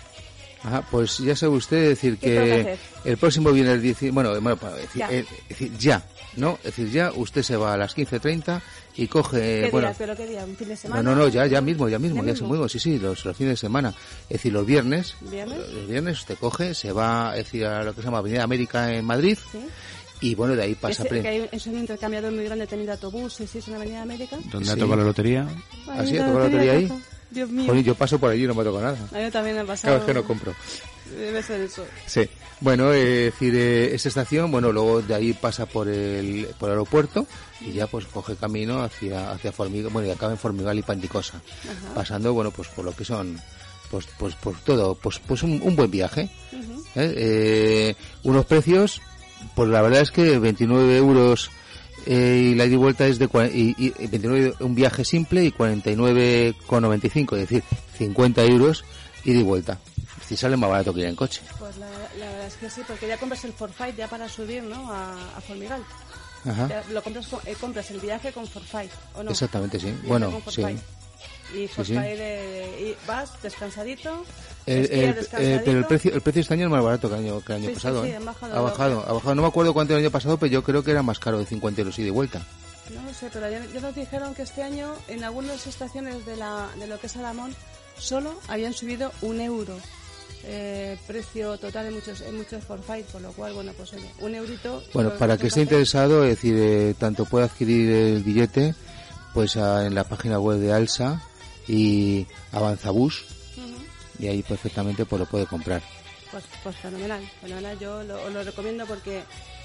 Ajá, 0.64 0.82
pues 0.90 1.20
ya 1.20 1.36
sabe 1.36 1.54
usted 1.54 1.90
decir 1.90 2.18
que 2.18 2.78
el 3.06 3.18
próximo 3.18 3.52
viene 3.52 3.74
el 3.74 3.82
10, 3.82 4.12
bueno, 4.12 4.32
bueno 4.42 4.58
para 4.58 4.76
decir, 4.76 5.00
ya. 5.00 5.10
Es 5.10 5.28
decir, 5.50 5.78
ya, 5.78 6.04
¿no? 6.38 6.58
Es 6.60 6.76
decir, 6.76 6.90
ya 6.92 7.12
usted 7.16 7.44
se 7.44 7.56
va 7.58 7.74
a 7.74 7.78
las 7.78 7.96
15.30 7.96 8.62
y 8.96 9.08
coge, 9.08 9.64
¿Qué 9.66 9.70
bueno, 9.72 9.88
día? 9.90 9.96
¿Pero 9.98 10.16
qué 10.16 10.26
día? 10.28 10.46
¿Un 10.46 10.56
fin 10.56 10.70
de 10.70 10.78
semana? 10.78 11.02
No, 11.04 11.12
no, 11.16 11.24
no, 11.24 11.28
ya, 11.28 11.46
ya 11.48 11.62
mismo, 11.62 11.90
ya 11.90 12.00
mismo, 12.00 12.18
¿Ya 12.22 12.28
ya, 12.28 12.32
mismo? 12.34 12.50
mismo, 12.50 12.70
sí, 12.70 12.80
sí, 12.80 12.98
los, 13.00 13.26
los 13.26 13.36
fines 13.36 13.54
de 13.54 13.58
semana. 13.58 13.94
Es 14.30 14.38
decir, 14.38 14.54
los 14.54 14.66
viernes, 14.66 15.16
¿Viernes? 15.22 15.58
los 15.74 15.88
viernes 15.88 16.20
usted 16.20 16.38
coge, 16.40 16.74
se 16.74 16.92
va, 16.92 17.38
es 17.38 17.46
decir, 17.46 17.66
a 17.66 17.84
lo 17.84 17.94
que 17.94 18.02
se 18.02 18.06
llama 18.06 18.20
Avenida 18.20 18.44
América 18.44 18.94
en 18.94 19.06
Madrid, 19.06 19.38
¿Sí? 19.52 19.60
y 20.22 20.36
bueno, 20.36 20.56
de 20.56 20.64
ahí 20.64 20.76
pasa... 20.76 21.04
Es, 21.04 21.10
que 21.10 21.28
hay, 21.28 21.50
es 21.52 21.68
un 21.68 21.78
intercambiador 21.78 22.32
muy 22.32 22.46
grande 22.46 22.66
de 22.66 22.92
autobuses, 22.92 23.50
¿sí? 23.50 23.58
Es 23.60 23.68
una 23.68 23.78
avenida 23.78 24.02
América. 24.02 24.38
¿Dónde 24.52 24.70
ha 24.72 24.74
Sí. 24.74 24.80
tocado 24.80 24.98
la 24.98 25.04
lotería? 25.04 25.48
¿Ah, 25.88 26.04
sí? 26.06 26.14
Ay, 26.14 26.18
¿Ha 26.18 26.26
tocado 26.26 26.40
la 26.40 26.46
lotería 26.46 26.72
ahí? 26.74 26.88
caja. 26.88 27.02
Dios 27.38 27.52
mío. 27.52 27.68
Joder, 27.68 27.84
yo 27.84 27.94
paso 27.96 28.18
por 28.18 28.32
allí 28.32 28.46
y 28.46 28.48
no 28.48 28.56
me 28.56 28.64
toco 28.64 28.82
nada. 28.82 28.98
A 29.14 29.18
mí 29.20 29.32
también 29.32 29.56
me 29.56 29.62
ha 29.62 29.66
pasado. 29.66 29.94
Claro, 29.94 30.00
es 30.00 30.06
que 30.08 30.14
no 30.14 30.24
compro. 30.28 30.56
Debe 31.16 31.44
ser 31.44 31.62
eso. 31.62 31.86
Sí. 32.08 32.28
Bueno, 32.60 32.92
eh, 32.92 33.28
es 33.28 33.34
decir, 33.34 33.56
eh, 33.56 33.94
esa 33.94 34.10
estación, 34.10 34.52
bueno, 34.52 34.72
luego 34.72 35.04
de 35.04 35.14
ahí 35.14 35.34
pasa 35.34 35.68
por 35.68 35.88
el, 35.88 36.48
por 36.58 36.70
el 36.70 36.74
aeropuerto 36.74 37.28
y 37.62 37.74
ya 37.74 37.86
pues 37.86 38.08
coge 38.08 38.36
camino 38.36 38.82
hacia, 38.82 39.32
hacia 39.32 39.52
Formigal, 39.52 39.92
bueno, 39.94 40.08
y 40.08 40.12
acaba 40.12 40.32
en 40.32 40.40
Formigal 40.40 40.80
y 40.80 40.82
Panticosa. 40.82 41.38
Ajá. 41.38 41.94
Pasando, 41.94 42.34
bueno, 42.34 42.50
pues 42.50 42.68
por 42.70 42.84
lo 42.84 42.94
que 42.94 43.06
son, 43.06 43.40
pues, 43.92 44.08
pues, 44.18 44.34
por 44.36 44.58
todo, 44.62 44.96
pues, 44.96 45.20
pues 45.20 45.44
un, 45.44 45.62
un 45.64 45.76
buen 45.76 45.92
viaje. 45.92 46.32
Ujú. 46.52 46.82
¿eh? 46.96 47.14
Eh, 47.16 47.96
unos 48.24 48.46
precios, 48.48 49.00
pues 49.56 49.70
la 49.70 49.84
verdad 49.84 50.02
es 50.02 50.10
que 50.10 50.40
29 50.40 50.98
euros 50.98 51.52
eh, 52.08 52.52
y 52.52 52.56
la 52.56 52.66
ida 52.66 52.74
y 52.74 52.78
vuelta 52.78 53.06
es 53.06 53.20
de 53.20 53.26
y, 53.54 53.76
y 53.78 53.90
29 54.08 54.56
un 54.62 54.76
viaje 54.76 55.04
simple 55.04 55.44
y 55.44 55.52
49,95, 55.52 57.34
es 57.34 57.40
decir, 57.42 57.64
50 57.98 58.44
euros 58.46 58.86
ida 59.26 59.40
y 59.40 59.44
vuelta. 59.44 59.78
Decir, 60.20 60.38
sale 60.38 60.58
más 60.58 60.70
barato 60.70 60.94
que 60.94 61.02
ir 61.02 61.08
en 61.08 61.16
coche. 61.16 61.42
Pues 61.60 61.78
la, 61.78 61.90
la 62.18 62.26
verdad 62.32 62.48
es 62.48 62.56
que 62.56 62.70
sí, 62.70 62.82
porque 62.88 63.08
ya 63.08 63.18
compras 63.18 63.44
el 63.46 63.54
forfait 63.54 63.96
ya 63.96 64.08
para 64.08 64.30
subir, 64.30 64.64
¿no? 64.64 64.92
A, 64.92 65.14
a 65.36 65.42
Formigal. 65.42 65.84
Ajá. 66.46 66.68
Ya 66.70 66.84
lo 66.92 67.04
compras, 67.04 67.28
eh, 67.46 67.56
compras 67.60 67.92
el 67.92 68.00
viaje 68.00 68.32
con 68.32 68.48
forfait, 68.48 68.92
¿o 69.16 69.24
no? 69.24 69.32
Exactamente, 69.32 69.80
sí. 69.80 69.94
Bueno, 70.08 70.42
sí. 70.50 70.64
Y 71.54 71.68
sí. 71.68 71.94
de- 71.94 72.78
y 72.82 73.08
vas 73.08 73.32
descansadito. 73.42 74.26
El, 74.66 74.78
el- 74.86 74.92
eh, 74.92 75.14
descansadito. 75.14 75.62
pero 75.66 75.80
el 75.80 75.86
precio, 75.86 76.14
el 76.14 76.22
precio 76.22 76.42
este 76.42 76.54
año 76.56 76.66
es 76.66 76.72
más 76.72 76.84
barato 76.84 77.08
que 77.10 77.16
el 77.16 77.22
año, 77.26 77.42
que 77.42 77.54
el 77.54 77.58
año 77.60 77.68
Sí, 77.70 77.74
pasado. 77.76 78.06
¿eh? 78.06 78.20
bajado 78.20 78.56
ha 78.56 78.62
bajado, 78.62 79.06
ha 79.08 79.14
bajado. 79.14 79.36
No 79.36 79.42
me 79.44 79.48
acuerdo 79.48 79.74
cuánto 79.74 79.94
el 79.94 80.00
año 80.00 80.12
pasado, 80.12 80.38
pero 80.38 80.52
yo 80.52 80.64
creo 80.64 80.84
que 80.84 80.92
era 80.92 81.04
más 81.04 81.20
caro 81.20 81.40
de 81.40 81.46
50 81.46 81.82
euros 81.82 81.98
y 82.00 82.10
vuelta. 82.10 82.42
No 82.94 83.02
lo 83.02 83.14
sé, 83.14 83.30
pero 83.32 83.50
ya, 83.50 83.66
ya 83.74 83.80
nos 83.82 83.96
dijeron 83.96 84.34
que 84.36 84.44
este 84.44 84.64
año 84.64 84.94
en 85.08 85.24
algunas 85.24 85.66
estaciones 85.68 86.26
de, 86.26 86.36
la, 86.38 86.68
de 86.80 86.88
lo 86.88 87.00
que 87.00 87.08
es 87.08 87.16
Alamón 87.18 87.54
solo 87.98 88.40
habían 88.48 88.74
subido 88.74 89.12
un 89.22 89.40
euro. 89.42 89.78
Eh, 90.50 90.98
precio 91.08 91.58
total 91.58 91.88
en 91.88 91.96
muchos 91.96 92.22
en 92.22 92.38
muchos 92.38 92.64
forfait, 92.64 93.06
por 93.08 93.20
lo 93.22 93.32
cual, 93.34 93.54
bueno, 93.54 93.74
pues 93.76 93.92
oye, 93.94 94.10
un 94.20 94.36
eurito. 94.36 94.82
Bueno, 94.94 95.12
para 95.18 95.38
que 95.38 95.48
esté 95.48 95.62
interesado, 95.62 96.24
es 96.24 96.30
decir, 96.30 96.56
eh, 96.58 96.94
tanto 96.98 97.26
puede 97.26 97.46
adquirir 97.46 97.90
el 97.92 98.24
billete 98.24 98.76
pues 99.34 99.58
a- 99.58 99.86
en 99.86 99.94
la 99.96 100.04
página 100.06 100.40
web 100.40 100.60
de 100.60 100.72
Alsa 100.72 101.22
y 101.68 102.26
Avanzabus 102.52 103.24
Ujú. 103.58 103.78
y 104.24 104.28
ahí 104.28 104.44
perfectamente 104.44 105.06
pues 105.06 105.20
lo 105.20 105.26
puede 105.26 105.46
comprar. 105.46 105.82
Pues, 106.32 106.44
pues 106.64 106.76
fenomenal, 106.78 107.24
fenomenal. 107.42 107.80
Yo 107.80 108.04
lo, 108.04 108.24
os 108.24 108.34
lo 108.34 108.44
recomiendo 108.44 108.86
porque 108.86 109.24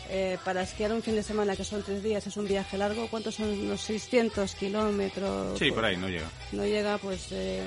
eh, 0.09 0.39
para 0.45 0.63
esquiar 0.63 0.93
un 0.93 1.03
fin 1.03 1.15
de 1.15 1.23
semana, 1.23 1.57
que 1.57 1.65
son 1.65 1.83
tres 1.83 2.03
días, 2.03 2.27
es 2.27 2.37
un 2.37 2.47
viaje 2.47 2.77
largo. 2.79 3.09
¿Cuántos 3.09 3.37
son 3.37 3.49
unos 3.49 3.81
600 3.83 4.55
kilómetros? 4.55 5.59
Sí, 5.59 5.71
por 5.71 5.85
ahí, 5.85 5.97
no 5.97 6.09
llega. 6.09 6.29
No 6.53 6.65
llega, 6.65 6.99
pues 6.99 7.29
eh, 7.31 7.67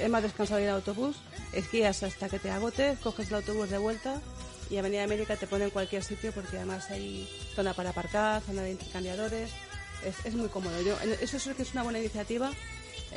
es 0.00 0.08
más 0.08 0.22
descansado 0.22 0.60
ir 0.60 0.68
al 0.68 0.76
autobús. 0.76 1.16
Esquías 1.52 2.02
hasta 2.02 2.28
que 2.28 2.38
te 2.38 2.50
agotes, 2.50 2.98
coges 3.00 3.28
el 3.28 3.36
autobús 3.36 3.70
de 3.70 3.78
vuelta 3.78 4.20
y 4.70 4.76
Avenida 4.76 5.02
América 5.04 5.36
te 5.36 5.46
pone 5.46 5.64
en 5.64 5.70
cualquier 5.70 6.04
sitio 6.04 6.30
porque 6.32 6.56
además 6.56 6.90
hay 6.90 7.28
zona 7.54 7.72
para 7.72 7.90
aparcar, 7.90 8.42
zona 8.42 8.62
de 8.62 8.72
intercambiadores. 8.72 9.50
Es, 10.04 10.24
es 10.24 10.34
muy 10.34 10.48
cómodo. 10.48 10.80
Yo, 10.82 10.96
eso 11.20 11.38
sí 11.38 11.50
que 11.54 11.62
es 11.62 11.72
una 11.72 11.82
buena 11.82 11.98
iniciativa. 11.98 12.52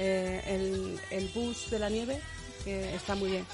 Eh, 0.02 0.42
el, 0.48 1.00
el 1.18 1.28
bus 1.30 1.70
de 1.70 1.80
la 1.80 1.90
nieve, 1.90 2.20
que 2.64 2.96
está 2.96 3.14
muy 3.16 3.30
bien. 3.32 3.46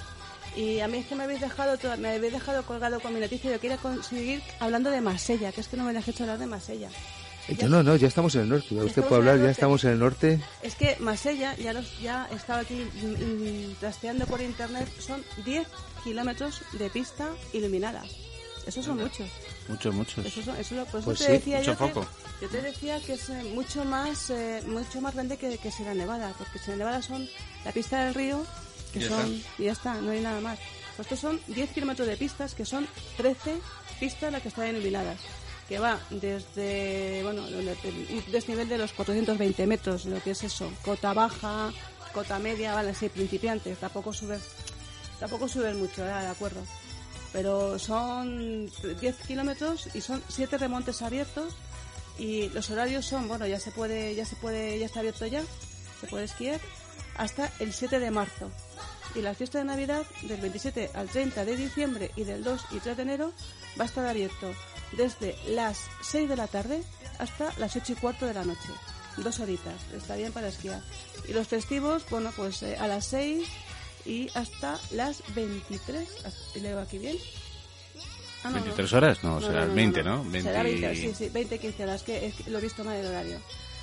Y 0.56 0.80
a 0.80 0.88
mí 0.88 0.98
es 1.00 1.06
que 1.08 1.16
me 1.16 1.26
habéis 1.26 1.42
dejado 1.42 1.78
toda- 1.78 1.98
me 1.98 2.10
habéis 2.16 2.34
dejado 2.34 2.64
colgado 2.64 3.00
con 3.00 3.14
mi 3.14 3.20
noticia. 3.20 3.52
Yo 3.52 3.60
quería 3.60 3.78
conseguir 3.78 4.42
hablando 4.60 4.90
de 4.90 5.02
Marsella, 5.02 5.52
que 5.52 5.62
es 5.62 5.68
que 5.68 5.78
no 5.78 5.84
me 5.84 5.94
dejes 5.94 6.16
hecho 6.16 6.24
hablar 6.24 6.40
de 6.40 6.48
Marsella. 6.48 6.90
Eh, 7.48 7.56
yo 7.60 7.70
no, 7.70 7.84
no, 7.84 7.96
ya 7.96 8.08
estamos 8.08 8.34
en 8.36 8.42
el 8.42 8.50
norte. 8.50 8.68
Ya 8.76 8.84
usted 8.84 9.04
puede 9.04 9.16
hablar, 9.22 9.38
ya 9.40 9.52
estamos 9.52 9.84
en 9.84 9.92
el 9.92 10.00
norte. 10.00 10.40
Es 10.64 10.76
que 10.76 10.98
Marsella, 11.00 11.56
ya, 11.56 11.74
los, 11.74 12.00
ya 12.02 12.28
he 12.32 12.36
estado 12.36 12.60
aquí 12.62 12.74
mm, 12.76 13.06
mm, 13.72 13.76
trasteando 13.80 14.26
por 14.26 14.42
internet, 14.42 14.88
son 15.00 15.24
10 15.46 15.68
kilómetros 16.04 16.62
de 16.74 16.90
pista 16.90 17.30
iluminada. 17.54 18.04
Esos 18.68 18.86
son 18.86 18.98
muchos. 18.98 19.30
Muchos, 19.70 19.94
muchos. 19.96 20.26
Eso, 20.26 20.44
son- 20.44 20.58
eso 20.58 20.86
Pues 21.04 21.20
te 21.20 21.26
sí, 21.26 21.32
decía 21.32 21.58
mucho 21.60 21.72
yo 21.74 21.78
que- 21.94 22.08
yo 22.42 22.50
te 22.50 22.62
decía 22.62 23.00
que 23.00 23.14
es 23.14 23.30
eh, 23.30 23.44
mucho 23.56 23.86
más 23.86 24.30
eh, 24.30 24.62
mucho 24.68 25.00
más 25.02 25.14
grande 25.14 25.38
que, 25.38 25.58
que 25.58 25.72
Sierra 25.72 25.94
Nevada, 25.94 26.34
porque 26.38 26.60
Sierra 26.60 26.78
Nevada 26.78 27.02
son 27.02 27.28
la 27.66 27.72
pista 27.72 28.04
del 28.06 28.14
río, 28.14 28.46
que 28.94 29.00
Y 29.00 29.04
son 29.04 29.42
y 29.58 29.64
ya 29.64 29.72
está, 29.72 29.96
no 30.02 30.12
hay 30.12 30.20
nada 30.22 30.42
más. 30.42 30.60
Pues 30.96 31.06
estos 31.08 31.20
son 31.20 31.40
10 31.48 31.70
kilómetros 31.72 32.08
de 32.08 32.18
pistas, 32.18 32.54
que 32.54 32.66
son 32.66 32.88
13 33.18 33.56
pistas 34.00 34.32
las 34.32 34.42
que 34.42 34.50
están 34.50 34.68
iluminadas, 34.68 35.18
que 35.70 35.80
va 35.80 36.00
desde 36.10 37.22
bueno 37.24 37.48
el 37.48 37.76
desnivel 38.32 38.68
de 38.68 38.78
los 38.80 38.92
420 38.94 39.66
metros, 39.68 40.06
lo 40.06 40.22
que 40.22 40.32
es 40.32 40.44
eso, 40.44 40.70
cota 40.84 41.14
baja, 41.14 41.72
cota 42.14 42.38
media, 42.40 42.74
vale, 42.74 42.94
sí, 42.96 43.10
principiantes, 43.10 43.78
tampoco 43.78 44.12
subes 44.14 44.42
tampoco 45.20 45.48
subes 45.48 45.76
mucho, 45.76 46.04
¿eh? 46.04 46.10
de 46.10 46.28
acuerdo 46.28 46.60
pero 47.34 47.78
son 47.80 48.70
10 49.00 49.16
kilómetros 49.28 49.90
y 49.94 50.02
son 50.02 50.24
7 50.28 50.58
remontes 50.58 51.02
abiertos 51.02 51.54
y 52.18 52.50
los 52.50 52.70
horarios 52.70 53.06
son, 53.06 53.28
bueno, 53.28 53.46
ya 53.46 53.60
se 53.60 53.72
puede, 53.72 54.16
ya 54.16 54.26
se 54.26 54.36
puede, 54.36 54.80
ya 54.80 54.86
está 54.86 55.00
abierto 55.00 55.26
ya, 55.28 55.44
se 56.02 56.08
puede 56.08 56.26
esquiar 56.26 56.60
hasta 57.18 57.52
el 57.60 57.74
7 57.74 58.00
de 58.00 58.12
marzo. 58.12 58.52
Y 59.16 59.22
la 59.22 59.34
fiesta 59.34 59.58
de 59.60 59.66
Navidad 59.66 60.06
del 60.24 60.40
27 60.42 60.92
al 60.94 61.08
30 61.08 61.46
de 61.46 61.56
diciembre 61.56 62.12
y 62.16 62.24
del 62.24 62.44
2 62.44 62.66
y 62.72 62.80
3 62.80 62.98
de 62.98 63.04
enero 63.04 63.34
va 63.80 63.84
a 63.84 63.88
estar 63.88 64.06
abierto 64.06 64.52
desde 64.96 65.36
las 65.48 65.80
6 66.02 66.30
de 66.30 66.36
la 66.36 66.48
tarde 66.48 66.84
hasta 67.20 67.52
las 67.58 67.76
8 67.76 67.94
y 67.94 67.96
cuarto 67.96 68.26
de 68.26 68.34
la 68.34 68.46
noche. 68.46 68.70
Dos 69.18 69.40
horitas, 69.40 69.76
está 69.96 70.16
bien 70.16 70.32
para 70.32 70.50
esquiar. 70.50 70.82
Y 71.28 71.34
los 71.34 71.48
festivos, 71.48 72.06
bueno, 72.10 72.32
pues 72.36 72.62
eh, 72.62 72.78
a 72.78 72.88
las 72.88 73.06
6 73.06 73.48
y 74.08 74.30
hasta 74.34 74.80
las 74.92 75.22
23. 75.36 76.08
¿Y 76.56 76.60
leo 76.62 76.80
aquí 76.80 76.98
bien? 76.98 77.18
Ah, 78.44 78.50
no, 78.52 78.60
no. 78.60 78.76
¿23 78.76 78.94
horas? 78.94 79.24
No, 79.24 79.40
No, 79.40 79.48
será 79.48 79.62
no, 79.62 79.68
no, 79.68 79.74
20, 79.76 80.04
no. 80.04 80.18
¿no? 80.18 80.30
20 80.30 80.42
Será 80.50 80.64
20, 80.64 80.94
y- 80.94 80.96
sí, 81.02 81.14
sí, 81.16 81.30
20, 81.30 81.60
15 81.60 81.84
horas, 81.84 82.04
que, 82.04 82.26
es 82.28 82.36
que 82.36 82.50
lo 82.50 82.60
he 82.60 82.62
visto 82.62 82.84
mal 82.84 82.96
el 82.98 83.06
horario. 83.08 83.40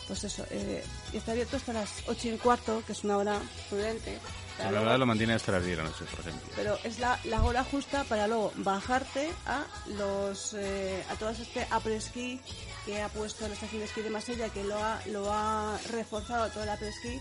Pues 0.07 0.23
eso, 0.25 0.45
eh, 0.51 0.85
está 1.13 1.33
abierto 1.33 1.57
hasta 1.57 1.73
las 1.73 1.89
8 2.07 2.29
y 2.29 2.37
cuarto, 2.39 2.83
que 2.87 2.93
es 2.93 3.05
una 3.05 3.17
hora 3.17 3.41
prudente. 3.69 4.19
La 4.59 4.71
verdad 4.71 4.99
lo 4.99 5.07
mantiene 5.07 5.33
hasta 5.33 5.51
las 5.51 5.65
10 5.65 5.77
de 5.79 5.83
la 5.83 5.89
noche, 5.89 6.05
por 6.05 6.21
ejemplo. 6.21 6.49
pero 6.55 6.79
es 6.85 7.01
la, 7.01 7.19
la 7.25 7.43
hora 7.43 7.65
justa 7.65 8.05
para 8.05 8.29
luego 8.29 8.53
bajarte 8.57 9.29
a 9.47 9.65
los 9.97 10.55
eh, 10.55 11.03
a 11.11 11.17
todo 11.17 11.31
este 11.31 11.67
après-ski 11.71 12.39
que 12.87 13.03
ha 13.03 13.09
puesto 13.09 13.49
la 13.49 13.55
estación 13.55 13.81
de 13.81 13.87
esquí 13.87 14.03
de 14.03 14.11
Marsella, 14.11 14.49
que 14.51 14.63
lo 14.63 14.77
ha, 14.79 15.01
lo 15.07 15.33
ha 15.33 15.77
reforzado 15.91 16.49
todo 16.51 16.63
el 16.63 16.69
après-ski 16.69 17.19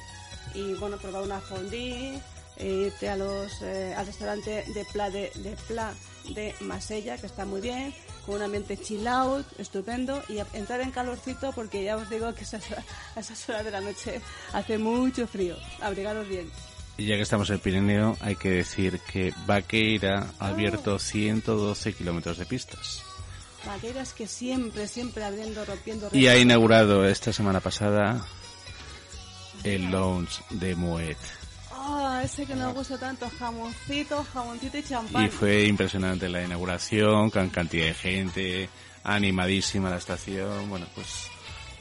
y 0.54 0.74
bueno, 0.76 0.98
probar 0.98 1.24
una 1.24 1.40
fondue, 1.40 2.20
e 2.64 2.68
irte 2.88 3.10
a 3.10 3.16
los, 3.18 3.62
eh, 3.62 3.94
al 3.96 4.06
restaurante 4.06 4.64
de 4.74 4.86
Pla 4.92 5.10
de, 5.10 5.32
de 5.36 5.56
Pla 5.68 5.94
de 6.30 6.56
Marsella, 6.62 7.18
que 7.18 7.26
está 7.28 7.44
muy 7.46 7.60
bien, 7.60 7.94
con 8.26 8.36
un 8.36 8.44
ambiente 8.44 8.78
chill 8.78 9.06
out, 9.08 9.46
estupendo, 9.60 10.24
y 10.30 10.40
a- 10.40 10.48
entrar 10.54 10.80
en 10.82 10.92
calorcito 10.92 11.52
porque 11.52 11.84
ya 11.84 11.98
os 11.98 12.10
digo 12.10 12.34
que 12.34 12.44
esas, 12.46 12.64
a 13.16 13.20
esas 13.20 13.50
horas 13.50 13.66
de 13.66 13.72
la 13.72 13.82
noche 13.82 14.22
hace 14.54 14.78
mucho 14.78 15.28
frío, 15.28 15.58
abrigaros 15.82 16.28
bien. 16.30 16.50
Y 16.98 17.06
ya 17.08 17.16
que 17.16 17.24
estamos 17.24 17.50
en 17.50 17.56
el 17.56 17.60
Pirineo, 17.62 18.16
hay 18.22 18.36
que 18.36 18.50
decir 18.52 19.00
que 19.12 19.34
Vaqueira 19.48 20.28
ha 20.40 20.48
abierto 20.50 21.00
112 21.00 21.94
kilómetros 21.94 22.38
de 22.38 22.46
pistas. 22.46 23.02
Vaqueiras 23.66 24.14
que 24.14 24.28
siempre, 24.28 24.88
siempre 24.88 25.24
abriendo, 25.24 25.66
rompiendo. 25.66 26.10
Y 26.14 26.28
ha 26.28 26.38
inaugurado 26.38 27.06
esta 27.08 27.34
semana 27.34 27.60
pasada 27.62 28.24
el 29.64 29.90
launch 29.92 30.46
de 30.50 30.76
Moet. 30.76 31.18
Ese 32.24 32.46
que 32.46 32.56
nos 32.56 32.74
gusta 32.74 32.98
tanto, 32.98 33.30
jamoncito, 33.38 34.24
jamoncito 34.34 34.78
y 34.78 34.84
champán. 34.84 35.26
Y 35.26 35.30
fue 35.30 35.66
impresionante 35.66 36.30
la 36.30 36.42
inauguración, 36.42 37.30
con 37.30 37.50
cantidad 37.50 37.88
de 37.88 37.94
gente, 37.94 38.70
animadísima 39.04 39.90
la 39.90 39.98
estación, 39.98 40.70
bueno, 40.70 40.86
pues 40.96 41.28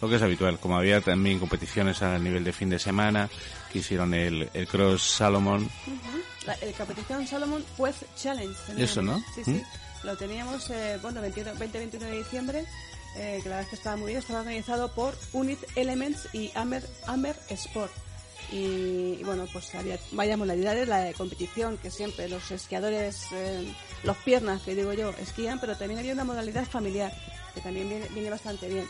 lo 0.01 0.09
que 0.09 0.17
es 0.17 0.23
habitual. 0.23 0.59
Como 0.59 0.77
había 0.77 1.01
también 1.01 1.39
competiciones 1.39 2.03
a 2.03 2.19
nivel 2.19 2.43
de 2.43 2.53
fin 2.53 2.69
de 2.69 2.81
semana, 2.81 3.31
que 3.73 3.79
hicieron 3.79 4.15
el, 4.15 4.51
el 4.53 4.67
Cross 4.67 5.03
Salomon. 5.03 5.71
la, 6.45 6.55
el 6.55 6.75
competición 6.75 7.25
Salomon 7.25 7.65
Quest 7.77 8.03
Challenge. 8.17 8.57
Eso, 8.79 9.01
¿no? 9.01 9.23
Sí, 9.37 9.45
sí. 9.45 9.63
Lo 10.03 10.17
teníamos, 10.17 10.69
eh, 10.71 10.99
bueno, 11.01 11.21
20-21 11.23 11.99
de 11.99 12.19
diciembre, 12.19 12.65
eh, 13.17 13.39
que 13.45 13.49
la 13.49 13.57
verdad 13.57 13.61
es 13.61 13.69
que 13.69 13.77
estaba 13.77 13.97
muy 13.97 14.09
bien. 14.09 14.19
Estaba 14.19 14.41
organizado 14.41 14.93
por 14.93 15.17
Unit 15.33 15.61
Elements 15.77 16.29
y 16.33 16.51
Amer, 16.57 16.85
Amer 17.07 17.37
Sport. 17.49 17.93
Y, 18.53 19.23
bueno, 19.25 19.47
pues 19.51 19.75
había 19.75 19.99
varias 20.13 20.39
modalidades, 20.39 20.87
la 20.87 21.01
de 21.01 21.15
competición, 21.15 21.79
que 21.79 21.91
siempre 21.91 22.29
los 22.29 22.51
esquiadores, 22.51 23.27
eh, 23.33 23.67
los 24.05 24.17
piernas, 24.19 24.61
que 24.63 24.75
digo 24.75 24.93
yo, 24.93 25.11
esquían, 25.11 25.59
pero 25.59 25.77
también 25.77 26.01
había 26.01 26.13
una 26.13 26.25
modalidad 26.25 26.67
familiar, 26.67 27.13
que 27.55 27.63
también 27.63 27.89
viene, 27.89 28.09
viene 28.13 28.29
bastante 28.29 28.69
bien. 28.69 28.87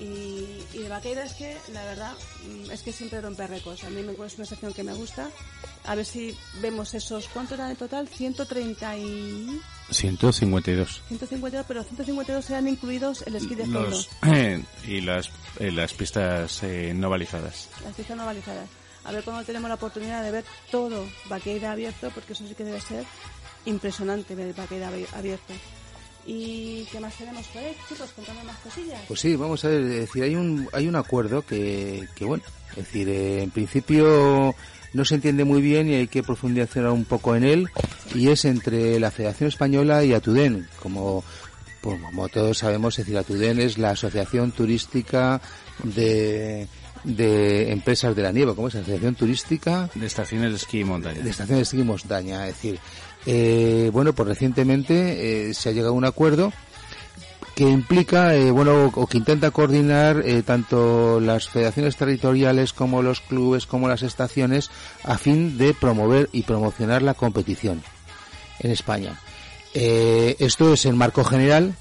Y, 0.00 0.64
y 0.72 0.78
de 0.78 0.88
vaqueira 0.88 1.24
es 1.24 1.34
que, 1.34 1.56
la 1.72 1.84
verdad, 1.84 2.12
mm, 2.46 2.70
es 2.70 2.82
que 2.82 2.92
siempre 2.92 3.20
rompe 3.20 3.46
récords. 3.46 3.84
A 3.84 3.90
mí 3.90 4.02
me, 4.02 4.12
es 4.12 4.36
una 4.36 4.46
sección 4.46 4.72
que 4.72 4.82
me 4.82 4.92
gusta. 4.92 5.30
A 5.84 5.94
ver 5.94 6.04
si 6.04 6.36
vemos 6.60 6.94
esos, 6.94 7.28
¿cuánto 7.28 7.54
eran 7.54 7.70
en 7.70 7.76
total? 7.76 8.08
130 8.08 8.96
y... 8.96 9.60
152. 9.90 11.02
152, 11.08 11.66
pero 11.68 11.84
152 11.84 12.50
eran 12.50 12.68
incluidos 12.68 13.22
el 13.26 13.36
esquí 13.36 13.54
de 13.54 13.64
fondo. 13.64 13.90
Los, 13.90 14.08
y 14.88 15.00
las, 15.02 15.30
eh, 15.60 15.70
las 15.70 15.92
pistas 15.92 16.62
eh, 16.62 16.92
no 16.94 17.10
balizadas. 17.10 17.68
Las 17.84 17.94
pistas 17.94 18.16
no 18.16 18.26
balizadas. 18.26 18.68
A 19.04 19.12
ver 19.12 19.22
cuando 19.22 19.44
tenemos 19.44 19.68
la 19.68 19.74
oportunidad 19.74 20.22
de 20.22 20.30
ver 20.30 20.44
todo 20.70 21.06
vaqueira 21.28 21.72
abierto, 21.72 22.10
porque 22.14 22.32
eso 22.32 22.46
sí 22.48 22.54
que 22.54 22.64
debe 22.64 22.80
ser 22.80 23.04
impresionante 23.66 24.34
ver 24.34 24.54
vaqueira 24.54 24.90
abierto. 25.12 25.52
¿Y 26.26 26.84
qué 26.90 27.00
más 27.00 27.14
tenemos 27.16 27.46
por 27.48 27.62
ahí, 27.62 27.76
chicos? 27.88 28.10
Contame 28.16 28.42
más 28.44 28.56
cosillas. 28.58 29.00
Pues 29.06 29.20
sí, 29.20 29.36
vamos 29.36 29.62
a 29.64 29.68
ver, 29.68 29.82
es 29.82 30.00
decir, 30.00 30.22
hay 30.22 30.36
un, 30.36 30.68
hay 30.72 30.88
un 30.88 30.96
acuerdo 30.96 31.42
que, 31.42 32.08
que 32.14 32.24
bueno, 32.24 32.42
es 32.70 32.76
decir, 32.76 33.08
eh, 33.10 33.42
en 33.42 33.50
principio 33.50 34.54
no 34.94 35.04
se 35.04 35.16
entiende 35.16 35.44
muy 35.44 35.60
bien 35.60 35.88
y 35.88 35.94
hay 35.94 36.08
que 36.08 36.22
profundizar 36.22 36.86
un 36.88 37.04
poco 37.04 37.36
en 37.36 37.44
él, 37.44 37.68
y 38.14 38.28
es 38.28 38.44
entre 38.46 38.98
la 39.00 39.10
Federación 39.10 39.48
Española 39.48 40.04
y 40.04 40.14
Atuden, 40.14 40.66
como, 40.80 41.24
pues, 41.82 42.00
como 42.00 42.28
todos 42.28 42.58
sabemos, 42.58 42.98
es 42.98 43.04
decir, 43.04 43.18
Atuden 43.18 43.60
es 43.60 43.76
la 43.76 43.90
Asociación 43.90 44.52
Turística 44.52 45.42
de, 45.82 46.68
de 47.04 47.70
empresas 47.72 48.16
de 48.16 48.22
la 48.22 48.32
nieve, 48.32 48.54
como 48.54 48.68
es 48.68 48.74
la 48.74 48.80
Asociación 48.80 49.14
Turística 49.14 49.88
de 49.94 50.06
estaciones 50.06 50.50
de 50.50 50.56
esquí 50.56 50.80
y 50.80 50.84
montaña. 50.84 51.20
De 51.20 51.30
estaciones 51.30 51.58
de 51.58 51.62
esquí 51.62 51.80
y 51.80 51.84
montaña, 51.84 52.48
es 52.48 52.54
decir, 52.54 52.78
eh, 53.26 53.90
bueno, 53.92 54.12
pues 54.12 54.28
recientemente 54.28 55.48
eh, 55.48 55.54
se 55.54 55.68
ha 55.68 55.72
llegado 55.72 55.92
a 55.92 55.96
un 55.96 56.04
acuerdo 56.04 56.52
que 57.54 57.68
implica, 57.68 58.34
eh, 58.34 58.50
bueno, 58.50 58.90
o 58.94 59.06
que 59.06 59.18
intenta 59.18 59.50
coordinar 59.50 60.22
eh, 60.24 60.42
tanto 60.42 61.20
las 61.20 61.48
federaciones 61.48 61.96
territoriales 61.96 62.72
como 62.72 63.02
los 63.02 63.20
clubes, 63.20 63.66
como 63.66 63.88
las 63.88 64.02
estaciones, 64.02 64.70
a 65.04 65.18
fin 65.18 65.56
de 65.56 65.72
promover 65.72 66.28
y 66.32 66.42
promocionar 66.42 67.02
la 67.02 67.14
competición 67.14 67.82
en 68.58 68.72
España. 68.72 69.20
Eh, 69.72 70.36
esto 70.40 70.72
es 70.72 70.84
el 70.84 70.94
marco 70.94 71.24
general. 71.24 71.74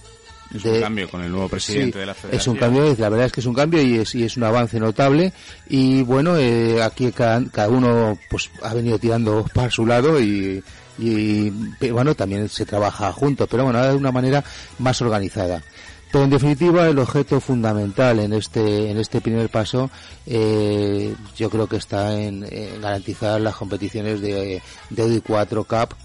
Es 0.53 0.63
de- 0.63 0.71
un 0.73 0.81
cambio 0.81 1.09
con 1.09 1.21
el 1.23 1.31
nuevo 1.31 1.49
presidente 1.49 1.93
Sí, 1.93 1.99
de 1.99 2.05
la 2.05 2.13
federación. 2.13 2.39
Es 2.41 2.47
un 2.47 2.55
cambio, 2.57 2.95
la 2.99 3.09
verdad 3.09 3.25
es 3.27 3.31
que 3.31 3.39
es 3.41 3.45
un 3.45 3.53
cambio 3.55 3.81
y 3.81 3.95
es, 3.99 4.13
y 4.15 4.23
es 4.23 4.37
un 4.37 4.43
avance 4.43 4.79
notable. 4.79 5.33
Y 5.67 6.03
bueno, 6.03 6.37
eh, 6.37 6.81
aquí 6.81 7.11
cada, 7.11 7.43
cada 7.51 7.69
uno 7.69 8.17
pues 8.29 8.49
ha 8.61 8.73
venido 8.73 8.99
tirando 8.99 9.45
para 9.53 9.71
su 9.71 9.85
lado 9.85 10.19
y, 10.21 10.63
y 10.99 11.49
bueno, 11.91 12.13
también 12.15 12.47
se 12.49 12.65
trabaja 12.65 13.11
junto, 13.11 13.47
pero 13.47 13.63
bueno, 13.63 13.81
de 13.83 13.95
una 13.95 14.11
manera 14.11 14.43
más 14.79 15.01
organizada. 15.01 15.63
Pero 16.11 16.25
en 16.25 16.29
definitiva, 16.29 16.87
el 16.87 16.99
objeto 16.99 17.39
fundamental 17.41 18.19
en 18.19 18.33
este 18.33 18.91
en 18.91 18.99
este 18.99 19.19
primer 19.19 19.49
paso, 19.49 19.89
eh, 20.27 21.13
yo 21.35 21.49
creo 21.49 21.67
que 21.67 21.77
está 21.77 22.19
en, 22.21 22.45
en 22.51 22.79
garantizar 22.81 23.41
las 23.41 23.55
competiciones 23.55 24.21
de, 24.21 24.61
de 24.91 25.03
UDI4 25.03 25.65
Cup 25.65 25.95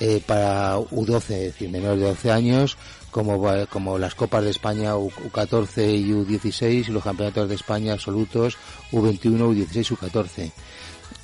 eh, 0.00 0.22
para 0.26 0.78
U12, 0.78 1.16
es 1.16 1.28
decir, 1.52 1.68
menores 1.68 2.00
de 2.00 2.06
12 2.06 2.30
años, 2.30 2.78
como, 3.10 3.42
como 3.68 3.98
las 3.98 4.14
Copas 4.14 4.44
de 4.44 4.50
España 4.50 4.96
U- 4.96 5.10
U14 5.10 5.98
y 5.98 6.10
U16 6.12 6.88
y 6.88 6.92
los 6.92 7.02
campeonatos 7.04 7.48
de 7.48 7.54
España 7.54 7.92
absolutos 7.92 8.56
U21, 8.92 9.38
U16, 9.68 9.96
U14. 9.96 10.44
Eh, 10.44 10.52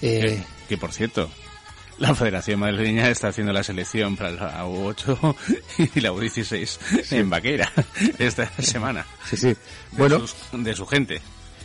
Que, 0.01 0.43
que, 0.69 0.79
por 0.79 0.93
cierto, 0.93 1.31
la 1.99 2.15
Federación 2.15 2.61
Madrileña 2.61 3.09
está 3.09 3.29
haciendo 3.29 3.53
la 3.53 3.63
selección 3.63 4.17
para 4.17 4.31
la 4.33 4.67
U8 4.67 5.35
y 5.95 6.01
la 6.01 6.13
U16 6.13 7.13
en 7.13 7.31
Vaquera 7.31 7.73
esta 8.19 8.51
semana. 8.61 9.07
sí, 9.31 9.37
sí. 9.37 9.47
De 9.49 9.57
Bueno, 9.93 10.19
sus- 10.21 10.35
de 10.53 10.75
su 10.75 10.87
gente. 10.87 11.21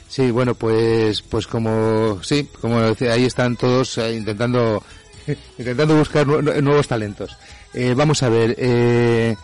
sí, 0.07 0.31
bueno, 0.31 0.55
pues, 0.55 1.21
pues 1.21 1.47
como, 1.47 2.21
sí, 2.23 2.47
como 2.61 2.79
decía, 2.81 3.13
ahí 3.13 3.25
están 3.25 3.57
todos 3.57 3.97
eh, 3.97 4.13
intentando, 4.15 4.83
intentando 5.57 5.95
buscar 5.97 6.25
nu- 6.27 6.41
nu- 6.41 6.61
nuevos 6.61 6.87
talentos. 6.87 7.35
Eh, 7.73 7.93
vamos 7.95 8.21
a 8.23 8.29
ver, 8.29 8.55
eh, 8.57 9.35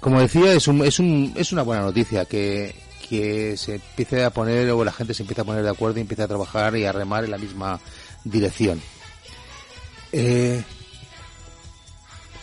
como 0.00 0.20
decía, 0.20 0.52
es 0.52 0.66
un, 0.66 0.84
es 0.84 0.98
un, 0.98 1.32
es 1.36 1.52
una 1.52 1.62
buena 1.62 1.82
noticia 1.82 2.24
que, 2.24 2.74
que 3.08 3.56
se 3.56 3.76
empiece 3.76 4.24
a 4.24 4.30
poner, 4.30 4.70
o 4.70 4.84
la 4.84 4.92
gente 4.92 5.14
se 5.14 5.22
empiece 5.22 5.42
a 5.42 5.44
poner 5.44 5.62
de 5.62 5.70
acuerdo 5.70 5.98
y 5.98 6.02
empiece 6.02 6.22
a 6.22 6.28
trabajar 6.28 6.76
y 6.76 6.84
a 6.84 6.92
remar 6.92 7.24
en 7.24 7.30
la 7.30 7.38
misma 7.38 7.78
dirección. 8.24 8.80
Eh, 10.12 10.62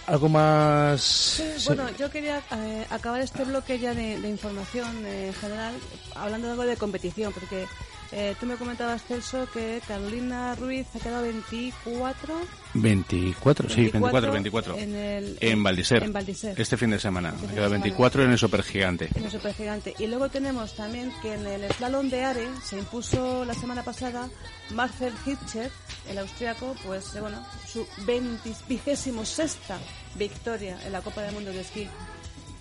algo 0.08 0.30
más. 0.30 1.02
Sí, 1.02 1.44
bueno, 1.66 1.84
yo 1.98 2.10
quería 2.10 2.42
eh, 2.52 2.86
acabar 2.90 3.22
este 3.22 3.44
bloque 3.44 3.78
ya 3.78 3.94
de, 3.94 4.20
de 4.20 4.30
información 4.30 5.06
eh, 5.06 5.34
general 5.40 5.76
hablando 6.16 6.48
de 6.48 6.52
algo 6.52 6.66
de 6.66 6.78
competición, 6.78 7.34
porque 7.34 7.66
eh, 8.12 8.36
tú 8.40 8.46
me 8.46 8.56
comentabas, 8.56 9.04
Celso, 9.04 9.50
que 9.52 9.82
Carolina 9.88 10.56
Ruiz 10.56 10.88
ha 10.96 11.00
quedado 11.00 11.24
24, 11.24 12.34
24, 12.74 13.70
sí, 13.70 13.82
24, 13.90 14.32
24. 14.32 14.78
En, 14.78 14.96
el, 14.96 15.38
En 15.42 15.64
Valdiser. 15.64 16.04
En 16.04 16.14
Valdiser. 16.14 16.60
Este 16.60 16.78
fin 16.78 16.92
de 16.92 17.00
semana. 17.00 17.30
Este 17.30 17.40
fin 17.42 17.50
Ha 17.50 17.54
quedado 17.54 17.70
semana. 17.70 17.84
24 17.84 18.24
en 18.24 18.32
el 18.32 18.38
Supergigante. 18.38 19.10
en 19.14 19.26
el 19.26 19.32
supergigante. 19.32 19.96
Y 20.00 20.08
luego 20.08 20.30
tenemos 20.30 20.76
también 20.76 21.12
que 21.22 21.34
en 21.34 21.46
el 21.46 21.72
slalom 21.74 22.10
de 22.10 22.24
Are 22.24 22.48
se 22.64 22.78
impuso 22.78 23.44
la 23.46 23.54
semana 23.54 23.84
pasada 23.84 24.30
Marcel 24.74 25.14
Hirscher, 25.26 25.72
el 26.10 26.18
austriaco, 26.18 26.76
pues 26.86 27.16
eh, 27.16 27.22
bueno, 27.22 27.46
su 27.68 27.86
26 28.06 29.12
sexta 29.24 29.78
victoria 30.16 30.78
en 30.86 30.92
la 30.92 31.02
Copa 31.02 31.22
del 31.22 31.34
Mundo 31.34 31.52
de 31.52 31.62
Esquí, 31.62 31.88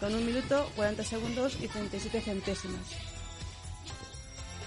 con 0.00 0.14
un 0.14 0.26
minuto, 0.26 0.70
40 0.76 1.04
segundos 1.04 1.56
y 1.60 1.68
37 1.68 2.20
centésimas. 2.20 3.05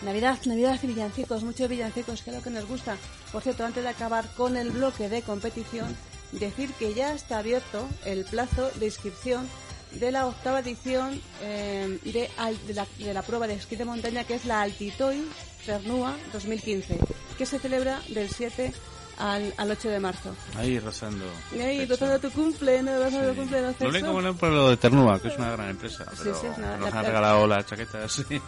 Navidad, 0.02 0.38
Navidad 0.46 0.80
y 0.82 0.88
villancicos, 0.88 1.44
muchos 1.44 1.70
villancicos, 1.70 2.22
que 2.22 2.30
es 2.30 2.36
lo 2.36 2.44
que 2.44 2.50
nos 2.50 2.68
gusta. 2.68 2.98
Por 3.32 3.42
cierto, 3.42 3.66
antes 3.66 3.84
de 3.84 3.90
acabar 3.90 4.28
con 4.36 4.56
el 4.58 4.72
bloque 4.72 5.10
de 5.10 5.22
competición, 5.22 5.96
decir 6.32 6.72
que 6.74 6.94
ya 6.94 7.14
está 7.14 7.40
abierto 7.40 7.88
el 8.06 8.24
plazo 8.26 8.70
de 8.76 8.86
inscripción 8.86 9.48
de 9.92 10.12
la 10.12 10.28
octava 10.28 10.60
edición 10.60 11.20
eh, 11.42 12.00
de, 12.04 13.14
la, 13.14 13.22
prueba 13.24 13.48
de 13.48 13.56
esquí 13.56 13.76
de 13.76 13.86
montaña 13.86 14.24
que 14.24 14.36
es 14.36 14.46
la 14.46 14.62
Altitoy 14.62 15.28
Cernúa 15.66 16.16
2015, 16.32 17.00
que 17.38 17.46
se 17.46 17.60
celebra 17.60 18.00
del 18.10 18.30
7 18.30 18.72
al, 19.20 19.54
al 19.58 19.72
8 19.72 19.90
de 19.90 20.00
marzo. 20.00 20.36
Ahí 20.56 20.80
rozando. 20.80 21.26
Y 21.56 21.60
ahí, 21.60 21.86
rozando 21.86 22.20
tu 22.20 22.32
cumple, 22.32 22.82
¿no? 22.82 22.98
Rozando 23.04 23.28
tu 23.28 23.34
Sí. 23.34 23.40
cumple, 23.40 23.62
¿no, 23.62 23.68
No 23.68 23.74
Celso? 23.74 23.92
le 23.92 24.02
como 24.02 24.34
por 24.36 24.50
lo 24.50 24.70
de 24.70 24.78
Ternúa, 24.78 25.20
que 25.22 25.28
es 25.28 25.38
una 25.38 25.52
gran 25.52 25.70
empresa. 25.70 26.06
Pero 26.18 26.36
sí, 26.40 26.48
es 26.48 26.58
una- 26.58 26.78
nos 26.78 26.92
la- 26.94 27.00
han 27.00 27.06
regalado 27.06 27.48
las 27.48 27.66
chaquetas. 27.66 28.12
sí. 28.30 28.42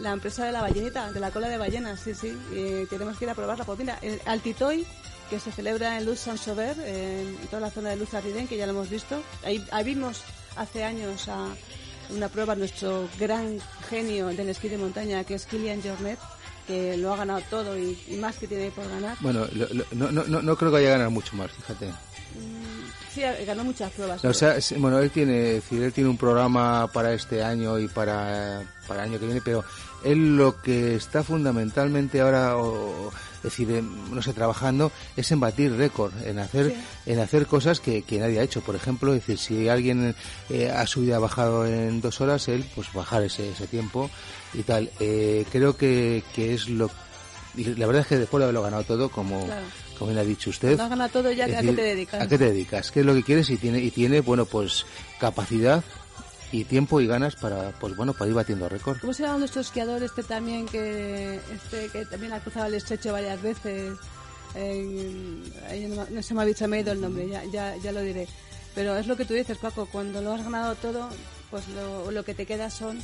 La 0.00 0.12
empresa 0.12 0.44
de 0.44 0.52
la 0.52 0.60
ballenita, 0.62 1.10
de 1.12 1.20
la 1.20 1.30
cola 1.30 1.48
de 1.48 1.58
ballena, 1.58 1.96
sí, 1.96 2.14
sí. 2.14 2.36
Y 2.52 2.86
tenemos 2.86 3.16
que 3.18 3.24
ir 3.24 3.30
a 3.30 3.34
probarla. 3.34 3.64
Pues 3.64 3.78
mira, 3.78 3.98
el 4.02 4.20
Altitoy, 4.26 4.86
que 5.30 5.40
se 5.40 5.50
celebra 5.52 5.98
en 5.98 6.06
Luz 6.06 6.20
Saint-Sauveur, 6.20 6.76
en 6.86 7.36
toda 7.50 7.60
la 7.60 7.70
zona 7.70 7.90
de 7.90 7.96
Luz 7.96 8.14
Ardiden, 8.14 8.46
que 8.48 8.56
ya 8.56 8.66
lo 8.66 8.72
hemos 8.72 8.88
visto. 8.88 9.22
Ahí, 9.44 9.64
ahí 9.70 9.84
vimos 9.84 10.22
hace 10.56 10.84
años 10.84 11.28
a 11.28 11.46
una 12.10 12.28
prueba 12.30 12.54
nuestro 12.54 13.06
gran 13.20 13.58
genio 13.90 14.28
del 14.28 14.48
esquí 14.48 14.68
de 14.68 14.78
montaña, 14.78 15.24
que 15.24 15.34
es 15.34 15.44
Kilian 15.44 15.82
Jornet, 15.82 16.18
que 16.68 16.96
lo 16.96 17.12
ha 17.12 17.16
ganado 17.16 17.40
todo 17.50 17.76
y, 17.76 17.98
y 18.08 18.14
más 18.16 18.36
que 18.36 18.46
tiene 18.46 18.70
por 18.70 18.88
ganar. 18.88 19.16
Bueno, 19.20 19.44
lo- 19.52 19.68
lo- 19.74 19.84
no, 19.92 20.12
no, 20.12 20.22
no, 20.24 20.40
no 20.42 20.56
creo 20.56 20.70
que 20.70 20.74
vaya 20.76 20.88
a 20.88 20.92
ganar 20.98 21.10
mucho 21.10 21.34
más, 21.34 21.50
fíjate. 21.50 21.90
Sí, 23.12 23.22
ganó 23.44 23.64
muchas 23.64 23.90
pruebas. 23.92 24.24
O 24.24 24.32
sea, 24.34 24.60
sí, 24.60 24.76
bueno, 24.76 24.98
él 25.00 25.10
tiene, 25.10 25.32
decir, 25.32 25.82
él 25.82 25.92
tiene 25.92 26.08
un 26.10 26.16
programa 26.18 26.86
para 26.92 27.12
este 27.14 27.42
año 27.42 27.76
y 27.78 27.88
para, 27.88 28.62
para 28.86 29.02
el 29.04 29.10
año 29.10 29.18
que 29.18 29.24
viene, 29.26 29.40
pero 29.40 29.64
él 30.04 30.36
lo 30.36 30.60
que 30.62 30.94
está 30.96 31.22
fundamentalmente 31.24 32.20
ahora, 32.20 32.56
o, 32.56 33.10
es 33.38 33.42
decir, 33.42 33.70
en- 33.70 34.14
no 34.14 34.22
sé, 34.22 34.32
trabajando, 34.32 34.90
es 35.16 35.30
en 35.32 35.40
batir 35.40 35.72
récord, 35.76 36.12
en 36.24 36.38
hacer, 36.38 36.74
en 37.06 37.18
hacer 37.20 37.46
cosas 37.46 37.80
que, 37.80 38.02
que 38.02 38.18
nadie 38.18 38.38
ha 38.40 38.42
hecho. 38.42 38.60
Por 38.60 38.76
ejemplo, 38.76 39.12
es 39.14 39.20
decir, 39.26 39.38
si 39.38 39.68
alguien 39.68 40.14
eh, 40.50 40.70
ha 40.70 40.86
subido 40.86 41.12
y 41.12 41.14
ha 41.14 41.18
bajado 41.18 41.66
en 41.66 42.00
dos 42.00 42.20
horas, 42.20 42.48
él, 42.48 42.64
pues 42.74 42.92
bajar 42.92 43.22
ese, 43.22 43.50
ese 43.50 43.66
tiempo 43.66 44.10
y 44.54 44.62
tal. 44.62 44.90
Eh, 45.00 45.44
creo 45.50 45.76
que, 45.76 46.22
que 46.34 46.54
es 46.54 46.68
lo, 46.68 46.90
y 47.56 47.64
la 47.64 47.86
verdad 47.86 48.02
es 48.02 48.08
que 48.08 48.18
después 48.18 48.38
de 48.40 48.44
haberlo 48.44 48.62
ganado 48.62 48.84
todo, 48.84 49.08
como, 49.10 49.44
Claro. 49.46 49.66
como 49.98 50.10
bien 50.12 50.20
ha 50.20 50.24
dicho 50.24 50.50
usted. 50.50 50.68
Cuando 50.76 50.84
has 50.84 50.90
ganado 50.90 51.10
todo 51.10 51.32
ya, 51.32 51.44
¿a 51.46 51.48
qué 51.60 51.72
te 51.72 51.82
dedicas? 51.82 52.22
¿A 52.22 52.26
qué 52.28 52.38
te 52.38 52.44
dedicas? 52.44 52.90
¿Qué 52.92 53.00
es 53.00 53.06
lo 53.06 53.14
que 53.14 53.22
quieres? 53.24 53.50
Y 53.50 53.56
tiene, 53.56 53.80
y 53.80 53.90
tiene, 53.90 54.20
bueno, 54.20 54.44
pues 54.46 54.84
capacidad 55.18 55.82
y 56.52 56.64
tiempo 56.64 57.00
y 57.00 57.06
ganas 57.06 57.36
para, 57.36 57.70
pues 57.72 57.94
bueno, 57.96 58.12
para 58.14 58.28
ir 58.28 58.34
batiendo 58.34 58.68
récord. 58.68 58.98
¿Cómo 59.00 59.12
se 59.12 59.22
llama 59.24 59.38
nuestro 59.38 59.60
esquiador 59.60 60.02
este 60.02 60.22
también 60.22 60.66
que 60.66 61.36
este 61.54 61.88
que 61.92 62.06
también 62.06 62.32
ha 62.32 62.40
cruzado 62.40 62.66
el 62.66 62.74
estrecho 62.74 63.12
varias 63.12 63.40
veces? 63.42 63.94
Ahí 65.68 65.86
no, 65.94 66.06
no 66.10 66.22
se 66.22 66.34
me 66.34 66.42
ha 66.42 66.44
dicho, 66.44 66.66
me 66.68 66.78
ha 66.78 66.80
ido 66.80 66.92
el 66.92 67.00
nombre, 67.00 67.28
ya, 67.28 67.44
ya, 67.44 67.76
ya 67.76 67.92
lo 67.92 68.00
diré. 68.00 68.26
Pero 68.74 68.96
es 68.96 69.06
lo 69.06 69.16
que 69.16 69.24
tú 69.24 69.34
dices, 69.34 69.58
Paco, 69.58 69.86
cuando 69.90 70.20
lo 70.22 70.32
has 70.32 70.42
ganado 70.44 70.74
todo, 70.76 71.08
pues 71.50 71.66
lo, 71.68 72.10
lo 72.10 72.24
que 72.24 72.34
te 72.34 72.46
queda 72.46 72.70
son... 72.70 72.98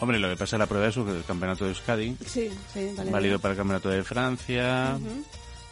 Hombre, 0.00 0.18
lo 0.18 0.28
que 0.28 0.36
pasa 0.36 0.56
en 0.56 0.60
la 0.60 0.66
prueba 0.66 0.88
es 0.88 0.96
el 0.96 1.24
campeonato 1.26 1.64
de 1.64 1.70
Euskadi, 1.70 2.16
Sí, 2.26 2.50
sí, 2.72 2.92
vale. 2.96 3.10
válido 3.10 3.38
para 3.40 3.52
el 3.52 3.58
campeonato 3.58 3.88
de 3.88 4.04
Francia, 4.04 4.96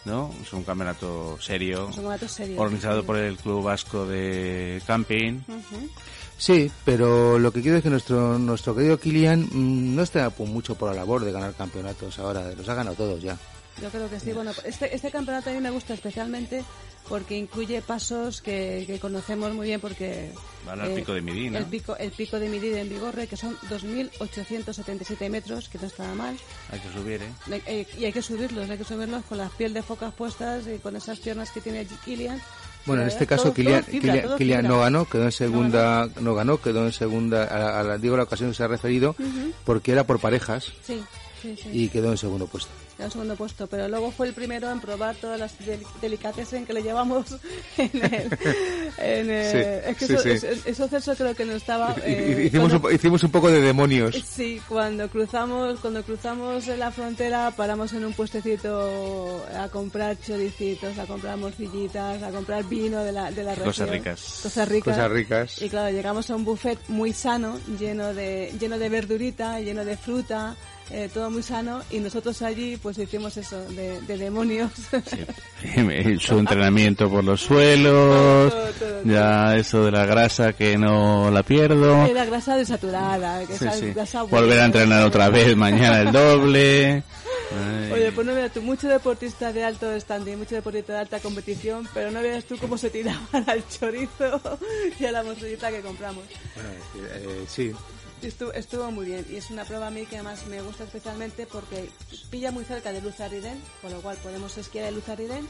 ¿no? 0.05 0.35
Es 0.43 0.53
un 0.53 0.65
campeonato 0.65 1.39
serio, 1.41 1.85
Son 1.87 1.93
campeonatos 1.95 2.33
serios. 2.33 2.59
organizado 2.59 3.05
por 3.05 3.17
el 3.19 3.37
Club 3.37 3.63
Vasco 3.65 4.05
de 4.07 4.83
Camping. 4.87 5.41
Ujú. 5.47 5.91
Sí, 6.39 6.71
pero 6.85 7.39
lo 7.39 7.51
que 7.53 7.63
quiero 7.63 7.79
es 7.79 7.83
que 7.83 7.91
nuestro, 7.91 8.39
nuestro 8.39 8.75
querido 8.75 8.99
Kilian 9.01 9.49
mm, 9.51 9.95
no 9.97 10.03
está 10.03 10.29
pues, 10.31 10.49
mucho 10.51 10.75
por 10.75 10.91
la 10.91 10.97
labor 10.97 11.25
de 11.25 11.33
ganar 11.33 11.55
campeonatos 11.55 12.19
ahora, 12.19 12.51
los 12.55 12.69
ha 12.69 12.75
ganado 12.75 12.95
todos 12.97 13.23
ya. 13.23 13.39
Yo 13.81 13.91
creo 13.91 14.09
que 14.09 14.19
sí. 14.21 14.33
Bueno, 14.33 14.53
este, 14.65 14.95
este 14.95 15.11
campeonato 15.11 15.51
a 15.51 15.53
mí 15.53 15.61
me 15.61 15.71
gusta 15.71 15.93
especialmente 15.95 16.65
porque 17.11 17.37
incluye 17.37 17.83
pasos 17.83 18.41
que, 18.43 18.85
que 18.87 18.99
conocemos 18.99 19.53
muy 19.55 19.67
bien 19.67 19.81
porque... 19.81 20.33
Van 20.65 20.81
al 20.81 20.93
pico 20.93 21.13
de 21.15 21.21
Midí, 21.21 21.51
¿no? 21.51 21.59
El 21.59 21.67
pico, 21.67 21.95
el 21.97 22.11
pico 22.11 22.39
de 22.41 22.49
Midí 22.49 22.75
en 22.75 22.89
Vigorre, 22.89 23.27
que 23.27 23.37
son 23.37 23.55
2.877 23.71 25.31
metros, 25.31 25.69
que 25.69 25.79
no 25.79 25.87
está 25.87 26.05
nada 26.05 26.15
mal. 26.15 26.37
Hay 26.71 26.81
que 26.81 26.93
subir, 26.93 27.21
¿eh? 27.23 27.63
Hay- 27.67 27.87
y 27.99 28.05
hay 28.07 28.13
que 28.13 28.23
subirlos, 28.23 28.69
hay 28.69 28.79
que 28.79 28.85
subirlos 28.85 29.25
con 29.25 29.39
las 29.39 29.51
piel 29.53 29.73
de 29.75 29.83
focas 29.83 30.13
puestas 30.15 30.65
y 30.67 30.79
con 30.79 30.97
esas 30.97 31.19
piernas 31.19 31.51
que 31.51 31.61
tiene 31.61 31.81
allí 31.81 31.95
Kilian. 32.05 32.41
Bueno, 32.87 33.03
en 33.03 33.09
este 33.09 33.27
caso 33.27 33.53
Kilian, 33.53 33.85
Kilian- 34.39 34.63
no 34.69 34.81
ganó, 34.81 35.05
quedó 35.09 35.25
en 35.25 35.33
segunda, 35.33 36.09
no 36.21 36.35
ganó, 36.35 36.61
quedó 36.61 36.87
en 36.87 36.93
segunda, 36.93 37.45
a 37.45 37.59
la, 37.59 37.81
a 37.81 37.83
la- 37.83 37.99
digo 37.99 38.17
la 38.17 38.23
ocasión 38.23 38.51
que 38.51 38.57
se 38.57 38.63
ha 38.63 38.69
referido, 38.69 39.17
porque 39.65 39.93
era 39.93 40.05
por 40.05 40.21
parejas 40.21 40.73
Sí, 40.87 41.03
sí, 41.43 41.57
sí. 41.61 41.69
y 41.73 41.89
quedó 41.89 42.11
en 42.13 42.17
segundo 42.19 42.47
puesto. 42.47 42.71
En 42.99 43.11
segundo 43.11 43.37
puesto, 43.37 43.67
pero 43.67 43.89
luego 43.89 44.11
fue 44.11 44.27
el 44.27 44.33
primero 44.33 44.71
en 44.71 44.81
probar 44.81 45.17
todas 45.17 45.39
las 45.39 45.59
del- 45.67 45.85
delicatessen 46.01 46.65
que 46.65 46.73
le 46.73 46.83
llevamos 46.83 47.27
en 47.77 47.91
el... 47.95 48.39
En 48.97 49.31
el 49.31 49.51
Sí, 49.53 49.91
es 49.91 49.97
que 49.99 50.07
sí, 50.07 50.13
eso, 50.15 50.23
sí. 50.23 50.31
es- 50.31 50.67
eso 50.67 50.89
Celso 50.89 51.15
creo 51.15 51.35
que 51.35 51.45
no 51.45 51.53
estaba... 51.53 51.95
Eh, 52.05 52.45
hicimos, 52.47 52.71
cuando- 52.71 52.89
un, 52.89 52.95
hicimos 52.95 53.23
un 53.23 53.31
poco 53.31 53.51
de 53.51 53.61
demonios. 53.61 54.17
Sí, 54.27 54.63
cuando 54.67 55.11
cruzamos, 55.11 55.79
cuando 55.81 56.03
cruzamos 56.05 56.67
la 56.69 56.91
frontera 56.91 57.51
paramos 57.55 57.93
en 57.93 58.05
un 58.07 58.15
puestecito 58.15 59.45
a 59.55 59.69
comprar 59.69 60.17
choricitos, 60.19 60.99
a 60.99 61.05
comprar 61.05 61.37
morcillitas, 61.37 62.23
a 62.23 62.31
comprar 62.31 62.65
vino 62.65 63.03
de 63.05 63.13
la, 63.13 63.31
de 63.31 63.43
la 63.45 63.51
región. 63.51 63.67
Cosas 63.69 63.91
ricas. 63.91 64.41
Cosas 64.43 64.69
ricas. 64.69 64.95
Cosas 64.97 65.11
ricas. 65.11 65.63
Y 65.63 65.69
claro, 65.69 65.91
llegamos 65.95 66.31
a 66.31 66.37
un 66.37 66.45
buffet 66.47 66.79
muy 66.89 67.13
sano, 67.13 67.59
lleno 67.79 68.15
de, 68.15 68.55
lleno 68.59 68.79
de 68.79 68.89
verdurita, 68.89 69.61
lleno 69.61 69.85
de 69.85 69.97
fruta, 69.99 70.57
eh, 70.91 71.09
todo 71.13 71.31
muy 71.31 71.43
sano, 71.43 71.83
y 71.91 71.99
nosotros 72.01 72.41
allí 72.43 72.77
pues 72.77 72.97
hicimos 72.99 73.37
eso, 73.37 73.61
de, 73.71 74.01
de 74.03 74.19
demonios. 74.19 74.71
Su 76.21 76.39
entrenamiento 76.39 77.11
por 77.11 77.25
los 77.25 77.41
suelos, 77.41 78.53
Todo, 78.53 78.67
todo, 78.73 78.73
todo. 78.73 79.03
ya 79.05 79.57
eso 79.57 79.85
de 79.85 79.91
la 79.91 80.07
grasa 80.07 80.53
que 80.53 80.77
no 80.79 81.31
la 81.31 81.43
pierdo. 81.43 82.07
Era 82.07 82.25
grasa 82.25 82.57
desaturada, 82.57 83.45
que 83.47 83.57
Sí, 83.59 83.67
sí. 83.81 83.93
grasa. 83.93 84.23
Volver 84.23 84.61
a 84.61 84.65
entrenar 84.67 85.03
otra 85.03 85.29
vez 85.29 85.57
mañana 85.57 86.01
el 86.01 86.13
doble. 86.13 87.03
Ay. 87.53 87.93
Oye, 87.93 88.13
pues 88.13 88.27
no 88.27 88.35
veas 88.35 88.53
tú, 88.53 88.61
mucho 88.61 88.89
deportista 88.89 89.53
de 89.53 89.63
alto 89.63 89.99
standing, 90.01 90.37
mucho 90.37 90.57
deportista 90.57 90.95
de 90.95 90.99
alta 91.01 91.21
competición, 91.21 91.89
pero 91.95 92.11
no 92.11 92.21
veas 92.21 92.45
tú 92.45 92.57
cómo 92.59 92.77
se 92.77 92.91
tiraban 92.91 93.45
al 93.47 93.63
chorizo 93.69 94.41
y 94.99 95.05
a 95.05 95.13
la 95.13 95.23
morcillita 95.23 95.71
que 95.71 95.81
compramos. 95.81 96.25
Bueno, 96.55 96.71
eh, 97.15 97.45
sí, 97.49 97.71
Estuvo, 98.23 98.53
estuvo 98.53 98.91
muy 98.91 99.07
bien 99.07 99.27
y 99.31 99.37
es 99.37 99.51
una 99.51 99.65
prueba 99.65 99.89
a 99.89 99.91
mí 99.91 100.05
que 100.07 100.17
además 100.17 100.47
me 100.47 100.61
gusta 100.63 100.85
especialmente 100.85 101.47
porque 101.47 101.89
pilla 102.31 102.51
muy 102.51 102.65
cerca 102.65 102.93
de 102.93 103.01
Luz 103.03 103.21
Ariden, 103.21 103.61
con 103.83 103.93
lo 103.93 104.01
cual 104.01 104.17
podemos 104.23 104.57
esquiar 104.59 104.87
en 104.89 104.95
Luz 104.97 105.09
Ariden 105.09 105.47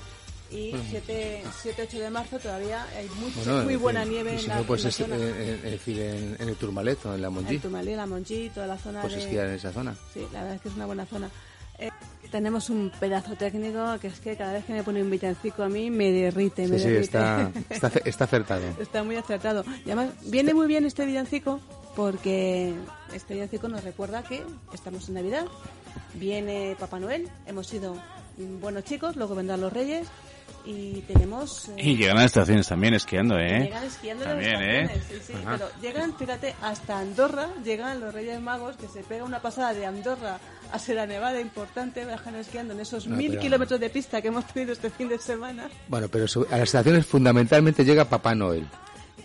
y 0.51 0.73
7-8 0.73 1.89
de 1.99 2.11
marzo 2.11 2.39
todavía 2.39 2.85
hay 2.97 3.09
mucha, 3.21 3.41
Bueno, 3.51 3.64
muy 3.64 3.75
en 3.75 3.81
buena 3.83 4.05
nieve 4.05 4.35
y 4.35 4.45
en 4.45 4.49
la, 4.49 4.59
pues 4.62 4.81
en 4.81 4.85
la 4.85 4.89
es, 4.91 4.97
zona. 4.97 5.17
eh, 5.17 5.59
en, 5.61 5.67
es 5.67 5.73
decir, 5.73 6.01
en, 6.01 6.37
en 6.39 6.49
el 6.49 6.57
Turmalet 6.57 7.05
o 7.07 7.14
en 7.14 7.23
la 7.23 7.31
Monjí, 7.31 7.55
El 7.57 7.61
Turmalí, 7.62 7.95
la 7.95 8.07
Monjí, 8.07 8.51
toda 8.51 8.67
la 8.67 8.79
zona 8.79 9.01
pues 9.01 9.14
de... 9.14 9.21
esquiar 9.23 9.47
en 9.47 9.55
esa 9.55 9.73
zona. 9.73 9.97
Sí, 10.12 10.21
la 10.33 10.41
verdad 10.41 10.55
es 10.57 10.61
que 10.61 10.69
es 10.69 10.75
una 10.75 10.87
buena 10.87 11.07
zona. 11.07 11.31
Eh, 11.79 11.91
tenemos 12.31 12.71
un 12.71 12.91
pedazo 12.99 13.35
técnico 13.37 13.99
que 14.01 14.09
es 14.09 14.19
que 14.21 14.37
cada 14.37 14.53
vez 14.55 14.64
que 14.64 14.73
me 14.73 14.83
pone 14.83 15.03
un 15.03 15.11
villancico 15.11 15.62
a 15.62 15.69
mí 15.69 15.91
me 15.91 16.11
derrite, 16.11 16.67
me 16.69 16.79
Sí, 16.79 16.85
sí, 16.85 16.89
derrite. 16.91 17.01
está, 17.05 17.51
está, 17.71 17.87
ace- 17.89 18.03
está 18.05 18.25
acertado. 18.25 18.62
Está 18.81 19.03
muy 19.05 19.17
acertado. 19.17 19.64
Y 19.85 19.91
además 19.91 20.11
viene 20.27 20.53
muy 20.55 20.67
bien 20.67 20.85
este 20.87 21.05
villancico 21.07 21.61
porque 21.97 22.74
este 23.14 23.34
villancico 23.34 23.68
nos 23.68 23.82
recuerda 23.82 24.22
que 24.22 24.44
estamos 24.72 25.09
en 25.09 25.14
Navidad, 25.14 25.47
viene 26.14 26.76
Papá 26.78 27.01
Noel, 27.01 27.28
hemos 27.47 27.66
sido 27.66 27.97
buenos 28.61 28.84
chicos, 28.84 29.16
luego 29.16 29.34
vendrán 29.34 29.62
los 29.62 29.72
Reyes 29.72 30.07
y 30.66 31.01
tenemos... 31.03 31.68
eh, 31.70 31.74
Y 31.78 31.97
llegan 31.97 32.18
a 32.18 32.22
las 32.22 32.26
estaciones 32.32 32.68
también 32.68 32.92
esquiando, 32.94 33.38
¿eh? 33.38 33.61
Llegan 33.62 33.84
esquiando 33.84 34.24
en 34.24 34.30
las 34.36 34.44
También, 34.47 34.62
¿eh? 34.62 34.82
estaciones, 34.82 35.24
sí, 35.26 35.32
sí, 35.32 35.38
pero 35.44 35.68
llegan, 35.80 36.16
fíjate, 36.16 36.55
hasta 36.61 36.99
Andorra, 36.99 37.49
llegan 37.64 38.01
los 38.01 38.12
Reyes 38.12 38.40
Magos, 38.40 38.76
que 38.76 38.88
se 38.88 39.03
pega 39.03 39.24
una 39.24 39.40
pasada 39.40 39.72
de 39.72 39.86
Andorra 39.86 40.38
a 40.72 40.78
Sierra 40.78 41.07
Nevada 41.07 41.40
importante, 41.40 42.05
bajan 42.05 42.34
esquiando 42.34 42.74
en 42.74 42.80
esos 42.80 43.07
No, 43.07 43.16
mil 43.16 43.30
pero- 43.30 43.40
kilómetros 43.42 43.80
de 43.80 43.88
pista 43.90 44.20
que 44.20 44.28
hemos 44.28 44.44
tenido 44.47 44.72
este 44.72 44.90
fin 44.90 45.09
de 45.09 45.18
semana. 45.18 45.68
Bueno, 45.88 46.09
pero 46.09 46.28
su- 46.28 46.42
a 46.51 46.59
las 46.59 46.62
estaciones 46.68 47.07
fundamentalmente 47.07 47.84
llega 47.84 48.05
Papá 48.05 48.34
Noel. 48.34 48.66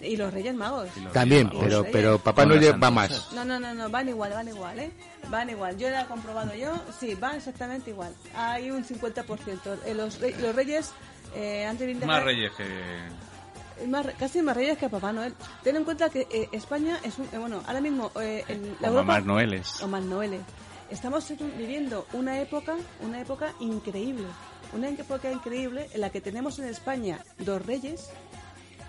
Y 0.01 0.15
los 0.17 0.33
Reyes 0.33 0.55
Magos. 0.55 0.89
También, 1.13 1.47
Magos. 1.47 1.63
pero, 1.63 1.85
pero 1.91 2.19
Papá 2.19 2.45
Noel 2.45 2.81
va 2.83 2.91
más. 2.91 3.31
No, 3.33 3.45
no, 3.45 3.59
no, 3.59 3.73
no, 3.73 3.89
van 3.89 4.09
igual, 4.09 4.31
van 4.33 4.47
igual, 4.47 4.79
¿eh? 4.79 4.91
Van 5.29 5.49
igual. 5.49 5.77
Yo 5.77 5.89
lo 5.89 5.99
he 5.99 6.05
comprobado 6.05 6.53
yo, 6.55 6.73
sí, 6.99 7.15
van 7.15 7.35
exactamente 7.35 7.91
igual. 7.91 8.13
Hay 8.35 8.71
un 8.71 8.83
50%. 8.85 9.77
Eh, 9.85 9.93
los, 9.93 10.19
re- 10.19 10.35
los 10.39 10.55
Reyes 10.55 10.91
eh, 11.35 11.65
han 11.65 11.77
debido 11.77 12.05
Más 12.07 12.23
reyes 12.23 12.51
que... 12.57 13.87
más 13.87 14.05
casi 14.19 14.41
más 14.41 14.55
reyes 14.57 14.77
que 14.77 14.89
Papá 14.89 15.11
Noel. 15.13 15.33
Ten 15.63 15.75
en 15.75 15.83
cuenta 15.83 16.09
que 16.09 16.27
eh, 16.31 16.49
España 16.51 16.99
es 17.03 17.17
un... 17.19 17.25
eh, 17.31 17.37
bueno, 17.37 17.61
ahora 17.67 17.81
mismo... 17.81 18.11
Eh, 18.19 18.43
en 18.47 18.75
la 18.79 18.87
O 18.89 18.91
Europa- 18.91 19.03
mamás 19.05 19.25
noeles. 19.25 19.81
o 19.81 19.87
más 19.87 20.03
Noeles. 20.03 20.41
Estamos 20.89 21.25
viviendo 21.57 22.05
una 22.13 22.41
época, 22.41 22.75
una 23.01 23.21
época 23.21 23.53
increíble. 23.61 24.25
Una 24.73 24.89
época 24.89 25.31
increíble 25.31 25.87
en 25.93 26.01
la 26.01 26.09
que 26.09 26.19
tenemos 26.21 26.59
en 26.59 26.65
España 26.65 27.19
dos 27.39 27.65
reyes. 27.65 28.09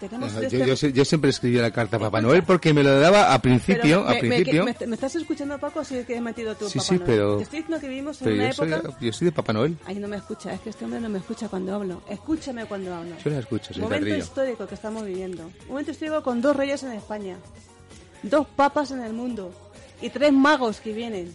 Tenemos 0.08 0.32
Yo, 0.92 1.04
siempre 1.04 1.30
escribía 1.30 1.62
la 1.62 1.70
carta 1.70 1.96
a 1.96 2.00
Papá 2.00 2.20
Noel 2.20 2.42
porque 2.42 2.72
me 2.74 2.82
lo 2.82 2.98
daba 2.98 3.32
a 3.32 3.40
principio, 3.40 4.00
a 4.00 4.10
me- 4.10 4.14
me- 4.14 4.18
principio. 4.20 4.64
me, 4.64 4.74
me 4.86 4.94
estás 4.94 5.14
escuchando, 5.16 5.58
Paco, 5.58 5.80
o 5.80 5.84
sí 5.84 6.02
que 6.06 6.16
he 6.16 6.20
metido 6.20 6.54
tú, 6.54 6.68
Sí, 6.68 6.78
Papá 6.78 6.88
sí, 6.88 6.94
Noel? 6.96 7.06
pero- 7.06 7.36
Te 7.38 7.42
estoy 7.44 7.58
diciendo 7.60 7.80
que 7.80 7.88
vivimos 7.88 8.22
en 8.22 8.32
una 8.32 8.46
yo 8.48 8.52
soy, 8.52 8.72
época... 8.72 8.96
yo 9.00 9.12
soy 9.12 9.24
de 9.26 9.32
Papá 9.32 9.52
Noel. 9.52 9.76
Ay, 9.86 9.94
no 9.96 10.08
me 10.08 10.16
escucha, 10.16 10.52
es 10.52 10.60
que 10.60 10.70
este 10.70 10.84
hombre 10.84 11.00
no 11.00 11.08
me 11.08 11.18
escucha 11.18 11.48
cuando 11.48 11.74
hablo. 11.74 12.02
Escúchame 12.08 12.64
cuando 12.66 12.94
hablo. 12.94 13.16
Yo 13.24 13.30
la 13.30 13.38
escucho, 13.38 13.72
Momento 13.78 14.08
histórico 14.16 14.66
que 14.66 14.74
estamos 14.74 15.04
viviendo. 15.04 15.50
Momento 15.68 15.90
histórico 15.92 16.22
con 16.22 16.40
dos 16.42 16.56
reyes 16.56 16.82
en 16.82 16.92
España, 16.92 17.36
dos 18.22 18.46
papas 18.46 18.90
en 18.90 19.00
el 19.02 19.12
mundo 19.12 19.52
y 20.00 20.10
tres 20.10 20.32
magos 20.32 20.80
que 20.80 20.92
vienen 20.92 21.32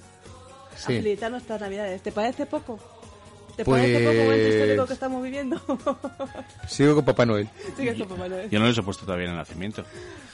a 0.73 0.77
felicitar 0.77 1.31
nuestras 1.31 1.59
navidades. 1.61 2.01
¿Te 2.01 2.11
parece 2.11 2.45
poco? 2.45 2.79
¿Te 3.57 3.65
parece 3.65 3.99
poco 3.99 4.13
momento 4.15 4.43
Pues- 4.43 4.53
histórico 4.53 4.85
que 4.85 4.93
estamos 4.93 5.23
viviendo? 5.23 5.61
Sigo 6.67 6.95
con 6.95 7.05
Papá 7.05 7.25
Noel. 7.25 7.49
Sigue 7.75 7.97
con 7.97 8.07
Papá 8.07 8.29
Noel. 8.29 8.49
Yo 8.49 8.59
no 8.59 8.67
les 8.67 8.77
he 8.77 8.83
puesto 8.83 9.03
todavía 9.05 9.25
en 9.25 9.31
el 9.31 9.37
nacimiento. 9.37 9.83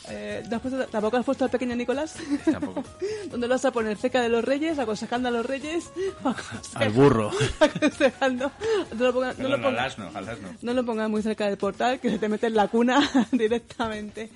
Eh, 0.10 0.44
¿no 0.50 0.58
has 0.58 0.62
puesto- 0.62 0.86
¿Tampoco 0.88 1.18
has 1.18 1.26
puesto 1.26 1.46
al 1.46 1.50
pequeño 1.50 1.76
Nicolás? 1.76 2.16
Tampoco. 2.52 2.84
¿Dónde 3.32 3.48
lo 3.48 3.54
vas 3.54 3.64
a 3.66 3.72
poner? 3.72 3.96
¿Cerca 3.98 4.22
de 4.22 4.28
los 4.30 4.44
reyes? 4.44 4.78
¿Aconsejando 4.78 5.30
a 5.30 5.32
los 5.32 5.46
reyes? 5.46 5.86
Al 6.76 6.90
burro. 6.90 7.32
aconsejando. 7.60 8.52
No 8.98 9.06
lo 9.06 9.14
pongas, 9.14 9.38
no 9.40 9.48
lo 9.48 9.56
Perdón, 9.56 9.62
pongas- 9.74 9.80
al 9.80 9.86
asno, 10.06 10.12
al 10.14 10.30
asno. 10.30 10.50
no 10.62 10.74
lo 10.74 10.86
pongas 10.86 11.10
muy 11.10 11.22
cerca 11.22 11.48
del 11.48 11.58
portal, 11.58 12.00
que 12.02 12.10
se 12.10 12.20
te 12.20 12.28
mete 12.28 12.48
en 12.48 12.56
la 12.56 12.68
cuna 12.68 13.00
directamente. 13.32 14.30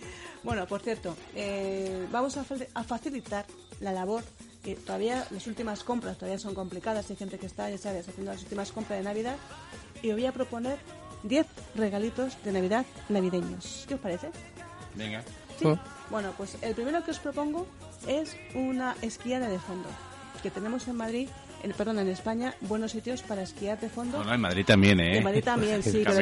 Bueno, 0.43 0.65
por 0.65 0.81
cierto, 0.81 1.15
eh, 1.35 2.05
vamos 2.11 2.37
a 2.37 2.45
facilitar 2.83 3.45
la 3.81 3.91
labor, 3.91 4.23
que 4.67 4.75
todavía 4.75 5.25
las 5.31 5.47
últimas 5.47 5.81
compras 5.85 6.17
todavía 6.17 6.37
son 6.37 6.53
complicadas, 6.53 7.09
hay 7.09 7.15
gente 7.15 7.39
que 7.39 7.45
está, 7.45 7.69
ya 7.69 7.77
sabes, 7.77 8.05
haciendo 8.09 8.33
las 8.33 8.41
últimas 8.43 8.73
compras 8.73 8.99
de 8.99 9.05
Navidad, 9.05 9.37
y 10.01 10.09
os 10.09 10.15
voy 10.17 10.25
a 10.25 10.33
proponer 10.33 10.77
10 11.23 11.47
regalitos 11.75 12.35
de 12.43 12.51
Navidad 12.51 12.85
navideños. 13.07 13.85
¿Qué 13.87 13.93
os 13.93 14.01
parece? 14.01 14.29
Venga. 14.95 15.23
¿Sí? 15.57 15.65
Oh. 15.65 15.79
Bueno, 16.09 16.33
pues 16.35 16.57
el 16.61 16.75
primero 16.75 17.01
que 17.05 17.11
os 17.11 17.19
propongo 17.19 17.65
es 18.07 18.35
una 18.55 18.93
esquiada 19.01 19.47
de 19.47 19.57
fondo, 19.57 19.87
que 20.43 20.51
tenemos 20.51 20.85
en 20.89 20.97
Madrid, 20.97 21.29
en, 21.63 21.71
perdón, 21.71 21.99
en 21.99 22.09
España, 22.09 22.53
buenos 22.59 22.91
sitios 22.91 23.21
para 23.21 23.43
esquiar 23.43 23.79
de 23.79 23.87
fondo. 23.87 24.17
Bueno, 24.17 24.33
en 24.33 24.41
Madrid 24.41 24.65
también, 24.65 24.99
¿eh? 24.99 25.19
En 25.19 25.23
Madrid 25.23 25.45
también, 25.45 25.81
sí, 25.81 26.03
pero, 26.05 26.17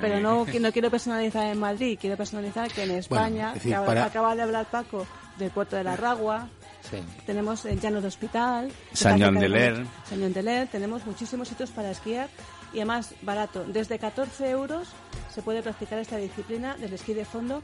pero 0.00 0.16
eh. 0.16 0.20
no, 0.20 0.44
que 0.44 0.58
no 0.58 0.72
quiero 0.72 0.90
personalizar 0.90 1.46
en 1.46 1.60
Madrid, 1.60 1.96
quiero 2.00 2.16
personalizar 2.16 2.72
que 2.72 2.82
en 2.82 2.90
España, 2.90 3.50
es 3.50 3.54
decir, 3.62 3.72
que 3.76 3.86
para- 3.86 4.04
acaba 4.04 4.34
de 4.34 4.42
hablar 4.42 4.66
Paco 4.68 5.06
del 5.38 5.52
puerto 5.52 5.76
de 5.76 5.84
la 5.84 5.94
Ragua, 5.94 6.48
Sí. 6.90 6.98
tenemos 7.26 7.64
el 7.64 7.80
Llano 7.80 8.00
de 8.00 8.08
Hospital, 8.08 8.72
cerca 8.92 9.30
de 9.30 9.48
Ler. 9.48 9.86
San 10.08 10.18
Joan 10.20 10.32
de 10.32 10.42
Ler, 10.42 10.68
tenemos 10.68 11.04
muchísimos 11.06 11.48
sitios 11.48 11.70
para 11.70 11.90
esquiar 11.90 12.28
y 12.72 12.78
además 12.78 13.14
barato. 13.22 13.64
Desde 13.64 13.98
14 13.98 14.50
euros 14.50 14.88
se 15.32 15.42
puede 15.42 15.62
practicar 15.62 15.98
esta 15.98 16.16
disciplina 16.16 16.76
del 16.76 16.92
esquí 16.92 17.14
de 17.14 17.24
fondo 17.24 17.62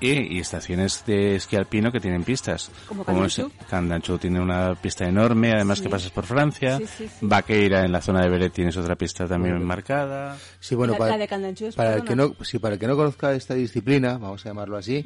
Y, 0.00 0.36
y 0.36 0.38
estaciones 0.40 1.04
de 1.06 1.36
esquí 1.36 1.56
alpino 1.56 1.92
que 1.92 2.00
tienen 2.00 2.24
pistas. 2.24 2.70
Como 2.88 3.02
es- 3.02 3.06
Candanchú. 3.36 3.52
Candanchú 3.68 4.18
tiene 4.18 4.40
una 4.40 4.74
pista 4.74 5.06
enorme, 5.06 5.52
además 5.52 5.78
Sí. 5.78 5.84
que 5.84 5.90
pasas 5.90 6.10
por 6.10 6.24
Francia. 6.24 6.78
Sí, 6.78 6.86
sí, 6.86 7.08
sí. 7.08 7.14
Vaqueira 7.20 7.84
en 7.84 7.92
la 7.92 8.00
zona 8.00 8.22
de 8.22 8.30
Beret 8.30 8.52
tienes 8.52 8.76
otra 8.78 8.96
pista 8.96 9.26
también 9.26 9.62
marcada. 9.62 10.38
Sí, 10.58 10.74
bueno, 10.74 10.94
La- 10.94 10.98
para, 10.98 11.16
la 11.18 11.26
de 11.26 11.54
es 11.68 11.74
para 11.74 11.96
el 11.96 12.04
que 12.04 12.16
no, 12.16 12.34
sí, 12.42 12.58
para 12.58 12.74
el 12.74 12.80
que 12.80 12.86
no 12.86 12.96
conozca 12.96 13.34
esta 13.34 13.54
disciplina, 13.54 14.18
vamos 14.18 14.44
a 14.46 14.48
llamarlo 14.48 14.76
así, 14.78 15.04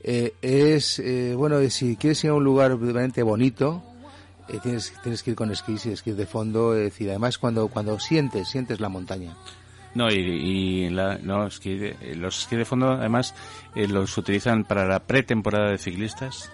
eh, 0.00 0.34
es, 0.42 0.98
eh, 1.00 1.34
bueno, 1.36 1.58
si 1.68 1.96
quieres 1.96 2.22
ir 2.22 2.30
a 2.30 2.34
un 2.34 2.44
lugar 2.44 2.78
realmente 2.78 3.22
bonito, 3.24 3.82
eh, 4.48 4.58
tienes, 4.62 4.92
tienes 5.02 5.24
que 5.24 5.30
ir 5.30 5.36
con 5.36 5.50
esquís 5.50 5.86
y 5.86 5.90
esquís 5.90 6.16
de 6.16 6.26
fondo, 6.26 6.76
es 6.76 6.84
decir, 6.84 7.08
además 7.10 7.38
cuando, 7.38 7.66
cuando 7.66 7.98
sientes, 7.98 8.48
sientes 8.48 8.78
la 8.78 8.88
montaña. 8.88 9.34
No, 9.96 10.10
y, 10.10 10.16
y 10.16 10.90
la- 10.90 11.18
no, 11.22 11.46
esquí 11.46 11.74
de- 11.76 11.96
eh, 12.02 12.14
los 12.16 12.38
esquí 12.40 12.54
de 12.56 12.64
fondo 12.66 12.90
además 12.92 13.34
eh, 13.74 13.88
los 13.88 14.16
utilizan 14.18 14.64
para 14.64 14.84
la 14.86 15.00
pretemporada 15.00 15.70
de 15.70 15.78
ciclistas, 15.78 16.50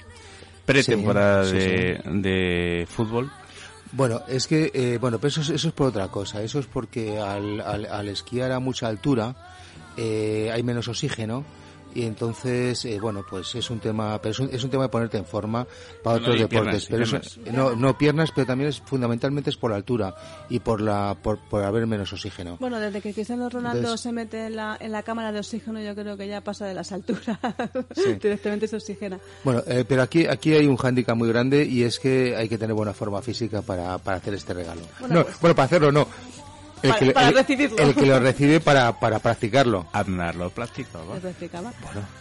pretemporada 0.64 1.44
Sí, 1.44 1.50
sí, 1.50 1.56
de, 1.56 2.00
de 2.06 2.86
fútbol. 2.88 3.30
Bueno, 3.90 4.22
es 4.28 4.46
que, 4.46 4.70
eh, 4.72 4.98
bueno, 5.00 5.18
pero 5.18 5.28
eso 5.28 5.40
es, 5.42 5.50
eso 5.50 5.68
es 5.68 5.74
por 5.74 5.88
otra 5.88 6.08
cosa. 6.08 6.42
Eso 6.42 6.58
es 6.60 6.66
porque 6.66 7.18
al, 7.18 7.60
al, 7.60 7.84
al 7.86 8.08
esquiar 8.08 8.52
a 8.52 8.60
mucha 8.60 8.86
altura 8.86 9.34
eh, 9.96 10.50
hay 10.52 10.62
menos 10.62 10.88
oxígeno 10.88 11.44
y 11.94 12.04
entonces, 12.04 12.84
eh, 12.84 12.98
bueno, 13.00 13.24
pues 13.28 13.54
es 13.54 13.70
un 13.70 13.78
tema, 13.80 14.18
pero 14.20 14.32
es 14.32 14.38
un, 14.40 14.48
es 14.52 14.62
un 14.64 14.70
tema 14.70 14.84
de 14.84 14.88
ponerte 14.88 15.18
en 15.18 15.24
forma 15.24 15.66
para 16.02 16.16
No, 16.16 16.22
otros 16.22 16.38
deportes. 16.38 16.86
piernas, 16.86 16.88
pero 16.90 17.50
eso- 17.50 17.52
no, 17.52 17.76
no 17.76 17.96
piernas, 17.98 18.30
pero 18.34 18.46
también 18.46 18.70
es 18.70 18.80
fundamentalmente 18.80 19.50
es 19.50 19.56
por 19.56 19.70
la 19.70 19.76
altura 19.76 20.14
y 20.48 20.60
por 20.60 20.80
la, 20.80 21.16
por, 21.22 21.38
por 21.38 21.62
haber 21.64 21.86
menos 21.86 22.12
oxígeno. 22.12 22.56
Bueno, 22.60 22.78
desde 22.80 23.00
que 23.00 23.12
Cristiano 23.12 23.48
Ronaldo 23.48 23.78
Entonces- 23.80 24.00
se 24.00 24.12
mete 24.12 24.46
en 24.46 24.56
la, 24.56 24.76
en 24.80 24.92
la 24.92 25.02
cámara 25.02 25.32
de 25.32 25.38
oxígeno, 25.40 25.80
yo 25.80 25.94
creo 25.94 26.16
que 26.16 26.28
ya 26.28 26.40
pasa 26.40 26.66
de 26.66 26.74
las 26.74 26.92
alturas. 26.92 27.38
Sí. 27.94 28.14
Directamente 28.14 28.66
se 28.68 28.76
oxigena. 28.76 29.18
Bueno, 29.44 29.62
eh, 29.66 29.84
pero 29.86 30.02
aquí 30.02 30.26
aquí 30.26 30.54
hay 30.54 30.66
un 30.66 30.76
hándicap 30.76 31.16
muy 31.16 31.28
grande 31.28 31.64
y 31.64 31.82
es 31.84 31.98
que 31.98 32.34
hay 32.36 32.48
que 32.48 32.58
tener 32.58 32.74
buena 32.74 32.92
forma 32.92 33.20
física 33.22 33.62
para, 33.62 33.98
para 33.98 34.16
hacer 34.18 34.34
este 34.34 34.54
regalo. 34.54 34.80
Bueno, 35.00 35.14
no, 35.16 35.24
pues- 35.24 35.40
bueno, 35.40 35.54
para 35.56 35.66
hacerlo 35.66 35.92
no. 35.92 36.06
El 36.82 36.88
Para- 36.90 36.98
que, 36.98 37.04
le- 37.06 37.12
para 37.12 37.28
el- 37.28 37.34
recibirlo. 37.34 37.78
el 37.78 37.94
que 37.94 38.06
lo 38.06 38.18
recibe 38.18 38.60
para, 38.60 38.98
para 38.98 39.18
practicarlo. 39.20 39.86
Aznar 39.92 40.34
lo 40.34 40.50
practicaba. 40.50 41.04
Bueno, 41.04 41.72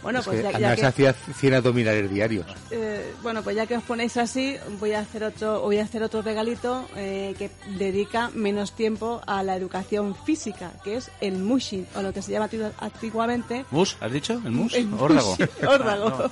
Bueno, 0.02 0.18
es 0.20 0.24
pues 0.24 0.42
ya, 0.42 0.58
ya 0.58 0.74
que, 0.74 0.80
se 0.82 0.86
hacía 0.86 1.12
100 1.12 1.54
abdominales 1.54 2.10
diarios. 2.10 2.46
eh, 2.70 3.12
bueno, 3.22 3.42
pues 3.42 3.56
ya 3.56 3.66
que 3.66 3.76
os 3.76 3.82
ponéis 3.82 4.16
así, 4.16 4.56
voy 4.78 4.92
a 4.92 5.00
hacer 5.00 5.24
otro, 5.24 5.60
voy 5.62 5.78
a 5.78 5.82
hacer 5.84 6.02
otro 6.02 6.22
regalito 6.22 6.86
eh, 6.96 7.34
que 7.38 7.50
dedica 7.76 8.30
menos 8.34 8.72
tiempo 8.72 9.20
a 9.26 9.42
la 9.42 9.56
educación 9.56 10.14
física, 10.14 10.70
que 10.84 10.96
es 10.96 11.10
el 11.20 11.38
mushing, 11.38 11.86
o 11.96 12.02
lo 12.02 12.12
que 12.12 12.22
se 12.22 12.30
llama 12.32 12.48
antigu- 12.48 12.72
antiguamente 12.78 13.64
¿Mus? 13.70 13.96
¿Has 14.00 14.12
dicho? 14.12 14.40
¿El 14.44 14.52
mus? 14.52 14.74
El 14.74 14.92
¿Órdago? 14.94 15.36
órdago. 15.68 16.30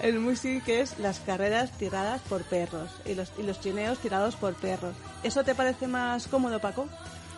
El 0.00 0.18
mushi 0.18 0.60
que 0.60 0.80
es 0.80 0.98
las 0.98 1.20
carreras 1.20 1.70
tiradas 1.78 2.20
por 2.28 2.42
perros 2.42 2.90
y 3.06 3.14
los, 3.14 3.30
y 3.38 3.42
los 3.44 3.60
chineos 3.60 3.98
tirados 3.98 4.34
por 4.36 4.54
perros. 4.54 4.94
¿Eso 5.22 5.44
te 5.44 5.54
parece 5.54 5.86
más 5.86 6.26
cómodo, 6.26 6.60
Paco? 6.60 6.88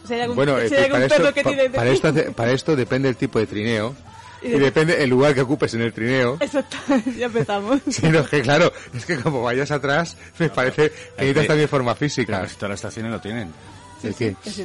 Si 0.06 0.14
hay 0.14 0.20
algún, 0.20 0.36
Bueno, 0.36 0.58
si 0.58 0.66
es 0.66 0.72
hay 0.72 0.78
que 0.78 0.84
algún 0.84 0.90
para, 1.00 1.08
perro 1.08 1.24
esto, 1.28 1.34
que 1.34 1.42
pa- 1.42 1.50
tire 1.50 1.62
de 1.64 1.70
para, 1.70 1.90
ti. 1.90 1.94
esto, 1.96 2.08
hace- 2.08 2.30
para 2.32 2.52
esto 2.52 2.76
depende 2.76 3.08
el 3.08 3.16
tipo 3.16 3.38
de 3.38 3.46
trineo 3.46 3.94
Y 4.42 4.46
y, 4.46 4.50
de- 4.50 4.58
depende 4.60 5.02
el 5.02 5.10
lugar 5.10 5.34
que 5.34 5.40
ocupes 5.40 5.74
en 5.74 5.82
el 5.82 5.92
trineo. 5.92 6.36
Exacto, 6.40 6.76
ya 7.18 7.26
empezamos. 7.26 7.80
Sí, 7.90 8.08
no, 8.08 8.20
es 8.20 8.28
que 8.28 8.42
claro, 8.42 8.72
es 8.94 9.04
que 9.06 9.16
como 9.18 9.42
vayas 9.42 9.70
atrás, 9.70 10.16
me 10.38 10.48
parece 10.50 10.90
que 10.90 11.02
necesitas 11.16 11.42
que- 11.42 11.48
también 11.48 11.68
forma 11.68 11.94
física. 11.94 12.38
todas 12.58 12.70
las 12.70 12.78
estaciones 12.78 13.10
lo 13.12 13.20
tienen. 13.20 13.52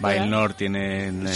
Bailnor 0.01 0.55
Sí, 0.57 0.67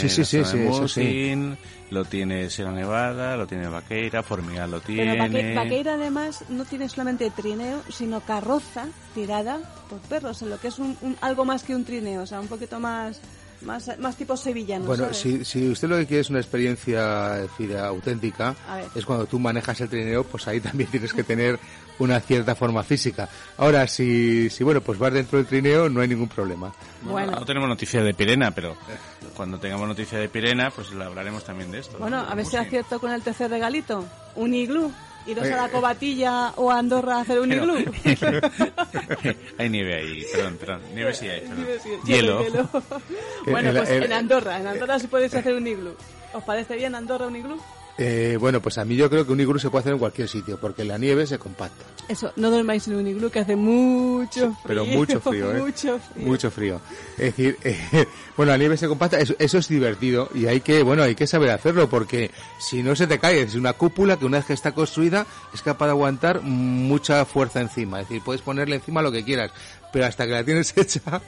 sí, 0.09 0.21
la 0.21 0.25
sí, 0.25 0.43
zona 0.43 0.87
sí, 0.87 1.57
lo 1.89 2.03
tiene 2.05 2.49
Sierra 2.49 2.71
Nevada, 2.71 3.37
lo 3.37 3.47
tiene 3.47 3.67
Vaqueira, 3.67 4.21
Formigal 4.21 4.69
lo 4.69 4.81
tiene. 4.81 5.13
Pero 5.13 5.23
Vaque- 5.23 5.55
Vaqueira 5.55 5.93
además 5.95 6.43
no 6.49 6.65
tiene 6.65 6.89
solamente 6.89 7.29
trineo, 7.31 7.81
sino 7.89 8.19
carroza 8.21 8.87
tirada 9.15 9.59
por 9.89 9.99
perros, 10.01 10.41
en 10.41 10.49
lo 10.49 10.59
que 10.59 10.67
es 10.67 10.77
un, 10.79 10.97
un- 11.01 11.17
algo 11.21 11.45
más 11.45 11.63
que 11.63 11.73
un 11.75 11.85
trineo, 11.85 12.23
o 12.23 12.27
sea, 12.27 12.39
un 12.41 12.47
poquito 12.47 12.79
más 12.79 13.19
más, 13.65 13.97
más 13.99 14.15
tipo 14.15 14.37
sevillano. 14.37 14.85
Bueno, 14.85 15.05
¿sabes? 15.05 15.17
si, 15.17 15.45
si 15.45 15.69
usted 15.69 15.87
lo 15.87 15.97
que 15.97 16.05
quiere 16.05 16.21
es 16.21 16.29
una 16.29 16.39
experiencia 16.39 17.29
decir, 17.31 17.75
auténtica, 17.77 18.55
es 18.93 19.05
cuando 19.05 19.25
tú 19.25 19.39
manejas 19.39 19.81
el 19.81 19.89
trineo, 19.89 20.23
pues 20.23 20.47
ahí 20.47 20.59
también 20.59 20.89
tienes 20.91 21.13
que 21.13 21.23
tener 21.23 21.59
una 21.99 22.19
cierta 22.19 22.55
forma 22.55 22.83
física. 22.83 23.29
Ahora, 23.57 23.87
si, 23.87 24.49
si 24.49 24.63
bueno, 24.63 24.81
pues 24.81 24.99
vas 24.99 25.13
dentro 25.13 25.37
del 25.37 25.47
trineo, 25.47 25.89
no 25.89 26.01
hay 26.01 26.07
ningún 26.07 26.27
problema. 26.27 26.73
Bueno. 27.01 27.31
No 27.31 27.45
tenemos 27.45 27.69
noticia 27.69 28.03
de 28.03 28.13
Pirena, 28.13 28.51
pero 28.51 28.75
cuando 29.35 29.59
tengamos 29.59 29.87
noticia 29.87 30.19
de 30.19 30.29
Pirena, 30.29 30.71
pues 30.71 30.91
le 30.91 31.03
hablaremos 31.03 31.43
también 31.43 31.71
de 31.71 31.79
esto. 31.79 31.97
Bueno, 31.97 32.23
¿no? 32.23 32.29
a 32.29 32.35
ver 32.35 32.45
si 32.45 32.57
acierto 32.57 32.99
con 32.99 33.11
el 33.11 33.21
tercer 33.21 33.49
regalito. 33.49 34.05
Un 34.35 34.53
iglú. 34.53 34.91
Iros 35.27 35.45
a 35.47 35.55
la 35.57 35.69
Cobatilla 35.69 36.51
o 36.57 36.71
a 36.71 36.77
Andorra 36.79 37.17
a 37.17 37.21
hacer 37.21 37.39
un 37.39 37.49
Pero- 37.49 37.79
iglú. 37.79 37.91
hay 39.57 39.69
nieve 39.69 39.95
ahí, 39.95 40.25
perdón, 40.31 40.57
perdón. 40.57 40.81
Nieve 40.93 41.13
sí 41.13 41.27
hay, 41.27 41.41
perdón. 41.41 41.57
Nieve 41.57 41.79
sí, 41.81 41.89
Hielo. 42.05 42.45
bueno, 43.47 43.69
El- 43.71 43.77
pues 43.77 43.89
el- 43.89 44.03
en 44.03 44.13
Andorra. 44.13 44.59
En 44.59 44.67
Andorra 44.67 44.99
sí 44.99 45.07
podéis 45.07 45.33
hacer 45.33 45.53
un 45.55 45.65
iglú. 45.67 45.95
¿Os 46.33 46.43
parece 46.43 46.75
bien 46.75 46.93
Andorra 46.95 47.27
un 47.27 47.35
iglú? 47.35 47.59
Eh, 47.97 48.37
bueno, 48.39 48.61
pues 48.61 48.77
a 48.77 48.83
mí 48.83 48.95
yo 48.95 49.09
creo 49.09 49.25
que 49.25 49.31
un 49.31 49.39
iglú 49.39 49.57
se 49.57 49.69
puede 49.69 49.81
hacer 49.81 49.93
en 49.93 49.99
cualquier 49.99 50.27
sitio, 50.27 50.57
porque 50.59 50.83
la 50.83 50.97
nieve 50.97 51.25
se 51.25 51.39
compacta. 51.39 51.85
Eso, 52.09 52.33
no 52.35 52.51
dormáis 52.51 52.87
en 52.87 52.95
un 52.95 53.07
iglú 53.07 53.29
que 53.29 53.39
hace 53.39 53.55
mucho 53.55 54.51
frío. 54.51 54.57
Pero 54.65 54.85
mucho 54.85 55.21
frío, 55.21 55.55
¿eh? 55.55 55.61
mucho 55.61 55.99
frío. 55.99 56.25
Mucho 56.25 56.51
frío. 56.51 56.81
Es 57.17 57.35
decir, 57.35 57.57
eh, 57.63 58.05
bueno, 58.35 58.51
la 58.51 58.57
nieve 58.57 58.75
se 58.75 58.87
compacta, 58.87 59.19
eso, 59.19 59.33
eso 59.39 59.57
es 59.57 59.67
divertido 59.69 60.29
y 60.35 60.47
hay 60.47 60.59
que, 60.59 60.83
bueno, 60.83 61.03
hay 61.03 61.15
que 61.15 61.25
saber 61.25 61.51
hacerlo 61.51 61.89
porque 61.89 62.31
si 62.59 62.83
no 62.83 62.95
se 62.95 63.07
te 63.07 63.17
cae, 63.17 63.41
es 63.41 63.55
una 63.55 63.73
cúpula 63.73 64.17
que 64.17 64.25
una 64.25 64.37
vez 64.37 64.45
que 64.45 64.53
está 64.53 64.73
construida 64.73 65.25
es 65.53 65.61
capaz 65.61 65.85
de 65.85 65.91
aguantar 65.91 66.41
mucha 66.41 67.23
fuerza 67.23 67.61
encima. 67.61 68.01
Es 68.01 68.09
decir, 68.09 68.21
puedes 68.23 68.41
ponerle 68.41 68.75
encima 68.75 69.01
lo 69.01 69.11
que 69.11 69.23
quieras, 69.23 69.51
pero 69.93 70.05
hasta 70.05 70.25
que 70.25 70.31
la 70.31 70.43
tienes 70.43 70.73
hecha 70.77 71.21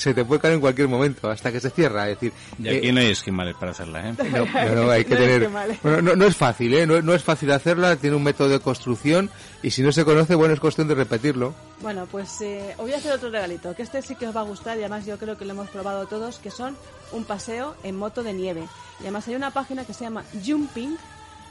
se 0.00 0.14
te 0.14 0.24
puede 0.24 0.40
caer 0.40 0.54
en 0.54 0.60
cualquier 0.60 0.88
momento, 0.88 1.28
hasta 1.30 1.52
que 1.52 1.60
se 1.60 1.70
cierra. 1.70 2.08
Es 2.08 2.18
decir, 2.18 2.32
Y 2.58 2.68
eh, 2.88 2.92
no 2.92 3.00
hay 3.00 3.08
esquimales 3.08 3.54
para 3.56 3.72
hacerla, 3.72 4.08
¿eh? 4.08 4.14
no, 4.32 4.44
no, 4.46 4.84
no, 4.84 4.90
hay 4.90 5.04
que 5.04 5.14
No 5.14 5.20
es 5.20 5.26
tener. 5.26 5.40
que 5.42 5.48
vale. 5.48 5.78
Bueno, 5.82 6.02
no, 6.02 6.16
no 6.16 6.24
es 6.26 6.36
fácil, 6.36 6.72
¿eh? 6.74 6.86
No, 6.86 7.02
no 7.02 7.14
es 7.14 7.22
fácil 7.22 7.50
hacerla, 7.52 7.96
tiene 7.96 8.16
un 8.16 8.22
método 8.22 8.48
de 8.48 8.60
construcción 8.60 9.28
y 9.62 9.70
si 9.70 9.82
no 9.82 9.92
se 9.92 10.04
conoce, 10.04 10.34
bueno, 10.34 10.54
es 10.54 10.60
cuestión 10.60 10.88
de 10.88 10.94
repetirlo. 10.94 11.54
Bueno, 11.82 12.06
pues 12.10 12.40
eh, 12.40 12.70
os 12.76 12.82
voy 12.84 12.92
a 12.92 12.96
hacer 12.96 13.12
otro 13.12 13.30
regalito, 13.30 13.74
que 13.76 13.82
este 13.82 14.00
sí 14.02 14.14
que 14.14 14.26
os 14.26 14.34
va 14.36 14.40
a 14.40 14.44
gustar 14.44 14.76
y 14.78 14.80
además 14.80 15.04
yo 15.06 15.18
creo 15.18 15.36
que 15.36 15.44
lo 15.44 15.52
hemos 15.52 15.68
probado 15.70 16.06
todos, 16.06 16.38
que 16.38 16.50
son 16.50 16.76
un 17.12 17.24
paseo 17.24 17.74
en 17.82 17.96
moto 17.96 18.22
de 18.22 18.32
nieve. 18.32 18.64
Y 19.00 19.02
además 19.02 19.28
hay 19.28 19.34
una 19.34 19.50
página 19.50 19.84
que 19.84 19.92
se 19.94 20.04
llama 20.04 20.24
Jumping, 20.46 20.96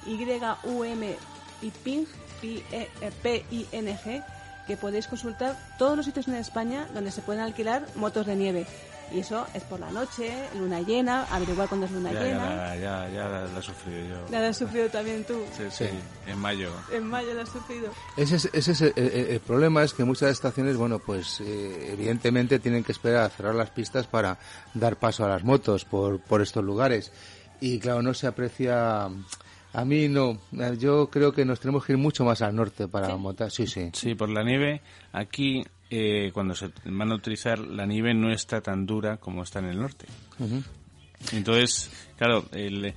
Y-U-M 0.07 1.15
y 1.61 1.69
Ping, 1.83 2.05
P-I-N-G, 3.23 4.23
que 4.69 4.77
podéis 4.77 5.07
consultar 5.07 5.57
todos 5.79 5.97
los 5.97 6.05
sitios 6.05 6.27
en 6.27 6.35
España 6.35 6.87
donde 6.93 7.09
se 7.11 7.21
pueden 7.23 7.41
alquilar 7.41 7.87
motos 7.95 8.27
de 8.27 8.35
nieve. 8.35 8.67
Y 9.11 9.21
eso 9.21 9.47
es 9.55 9.63
por 9.63 9.79
la 9.79 9.89
noche, 9.89 10.31
luna 10.55 10.81
llena, 10.81 11.23
averiguar 11.31 11.67
cuándo 11.67 11.87
es 11.87 11.91
luna 11.91 12.11
Ya, 12.13 12.19
ya, 12.19 12.25
llena. 12.27 12.55
la- 12.55 12.75
ya, 12.77 13.09
ya 13.09 13.27
la, 13.27 13.45
la 13.47 13.59
he 13.59 13.63
sufrido 13.63 13.99
yo. 14.07 14.25
La 14.29 14.47
has 14.47 14.55
sufrido 14.57 14.87
también 14.89 15.23
tú. 15.23 15.41
Sí, 15.57 15.63
sí, 15.71 15.85
en 16.27 16.37
mayo. 16.37 16.69
En 16.93 17.07
mayo 17.07 17.33
la 17.33 17.41
has 17.41 17.49
sufrido. 17.49 17.89
Ese 18.15 18.35
es, 18.35 18.49
ese 18.53 18.71
es 18.73 18.81
el, 18.81 18.93
el- 18.95 19.27
el 19.31 19.39
problema 19.39 19.81
es 19.83 19.95
que 19.95 20.03
muchas 20.03 20.29
estaciones, 20.29 20.77
bueno, 20.77 20.99
pues 20.99 21.41
eh, 21.41 21.89
evidentemente 21.93 22.59
tienen 22.59 22.83
que 22.83 22.91
esperar 22.91 23.23
a 23.23 23.29
cerrar 23.29 23.55
las 23.55 23.71
pistas 23.71 24.05
para 24.05 24.37
dar 24.75 24.97
paso 24.97 25.25
a 25.25 25.29
las 25.29 25.43
motos 25.43 25.85
por, 25.85 26.19
por 26.19 26.43
estos 26.43 26.63
lugares. 26.63 27.11
Y 27.59 27.79
claro, 27.79 28.03
no 28.03 28.13
se 28.13 28.27
aprecia... 28.27 29.09
A 29.73 29.85
mí 29.85 30.07
no, 30.07 30.39
yo 30.79 31.09
creo 31.11 31.31
que 31.31 31.45
nos 31.45 31.59
tenemos 31.59 31.85
que 31.85 31.93
ir 31.93 31.97
mucho 31.99 32.25
más 32.25 32.41
al 32.41 32.55
norte 32.55 32.87
para 32.87 33.15
montar. 33.15 33.51
Sí, 33.51 33.67
sí. 33.67 33.89
Sí, 33.93 34.15
por 34.15 34.29
la 34.29 34.43
nieve, 34.43 34.81
aquí 35.13 35.63
eh, 35.91 36.31
cuando 36.33 36.55
se 36.55 36.69
van 36.85 37.11
a 37.11 37.15
utilizar, 37.15 37.59
la 37.59 37.85
nieve 37.85 38.13
no 38.13 38.31
está 38.31 38.61
tan 38.61 38.85
dura 38.85 39.17
como 39.17 39.43
está 39.43 39.59
en 39.59 39.65
el 39.65 39.79
norte. 39.79 40.05
Entonces, 41.33 41.91
claro, 42.17 42.45
el- 42.51 42.93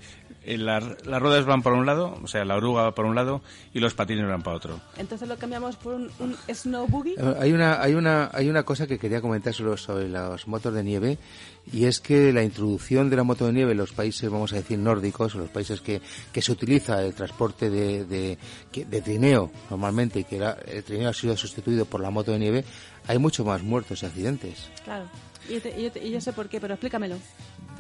la- 0.47 0.81
las 1.05 1.23
ruedas 1.23 1.45
van 1.45 1.63
por 1.63 1.73
un 1.73 1.87
lado, 1.87 2.19
o 2.23 2.27
sea, 2.27 2.45
la 2.45 2.57
oruga 2.57 2.83
va 2.83 2.95
por 2.95 3.05
un 3.05 3.15
lado 3.15 3.43
y 3.73 3.81
los 3.81 3.95
patines 3.95 4.27
van 4.27 4.43
para 4.43 4.57
otro. 4.57 4.81
Entonces 4.97 5.29
lo 5.29 5.37
cambiamos 5.37 5.77
por 5.77 5.95
un, 5.95 6.11
un 6.19 6.37
snow 6.55 6.87
boogie. 6.89 7.15
Eh, 7.17 7.35
Hay 7.41 7.53
una, 7.53 7.81
hay 7.81 7.95
una, 7.95 8.31
hay 8.33 8.49
una 8.49 8.63
cosa 8.65 8.87
que 8.87 8.99
quería 8.99 9.21
comentar 9.21 9.55
sobre, 9.55 9.77
sobre 9.77 10.09
los 10.09 10.47
motos 10.49 10.75
de 10.75 10.83
nieve 10.83 11.19
y 11.73 11.85
es 11.85 12.01
que 12.01 12.33
la 12.33 12.43
introducción 12.43 13.09
de 13.09 13.17
la 13.17 13.23
moto 13.23 13.47
de 13.47 13.53
nieve 13.53 13.73
en 13.73 13.79
los 13.79 13.93
países, 13.93 14.29
vamos 14.29 14.53
a 14.53 14.57
decir, 14.57 14.79
nórdicos, 14.79 15.35
o 15.35 15.39
los 15.39 15.51
países 15.51 15.81
que, 15.81 16.01
que 16.33 16.43
se 16.43 16.51
utiliza 16.53 17.03
el 17.05 17.15
transporte 17.15 17.71
de, 17.71 18.05
de, 18.05 18.39
que- 18.73 18.85
de 18.85 19.01
trineo 19.01 19.51
normalmente 19.71 20.21
y 20.21 20.25
que 20.25 20.37
el 20.67 20.83
trineo 20.85 21.11
ha 21.11 21.15
sido 21.15 21.37
sustituido 21.37 21.85
por 21.85 22.01
la 22.01 22.11
moto 22.11 22.33
de 22.33 22.39
nieve, 22.41 22.65
hay 23.07 23.19
mucho 23.19 23.45
más 23.45 23.63
muertos 23.63 24.03
y 24.03 24.07
accidentes. 24.07 24.69
Claro. 24.85 25.05
Y, 25.49 25.59
te- 25.61 25.79
y 25.79 25.83
yo, 25.85 25.91
te- 25.93 26.05
y 26.05 26.11
yo 26.11 26.21
sé 26.21 26.33
por 26.33 26.49
qué, 26.49 26.61
pero 26.61 26.75
explícamelo. 26.75 27.17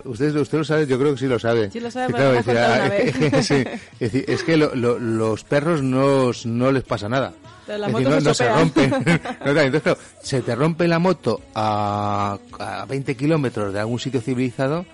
Usted, 0.04 0.34
usted 0.36 0.58
lo 0.58 0.64
sabe, 0.64 0.86
yo 0.86 0.98
creo 0.98 1.12
que 1.12 1.18
sí 1.20 1.26
lo 1.26 1.38
sabe. 1.38 1.70
Sí 1.70 1.78
lo 1.80 1.90
sabe, 1.90 2.06
Sí, 2.08 2.12
pero 2.16 2.30
es 2.32 2.46
decir, 2.46 2.54
contado 2.60 2.74
una 2.74 2.88
vez. 3.30 3.46
sí, 3.46 3.54
es, 4.00 4.12
decir, 4.12 4.24
es 4.28 4.42
que 4.42 4.56
lo- 4.56 4.74
lo- 4.74 4.98
los 4.98 5.44
perros 5.44 5.82
no, 5.82 6.30
no 6.44 6.72
les 6.72 6.82
pasa 6.82 7.08
nada. 7.08 7.32
Decir, 7.66 7.90
motos 7.92 8.02
no, 8.02 8.20
se 8.20 8.24
no 8.24 8.34
se 8.34 8.44
estropean. 8.44 8.58
rompen. 8.58 9.20
No, 9.22 9.52
claro, 9.52 9.60
entonces, 9.60 9.82
claro, 9.82 9.98
se 10.22 10.42
te 10.42 10.54
rompe 10.56 10.88
la 10.88 10.98
moto 10.98 11.40
a, 11.54 12.38
a 12.58 12.84
20 12.86 13.16
kilómetros 13.16 13.72
de 13.72 13.80
algún 13.80 14.00
sitio 14.00 14.20
civilizado 14.20 14.84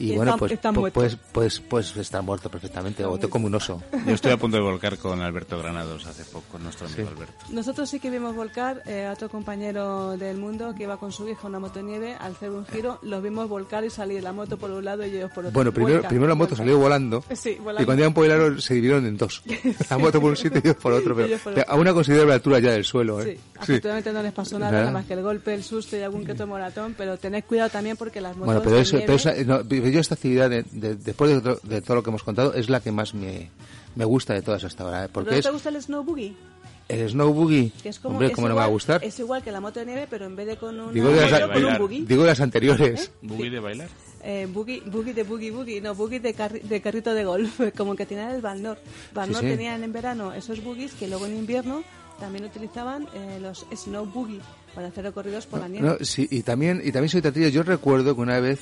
y, 0.00 0.12
Y 0.12 0.16
bueno, 0.16 0.36
pues, 0.38 0.52
está 0.52 0.70
pues, 0.72 0.80
muerto. 0.80 0.98
pues, 1.00 1.16
pues, 1.32 1.60
pues 1.60 1.96
está 1.98 2.22
muerto 2.22 2.48
perfectamente, 2.50 3.04
o 3.04 3.18
te 3.18 3.28
come 3.28 3.46
un 3.46 3.54
oso. 3.54 3.80
Yo 4.06 4.14
estoy 4.14 4.32
a 4.32 4.36
punto 4.36 4.56
de 4.56 4.62
volcar 4.62 4.98
con 4.98 5.20
Alberto 5.20 5.58
Granados 5.58 6.06
hace 6.06 6.24
poco, 6.24 6.58
nuestro 6.58 6.86
amigo 6.86 7.02
Sí. 7.02 7.08
Alberto. 7.14 7.34
Nosotros 7.50 7.88
sí 7.88 8.00
que 8.00 8.10
vimos 8.10 8.34
volcar 8.34 8.82
eh, 8.86 9.06
a 9.06 9.12
otro 9.12 9.28
compañero 9.28 10.16
del 10.16 10.36
mundo 10.38 10.74
que 10.76 10.84
iba 10.84 10.96
con 10.96 11.12
su 11.12 11.28
hija 11.28 11.40
a 11.44 11.46
una 11.46 11.58
moto 11.60 11.78
de 11.80 11.84
nieve. 11.84 12.14
Al 12.18 12.32
hacer 12.32 12.50
un 12.50 12.64
giro, 12.66 12.98
los 13.02 13.22
vimos 13.22 13.48
volcar 13.48 13.84
y 13.84 13.90
salir 13.90 14.22
la 14.22 14.32
moto 14.32 14.56
por 14.56 14.70
un 14.70 14.84
lado 14.84 15.04
y 15.06 15.10
ellos 15.14 15.30
por 15.32 15.44
otro. 15.44 15.52
Bueno, 15.54 15.72
primero, 15.72 16.02
primero 16.02 16.28
la 16.28 16.34
moto 16.34 16.56
salió 16.56 16.78
volando. 16.78 17.22
Sí, 17.34 17.56
volando. 17.60 17.82
Y 17.82 17.84
cuando 17.84 18.02
iban 18.02 18.14
por 18.14 18.24
el 18.24 18.32
aro 18.32 18.60
se 18.60 18.74
dividieron 18.74 19.06
en 19.06 19.16
dos. 19.16 19.42
La 19.90 19.98
moto 19.98 20.20
por 20.20 20.30
un 20.30 20.36
sitio 20.36 20.60
y 20.64 20.68
ellos 20.68 20.76
por 20.80 20.92
otro. 20.92 21.14
Pero, 21.14 21.36
por 21.38 21.52
otro. 21.52 21.64
a 21.68 21.74
una 21.76 21.92
considerable 21.92 22.34
altura 22.34 22.58
ya 22.60 22.72
del 22.72 22.84
suelo. 22.84 23.20
Sí, 23.22 23.30
¿eh? 23.30 23.40
afortunadamente 23.58 24.12
no 24.12 24.22
les 24.22 24.32
pasó 24.32 24.58
nada, 24.58 24.70
Nada. 24.72 24.84
nada 24.84 24.92
más 24.98 25.06
que 25.06 25.14
el 25.14 25.22
golpe, 25.22 25.52
el 25.54 25.62
susto 25.62 25.96
y 25.96 26.00
algún 26.02 26.24
que 26.24 26.32
otro 26.32 26.46
moratón, 26.46 26.94
pero 26.96 27.16
tened 27.18 27.44
cuidado 27.44 27.68
también 27.70 27.96
porque 27.96 28.20
las 28.20 28.32
motos 28.36 28.46
Bueno, 28.46 28.62
pero, 28.62 28.78
eso, 28.78 28.96
nieve- 28.96 29.06
pero 29.06 29.16
esa- 29.16 29.44
no, 29.44 29.64
pero 29.90 29.94
yo 29.94 30.00
esta 30.00 30.14
actividad, 30.14 30.48
de- 30.50 30.64
de- 30.72 30.94
después 30.96 31.30
de, 31.32 31.40
to- 31.40 31.60
de 31.62 31.80
todo 31.82 31.96
lo 31.96 32.02
que 32.02 32.10
hemos 32.10 32.22
contado, 32.22 32.54
es 32.54 32.68
la 32.70 32.80
que 32.80 32.92
más 32.92 33.14
me, 33.14 33.50
me 33.96 34.04
gusta 34.04 34.34
de 34.34 34.42
todas 34.42 34.64
hasta 34.64 34.84
ahora. 34.84 34.98
¿eh? 35.04 35.08
¿Pero 35.08 35.12
Porque 35.12 35.30
no 35.32 35.36
es 35.36 35.44
te 35.44 35.50
gusta 35.50 35.68
el 35.70 35.82
snow 35.82 36.02
boogie? 36.04 36.34
el 36.88 37.08
snow 37.08 37.32
boogie. 37.32 37.70
Que 37.82 37.90
es 37.90 38.00
como, 38.00 38.14
Hombre, 38.14 38.28
es 38.28 38.34
¿cómo 38.34 38.48
no 38.48 38.54
me 38.54 38.58
va 38.58 38.64
a 38.64 38.66
igual- 38.66 38.72
gustar? 38.74 39.04
Es 39.04 39.16
igual 39.20 39.42
que 39.44 39.52
la 39.52 39.60
moto 39.60 39.78
de 39.78 39.86
nieve, 39.86 40.06
pero 40.10 40.26
en 40.26 40.34
vez 40.34 40.46
de 40.48 40.56
con 40.56 40.78
una 40.80 40.90
Digo 40.92 41.08
de, 41.10 41.30
las, 41.30 41.40
con 41.48 41.64
un 41.64 41.78
boogie. 41.78 42.04
digo 42.04 42.24
las 42.24 42.40
anteriores. 42.40 43.12
¿Buggy 43.22 43.48
de 43.48 43.60
bailar? 43.60 43.88
Eh, 44.24 44.48
boogie, 44.52 44.80
boogie 44.86 45.14
de 45.14 45.22
boogie 45.22 45.50
boogie, 45.52 45.80
no, 45.80 45.94
boogie 45.94 46.18
de, 46.20 46.34
carri- 46.34 46.60
de 46.62 46.80
carrito 46.82 47.14
de 47.14 47.24
golf, 47.24 47.60
como 47.76 47.94
que 47.94 48.06
tenía 48.06 48.34
el 48.34 48.42
Van 48.42 48.60
Nord. 48.60 48.78
Van 49.14 49.30
Nord 49.30 49.42
sí. 49.42 49.46
tenían 49.50 49.84
en 49.84 49.92
verano 49.92 50.32
esos 50.34 50.62
boogies 50.64 50.92
que 50.94 51.06
luego 51.06 51.26
en 51.26 51.36
invierno 51.36 51.84
también 52.18 52.44
utilizaban 52.44 53.06
eh, 53.14 53.38
los 53.40 53.64
snow 53.74 54.04
boogie 54.04 54.40
para 54.74 54.88
hacer 54.88 55.04
recorridos 55.04 55.46
por 55.46 55.60
la 55.60 55.68
nieve. 55.68 55.88
No, 55.88 56.04
sí, 56.04 56.26
y 56.30 56.42
también, 56.42 56.82
y 56.84 56.90
también 56.92 57.08
soy 57.08 57.22
tatrillo. 57.22 57.48
Yo 57.50 57.62
recuerdo 57.62 58.14
que 58.16 58.20
una 58.20 58.40
vez 58.40 58.58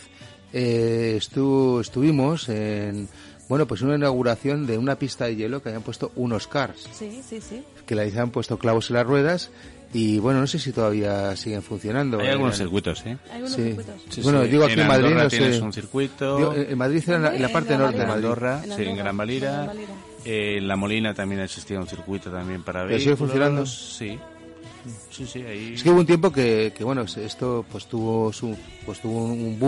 eh, 0.52 1.18
estu- 1.20 1.80
estuvimos 1.80 2.48
en, 2.48 3.08
bueno, 3.48 3.66
pues 3.66 3.82
una 3.82 3.96
inauguración 3.96 4.66
de 4.66 4.78
una 4.78 4.96
pista 4.98 5.26
de 5.26 5.36
hielo 5.36 5.62
que 5.62 5.68
habían 5.70 5.82
puesto 5.82 6.12
unos 6.16 6.46
cars, 6.46 6.88
Sí, 6.92 7.20
sí, 7.28 7.40
sí. 7.40 7.62
que 7.86 7.94
le 7.94 8.02
habían 8.02 8.30
puesto 8.30 8.58
clavos 8.58 8.90
en 8.90 8.96
las 8.96 9.06
ruedas 9.06 9.50
y 9.92 10.18
bueno, 10.18 10.40
no 10.40 10.46
sé 10.46 10.58
si 10.58 10.70
todavía 10.72 11.34
siguen 11.36 11.62
funcionando. 11.62 12.18
Hay 12.20 12.28
algunos 12.28 12.56
Eran- 12.56 12.66
circuitos, 12.66 13.06
¿eh? 13.06 13.16
Hay 13.32 13.38
unos 13.40 13.52
Sí. 13.52 13.62
circuitos. 13.62 13.94
Sí, 14.10 14.20
Bueno, 14.20 14.42
sí. 14.42 14.48
digo 14.50 14.64
aquí 14.64 14.80
en 14.80 14.86
Madrid, 14.86 15.14
no 15.14 15.30
sé. 15.30 15.60
un 15.62 15.72
circuito. 15.72 16.54
Eh, 16.54 16.66
en 16.70 16.78
Madrid 16.78 17.02
era 17.06 17.16
en 17.16 17.22
la, 17.22 17.34
en 17.34 17.40
la 17.42 17.46
En 17.48 17.52
parte 17.54 17.68
Gran 17.70 17.80
norte 17.80 17.98
de. 17.98 18.06
Madrid. 18.06 18.24
Andorra, 18.24 18.62
En 18.64 18.76
sí, 18.76 18.82
en 18.84 18.96
Gran 18.96 19.16
Valira. 19.16 19.72
en. 19.72 19.80
Eh, 20.24 20.56
en 20.58 20.68
La 20.68 20.76
Molina 20.76 21.14
también 21.14 21.40
existía 21.40 21.78
un 21.78 21.86
circuito 21.86 22.30
también 22.30 22.62
para 22.62 22.86
¿Pero 22.86 22.98
sigue 22.98 23.16
funcionando? 23.16 23.64
Sí. 23.64 24.18
Sí, 25.10 25.26
sí, 25.26 25.42
ahí... 25.42 25.72
Es 25.74 25.82
que 25.82 25.90
hubo 25.90 26.00
un 26.00 26.06
tiempo 26.06 26.30
que, 26.30 26.72
que 26.76 26.84
bueno, 26.84 27.02
esto 27.02 27.64
pues 27.70 27.86
tuvo 27.86 28.30
su, 28.32 28.54
pues 28.84 29.00
tuvo 29.00 29.24
un, 29.24 29.58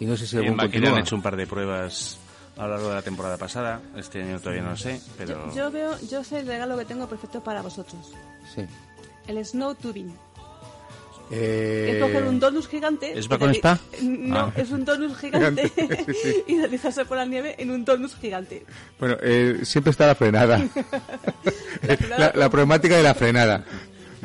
y 0.00 0.06
no 0.06 0.16
sé 0.16 0.26
si 0.26 0.36
boom 0.36 0.56
Maquila 0.56 0.64
han 0.66 0.70
continúa. 0.70 1.00
hecho 1.00 1.16
un 1.16 1.22
par 1.22 1.36
de 1.36 1.46
pruebas 1.46 2.18
a 2.56 2.62
lo 2.62 2.68
largo 2.70 2.88
de 2.88 2.94
la 2.94 3.02
temporada 3.02 3.36
pasada. 3.36 3.80
Este 3.96 4.22
año 4.22 4.38
todavía 4.40 4.62
no 4.62 4.70
lo 4.70 4.76
sé, 4.76 5.00
pero... 5.18 5.48
Yo, 5.50 5.54
yo 5.56 5.70
veo, 5.70 5.98
yo 6.10 6.24
sé 6.24 6.38
el 6.40 6.46
regalo 6.46 6.76
que 6.78 6.84
tengo 6.84 7.06
perfecto 7.08 7.42
para 7.42 7.62
vosotros. 7.62 8.12
Sí. 8.54 8.62
El 9.26 9.44
snow 9.44 9.74
tubing. 9.74 10.12
Eh, 11.28 11.94
Es 11.96 12.02
coger 12.02 12.22
un 12.28 12.38
donus 12.38 12.68
gigante. 12.68 13.18
¿Es 13.18 13.24
y 13.24 13.28
va 13.28 13.36
con 13.38 13.50
spa? 13.50 13.78
No, 14.00 14.38
Ah. 14.38 14.52
es 14.54 14.70
un 14.70 14.84
donus 14.84 15.18
gigante. 15.18 15.68
Gigante, 15.74 16.04
sí, 16.06 16.12
sí. 16.22 16.44
y 16.52 16.54
deslizarse 16.56 17.04
por 17.04 17.16
la 17.16 17.24
nieve 17.26 17.56
en 17.58 17.72
un 17.72 17.84
donus 17.84 18.14
gigante. 18.14 18.64
Bueno, 19.00 19.16
eh, 19.20 19.58
siempre 19.64 19.90
está 19.90 20.06
la 20.06 20.14
frenada. 20.14 20.58
La 21.82 22.18
la, 22.18 22.32
la 22.34 22.48
problemática 22.50 22.96
de 22.96 23.02
la 23.02 23.14
frenada. 23.14 23.64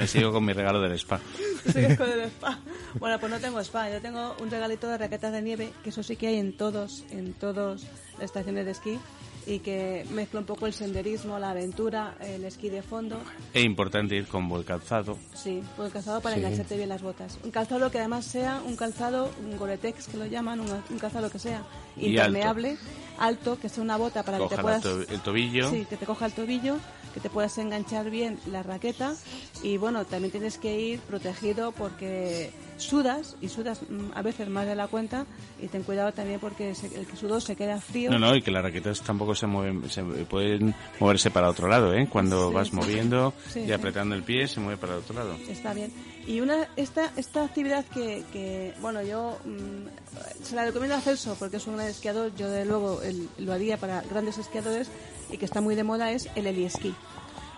Me 0.02 0.08
sigo 0.08 0.32
con 0.32 0.43
mi 0.43 0.52
regalo 0.52 0.82
del 0.82 0.93
spa. 0.93 1.20
Sigues 1.72 1.95
con 1.95 2.10
el 2.10 2.22
spa. 2.22 2.58
Bueno, 2.99 3.20
pues 3.20 3.32
no 3.32 3.39
tengo 3.39 3.60
spa. 3.60 3.88
Yo 3.91 4.02
tengo 4.02 4.36
un 4.41 4.49
regalito 4.49 4.88
de 4.88 4.97
raquetas 4.97 5.32
de 5.32 5.43
nieve, 5.43 5.72
que 5.84 5.91
eso 5.91 6.02
sí 6.02 6.16
que 6.16 6.26
hay 6.26 6.38
en 6.39 6.58
todos, 6.58 7.06
en 7.12 7.34
todas 7.34 7.84
las 8.16 8.24
estaciones 8.24 8.66
de 8.66 8.72
esquí. 8.72 8.99
Y 9.45 9.60
que 9.60 10.06
mezcla 10.12 10.39
un 10.39 10.45
poco 10.47 10.66
el 10.66 10.74
senderismo, 10.74 11.38
la 11.38 11.52
aventura, 11.52 12.16
el 12.20 12.43
esquí 12.45 12.70
de 12.70 12.82
fondo. 12.82 13.20
Es 13.54 13.64
importante 13.64 14.16
ir 14.16 14.26
con 14.28 14.49
buen 14.49 14.64
calzado. 14.64 15.20
Sí, 15.36 15.62
un 15.78 15.89
calzado 15.91 16.20
para 16.20 16.36
Sí. 16.36 16.41
engancharte 16.41 16.78
bien 16.78 16.89
las 16.89 17.02
botas. 17.04 17.38
Un 17.43 17.52
calzado 17.52 17.91
que 17.91 17.99
además 17.99 18.26
sea 18.26 18.60
un 18.66 18.76
calzado, 18.76 19.32
un 19.43 19.56
Gore-Tex 19.58 20.08
que 20.08 20.18
lo 20.18 20.26
llaman, 20.26 20.60
un, 20.62 20.99
calzado 20.99 21.30
que 21.30 21.38
sea 21.39 21.64
impermeable, 21.97 22.78
alto. 23.20 23.60
que 23.60 23.70
sea 23.70 23.84
una 23.84 23.97
bota 23.97 24.24
para 24.24 24.38
que 24.38 24.43
te 24.43 24.49
Coja 24.49 24.62
puedas... 24.62 24.86
el 25.10 25.20
tobillo. 25.22 25.70
Sí, 25.70 25.86
que 25.89 25.97
te 25.97 26.06
coja 26.06 26.26
el 26.28 26.34
tobillo, 26.34 26.78
que 27.14 27.20
te 27.20 27.30
puedas 27.30 27.57
enganchar 27.57 28.09
bien 28.09 28.39
la 28.47 28.64
raqueta 28.64 29.16
y 29.64 29.78
bueno, 29.78 30.05
también 30.05 30.32
tienes 30.32 30.57
que 30.57 30.80
ir 30.80 30.99
protegido 31.01 31.72
porque 31.72 32.51
sudas 32.78 33.36
y 33.41 33.49
sudas 33.49 33.82
mm, 33.88 34.12
a 34.16 34.22
veces 34.22 34.49
más 34.49 34.66
de 34.66 34.76
la 34.76 34.88
cuenta 34.88 35.26
y 35.62 35.68
ten 35.68 35.84
cuidado 35.84 36.12
también 36.14 36.39
porque 36.39 36.74
se- 36.74 36.88
el 36.88 37.05
sudor 37.18 37.41
se 37.41 37.55
queda 37.55 37.80
frío. 37.80 38.09
No, 38.12 38.18
no, 38.18 38.36
y 38.36 38.41
que 38.41 38.49
las 38.51 38.64
raquetas 38.64 39.01
tampoco 39.01 39.36
se 39.36 39.45
mueven, 39.45 39.88
se 39.89 40.03
pueden 40.03 40.74
moverse 40.99 41.30
para 41.30 41.49
otro 41.49 41.68
lado, 41.68 41.93
¿eh? 41.93 42.07
Cuando 42.09 42.49
Sí, 42.49 42.55
vas 42.55 42.68
sí. 42.70 42.76
moviendo 42.76 43.34
Sí, 43.51 43.59
y 43.68 43.72
apretando 43.72 44.16
el 44.16 44.24
pie, 44.24 44.47
se 44.47 44.59
mueve 44.59 44.78
para 44.78 44.95
otro 44.97 45.14
lado. 45.16 45.36
Está 45.47 45.74
bien. 45.74 45.91
Y 46.26 46.39
una 46.39 46.68
esta 46.76 47.12
esta 47.18 47.43
actividad 47.43 47.86
que, 47.86 48.24
que 48.34 48.74
bueno, 48.82 49.01
yo 49.03 49.38
mm, 49.45 50.43
se 50.43 50.55
la 50.55 50.66
recomiendo 50.66 50.95
a 50.95 51.01
Celso 51.01 51.36
porque 51.38 51.57
es 51.57 51.68
un 51.68 51.76
gran 51.78 51.88
esquiador, 51.89 52.34
yo 52.36 52.49
de 52.49 52.66
luego 52.66 53.01
el- 53.01 53.28
lo 53.38 53.53
haría 53.53 53.78
para 53.78 54.01
grandes 54.01 54.38
esquiadores 54.38 54.88
y 55.32 55.38
que 55.38 55.45
está 55.45 55.61
muy 55.61 55.75
de 55.75 55.84
moda 55.84 56.11
es 56.11 56.29
el 56.36 56.47
heliesquí. 56.47 56.93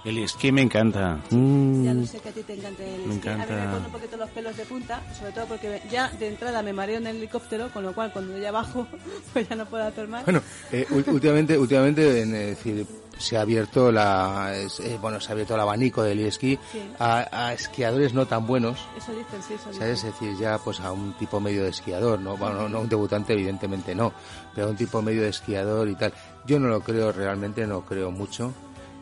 El 0.06 0.18
esquí 0.18 0.52
me 0.52 0.62
encanta. 0.62 1.18
Ya 1.32 1.38
Mm. 1.38 2.02
lo 2.02 2.06
sé 2.06 2.20
que 2.20 2.28
a 2.28 2.32
ti 2.34 2.44
te 2.44 2.56
encanta 2.56 2.84
el 2.84 3.06
Me 3.08 3.14
esquí. 3.16 3.30
A 3.30 3.32
mí 3.32 3.38
me 3.38 3.44
encanta. 3.46 3.72
pone 3.72 3.86
un 3.86 3.92
poquito 3.94 4.18
los 4.18 4.30
pelos 4.32 4.58
de 4.58 4.66
punta, 4.66 5.02
sobre 5.18 5.32
todo 5.32 5.46
porque 5.46 5.82
ya 5.90 6.10
de 6.10 6.28
entrada 6.28 6.62
me 6.62 6.74
mareo 6.74 6.98
en 6.98 7.08
el 7.08 7.16
helicóptero, 7.18 7.70
con 7.72 7.84
lo 7.84 7.94
cual 7.94 8.12
cuando 8.12 8.38
ya 8.38 8.52
bajo, 8.52 8.86
pues 9.34 9.48
ya 9.48 9.56
no 9.56 9.66
puedo 9.66 9.86
hacer 9.86 10.10
más. 10.10 10.26
Bueno, 10.26 10.42
eh, 10.74 10.86
últimamente, 11.08 11.58
últimamente, 11.58 12.22
en, 12.22 12.36
eh, 12.36 12.40
decir, 12.48 12.86
se 13.18 13.38
ha 13.38 13.42
abierto 13.42 13.92
la, 13.92 14.54
eh, 14.56 14.98
bueno, 15.02 15.20
se 15.20 15.30
ha 15.30 15.32
abierto 15.34 15.56
el 15.56 15.62
abanico 15.62 16.04
del 16.04 16.20
esquí 16.20 16.58
Sí. 16.72 16.82
a, 17.00 17.28
a 17.48 17.54
esquiadores 17.54 18.14
no 18.14 18.26
tan 18.26 18.46
buenos. 18.48 18.80
Eso 18.98 19.12
dicen, 19.12 19.42
sí, 19.48 19.54
eso 19.54 19.70
dicen. 19.70 19.74
¿Sabes? 19.74 20.04
Es 20.04 20.06
decir, 20.20 20.38
ya 20.38 20.58
pues 20.58 20.80
a 20.80 20.92
un 20.92 21.14
tipo 21.14 21.40
medio 21.40 21.64
de 21.64 21.70
esquiador, 21.70 22.20
¿no? 22.20 22.36
Bueno, 22.38 22.56
no, 22.64 22.70
no 22.70 22.80
un 22.82 22.90
debutante, 22.90 23.34
evidentemente 23.34 23.94
no, 23.96 24.12
pero 24.56 24.68
a 24.68 24.70
un 24.72 24.76
tipo 24.76 25.02
medio 25.02 25.22
de 25.22 25.30
esquiador 25.30 25.88
y 25.88 25.96
tal. 25.96 26.14
Yo 26.46 26.60
no 26.60 26.68
lo 26.68 26.82
creo 26.82 27.12
realmente, 27.12 27.66
no 27.68 27.82
creo 27.86 28.12
mucho 28.12 28.52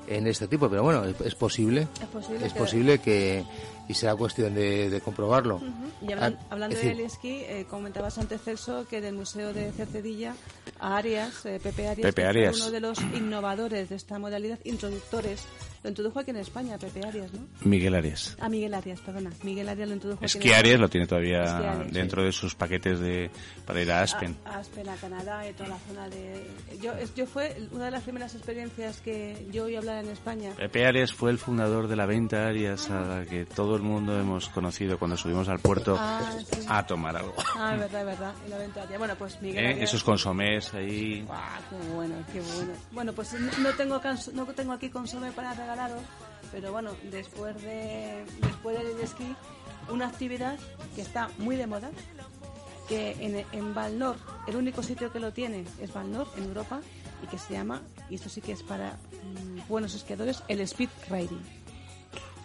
en 0.07 0.28
este 0.28 0.47
tipo, 0.47 0.70
pero 0.70 0.84
bueno, 0.84 1.05
es, 1.05 1.20
es 1.22 1.36
posible. 1.36 1.88
Es 2.01 2.07
posible 2.07 2.45
Es 2.45 2.53
que- 2.53 2.59
posible 2.59 2.99
que, 2.99 3.43
y 3.92 3.94
será 3.94 4.16
cuestión 4.16 4.56
de, 4.56 4.89
de 4.89 5.02
comprobarlo. 5.02 5.56
Ujú. 5.58 5.68
Y 6.02 6.12
hablan- 6.12 6.38
Ah, 6.42 6.46
hablando 6.50 6.76
es 6.76 6.82
de 6.82 6.89
decir, 6.89 7.06
esquí, 7.06 7.44
eh, 7.46 7.66
comentabas 7.70 8.18
antes, 8.18 8.42
Celso, 8.42 8.88
que 8.88 9.02
del 9.02 9.16
Museo 9.16 9.54
de 9.54 9.72
Cercedilla, 9.72 10.36
a 10.80 10.98
Arias, 10.98 11.46
eh, 11.46 11.60
Pepe 11.62 11.88
Arias, 11.88 12.08
Pepe 12.08 12.22
que 12.22 12.22
fue 12.22 12.30
Arias. 12.30 12.56
uno 12.62 12.72
de 12.72 12.80
los 12.80 13.00
innovadores 13.02 13.89
de 13.89 13.96
esta 13.96 14.18
modalidad, 14.20 14.58
introductores, 14.64 15.44
lo 15.84 15.89
introdujo 15.89 16.19
aquí 16.19 16.29
en 16.32 16.38
España, 16.38 16.77
Pepe 16.77 17.05
Arias, 17.05 17.34
¿no? 17.34 17.47
Miguel 17.63 17.95
Arias. 17.95 18.38
Ah, 18.39 18.49
Miguel 18.49 18.73
Arias, 18.73 18.99
perdona. 19.01 19.32
Miguel 19.43 19.67
Arias 19.69 19.88
lo 19.88 19.93
introdujo 19.95 20.17
aquí 20.19 20.25
en 20.25 20.25
Esquí 20.27 20.47
España. 20.49 20.59
Arias 20.59 20.79
lo 20.79 20.89
tiene 20.89 21.07
todavía 21.07 21.57
Arias, 21.57 21.91
dentro 21.93 22.23
de 22.23 22.32
sus 22.32 22.53
paquetes 22.55 22.99
de 22.99 23.32
para 23.65 23.82
ir 23.82 23.91
a 23.91 24.01
Aspen. 24.01 24.36
A, 24.45 24.55
a 24.55 24.59
Aspen, 24.59 24.88
a 24.89 24.95
Canadá 24.95 25.49
y 25.49 25.53
toda 25.53 25.69
la 25.69 25.77
zona 25.79 26.09
de... 26.09 26.47
Yo, 26.82 26.93
es- 26.93 27.15
yo 27.15 27.25
fue 27.25 27.57
una 27.71 27.86
de 27.86 27.91
las 27.91 28.03
primeras 28.03 28.36
experiencias 28.36 29.01
que 29.01 29.47
yo 29.51 29.63
oí 29.65 29.75
hablar 29.75 30.03
en 30.03 30.11
España. 30.11 30.51
Pepe 30.55 30.86
Arias 30.86 31.13
fue 31.13 31.32
el 31.32 31.38
fundador 31.39 31.88
de 31.88 31.95
la 31.95 32.05
venta 32.05 32.47
Arias 32.47 32.89
a 32.91 33.01
la 33.01 33.25
que 33.25 33.45
todo 33.45 33.75
el 33.75 33.82
mundo 33.82 34.19
hemos 34.19 34.49
conocido 34.49 34.99
cuando 34.99 35.17
subimos 35.17 35.49
al 35.49 35.59
puerto 35.59 35.95
Ah, 35.99 36.21
sí. 36.51 36.61
a 36.67 36.86
tomar 36.86 37.17
algo. 37.17 37.34
Ah, 37.57 37.73
es 37.73 37.79
verdad, 37.79 37.99
es 38.01 38.05
verdad. 38.05 38.34
La 38.49 38.57
venta 38.57 38.84
Arias. 38.84 38.99
Bueno, 38.99 39.15
pues 39.17 39.41
Miguel 39.41 39.65
¿Eh? 39.65 39.67
Arias... 39.69 39.89
Esos 39.89 40.03
consomés 40.03 40.73
ahí. 40.73 41.25
Qué 41.69 41.91
bueno, 41.93 42.15
qué 42.32 42.39
bueno. 42.41 42.73
Bueno, 42.91 43.13
pues 43.13 43.34
no 43.34 43.69
tengo, 43.75 43.99
cons- 44.01 44.32
no 44.34 44.45
tengo 44.47 44.73
aquí 44.73 44.89
consome 44.89 45.32
para 45.32 45.55
pero 46.51 46.72
bueno, 46.72 46.91
después 47.11 47.61
de 47.61 48.26
después 48.41 48.78
del 48.78 48.99
esquí, 48.99 49.36
una 49.89 50.07
actividad 50.07 50.57
que 50.95 51.01
está 51.01 51.30
muy 51.38 51.55
de 51.55 51.67
moda 51.67 51.91
que 52.88 53.15
en, 53.19 53.45
en 53.53 53.74
Valnor, 53.74 54.17
el 54.47 54.57
único 54.57 54.84
sitio 54.84 55.11
que 55.11 55.19
lo 55.19 55.32
tiene 55.32 55.65
es 55.80 55.93
Valnor, 55.93 56.28
en 56.36 56.43
Europa, 56.43 56.82
y 57.24 57.28
que 57.28 57.38
se 57.38 57.53
llama, 57.53 57.82
y 58.09 58.15
esto 58.15 58.28
sí 58.28 58.41
que 58.41 58.51
es 58.51 58.63
para 58.63 58.93
mm, 58.93 59.69
buenos 59.69 59.93
esquiadores, 59.93 60.43
el 60.47 60.59
speed 60.61 60.89
riding. 61.09 61.61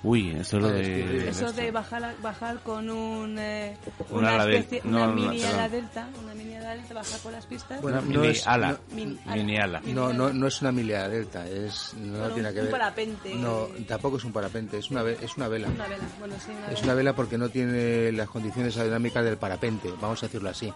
Uy, 0.03 0.31
eso 0.31 0.59
es 0.59 0.63
lo 0.63 0.69
de... 0.69 1.29
Eso 1.29 1.53
de 1.53 1.71
bajar, 1.73 2.05
a- 2.05 2.15
bajar 2.23 2.59
con 2.63 2.89
un, 2.91 3.37
eh, 3.39 3.77
Una 4.11 4.19
una, 4.19 4.35
ala 4.43 4.53
especie, 4.55 4.81
no, 4.85 4.99
una 4.99 5.07
no, 5.07 5.13
mini 5.15 5.39
perdón. 5.41 5.55
ala 5.55 5.69
delta, 5.69 6.09
una 6.23 6.35
mini 6.35 6.55
ala 6.55 6.75
delta, 6.77 6.95
bajar 6.95 7.19
por 7.21 7.33
las 7.33 7.47
pistas. 7.47 7.83
Bueno, 7.83 7.99
Una 8.03 8.15
no 8.15 8.21
mini 8.21 8.33
es- 8.33 8.47
ala. 8.47 8.73
no- 8.73 8.79
Mini 8.95 9.19
ala. 9.27 9.35
Mini 9.37 9.57
ala. 9.59 9.81
No, 9.87 10.13
no, 10.13 10.33
no 10.33 10.47
es 10.47 10.61
una 10.63 10.71
milla 10.73 11.09
delta, 11.09 11.49
es, 11.49 11.95
no 11.95 12.19
Bueno, 12.19 12.35
tiene 12.35 12.49
un- 12.51 12.55
que 12.55 12.61
un 12.61 12.67
ver. 12.67 12.73
parapente. 12.73 13.35
No, 13.35 13.69
tampoco 13.89 14.19
es 14.19 14.25
un 14.25 14.33
parapente, 14.33 14.79
es 14.79 14.91
una, 14.91 15.03
ve- 15.03 15.19
es 15.21 15.37
una 15.37 15.49
vela. 15.49 15.69
Una 15.69 15.87
vela, 15.89 16.05
bueno, 16.21 16.35
sí, 16.45 16.53
una 16.53 16.67
Es 16.67 16.75
vela. 16.75 16.85
una 16.85 16.95
vela 16.95 17.13
porque 17.17 17.39
no 17.39 17.49
tiene 17.49 18.13
las 18.13 18.29
condiciones 18.29 18.77
aerodinámicas 18.77 19.25
del 19.25 19.39
parapente, 19.39 19.91
vamos 20.01 20.23
a 20.23 20.27
decirlo 20.27 20.51
así. 20.51 20.73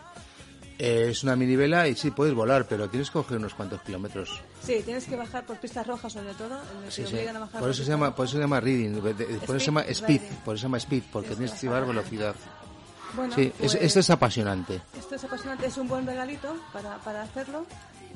Eh, 0.83 1.11
es 1.11 1.23
una 1.25 1.37
mini 1.37 1.57
vela 1.57 1.87
y 1.89 1.95
sí, 1.95 2.11
puedes 2.11 2.33
volar, 2.35 2.67
pero 2.67 2.89
tienes 2.89 3.11
que 3.11 3.15
coger 3.15 3.37
unos 3.37 3.53
cuantos 3.53 3.83
kilómetros. 3.83 4.41
Sí, 4.65 4.81
tienes 4.83 5.05
que 5.05 5.15
bajar 5.15 5.45
por 5.45 5.59
pistas 5.59 5.87
rojas 5.87 6.11
sobre 6.15 6.33
todo. 6.33 6.59
Sí, 6.89 7.05
sí. 7.07 7.19
a 7.19 7.39
bajar 7.39 7.61
Por 7.61 7.69
eso 7.71 7.85
se 7.85 7.91
llama, 7.91 8.15
por 8.17 8.25
eso 8.25 8.37
se 8.37 8.41
llama 8.41 8.61
reading, 8.61 9.03
de- 9.03 9.13
de- 9.13 9.25
por 9.41 9.57
eso 9.57 9.61
se 9.61 9.67
llama 9.67 9.83
Speed 9.83 10.21
riding. 10.23 10.37
por 10.39 10.55
eso 10.55 10.61
se 10.63 10.67
llama 10.67 10.79
speed, 10.79 11.03
porque 11.13 11.31
Es 11.33 11.37
tienes 11.37 11.55
que 11.55 11.67
llevar 11.67 11.87
velocidad. 11.87 12.35
Bueno, 13.13 13.35
Sí, 13.35 13.43
es- 13.43 13.53
pues, 13.59 13.75
esto 13.75 14.01
es 14.01 14.09
apasionante. 14.11 14.81
esto 14.99 15.17
es 15.17 15.25
apasionante, 15.25 15.67
es 15.67 15.77
un 15.77 15.87
buen 15.89 16.07
regalito 16.07 16.57
para, 16.73 16.97
para 16.99 17.23
hacerlo. 17.25 17.67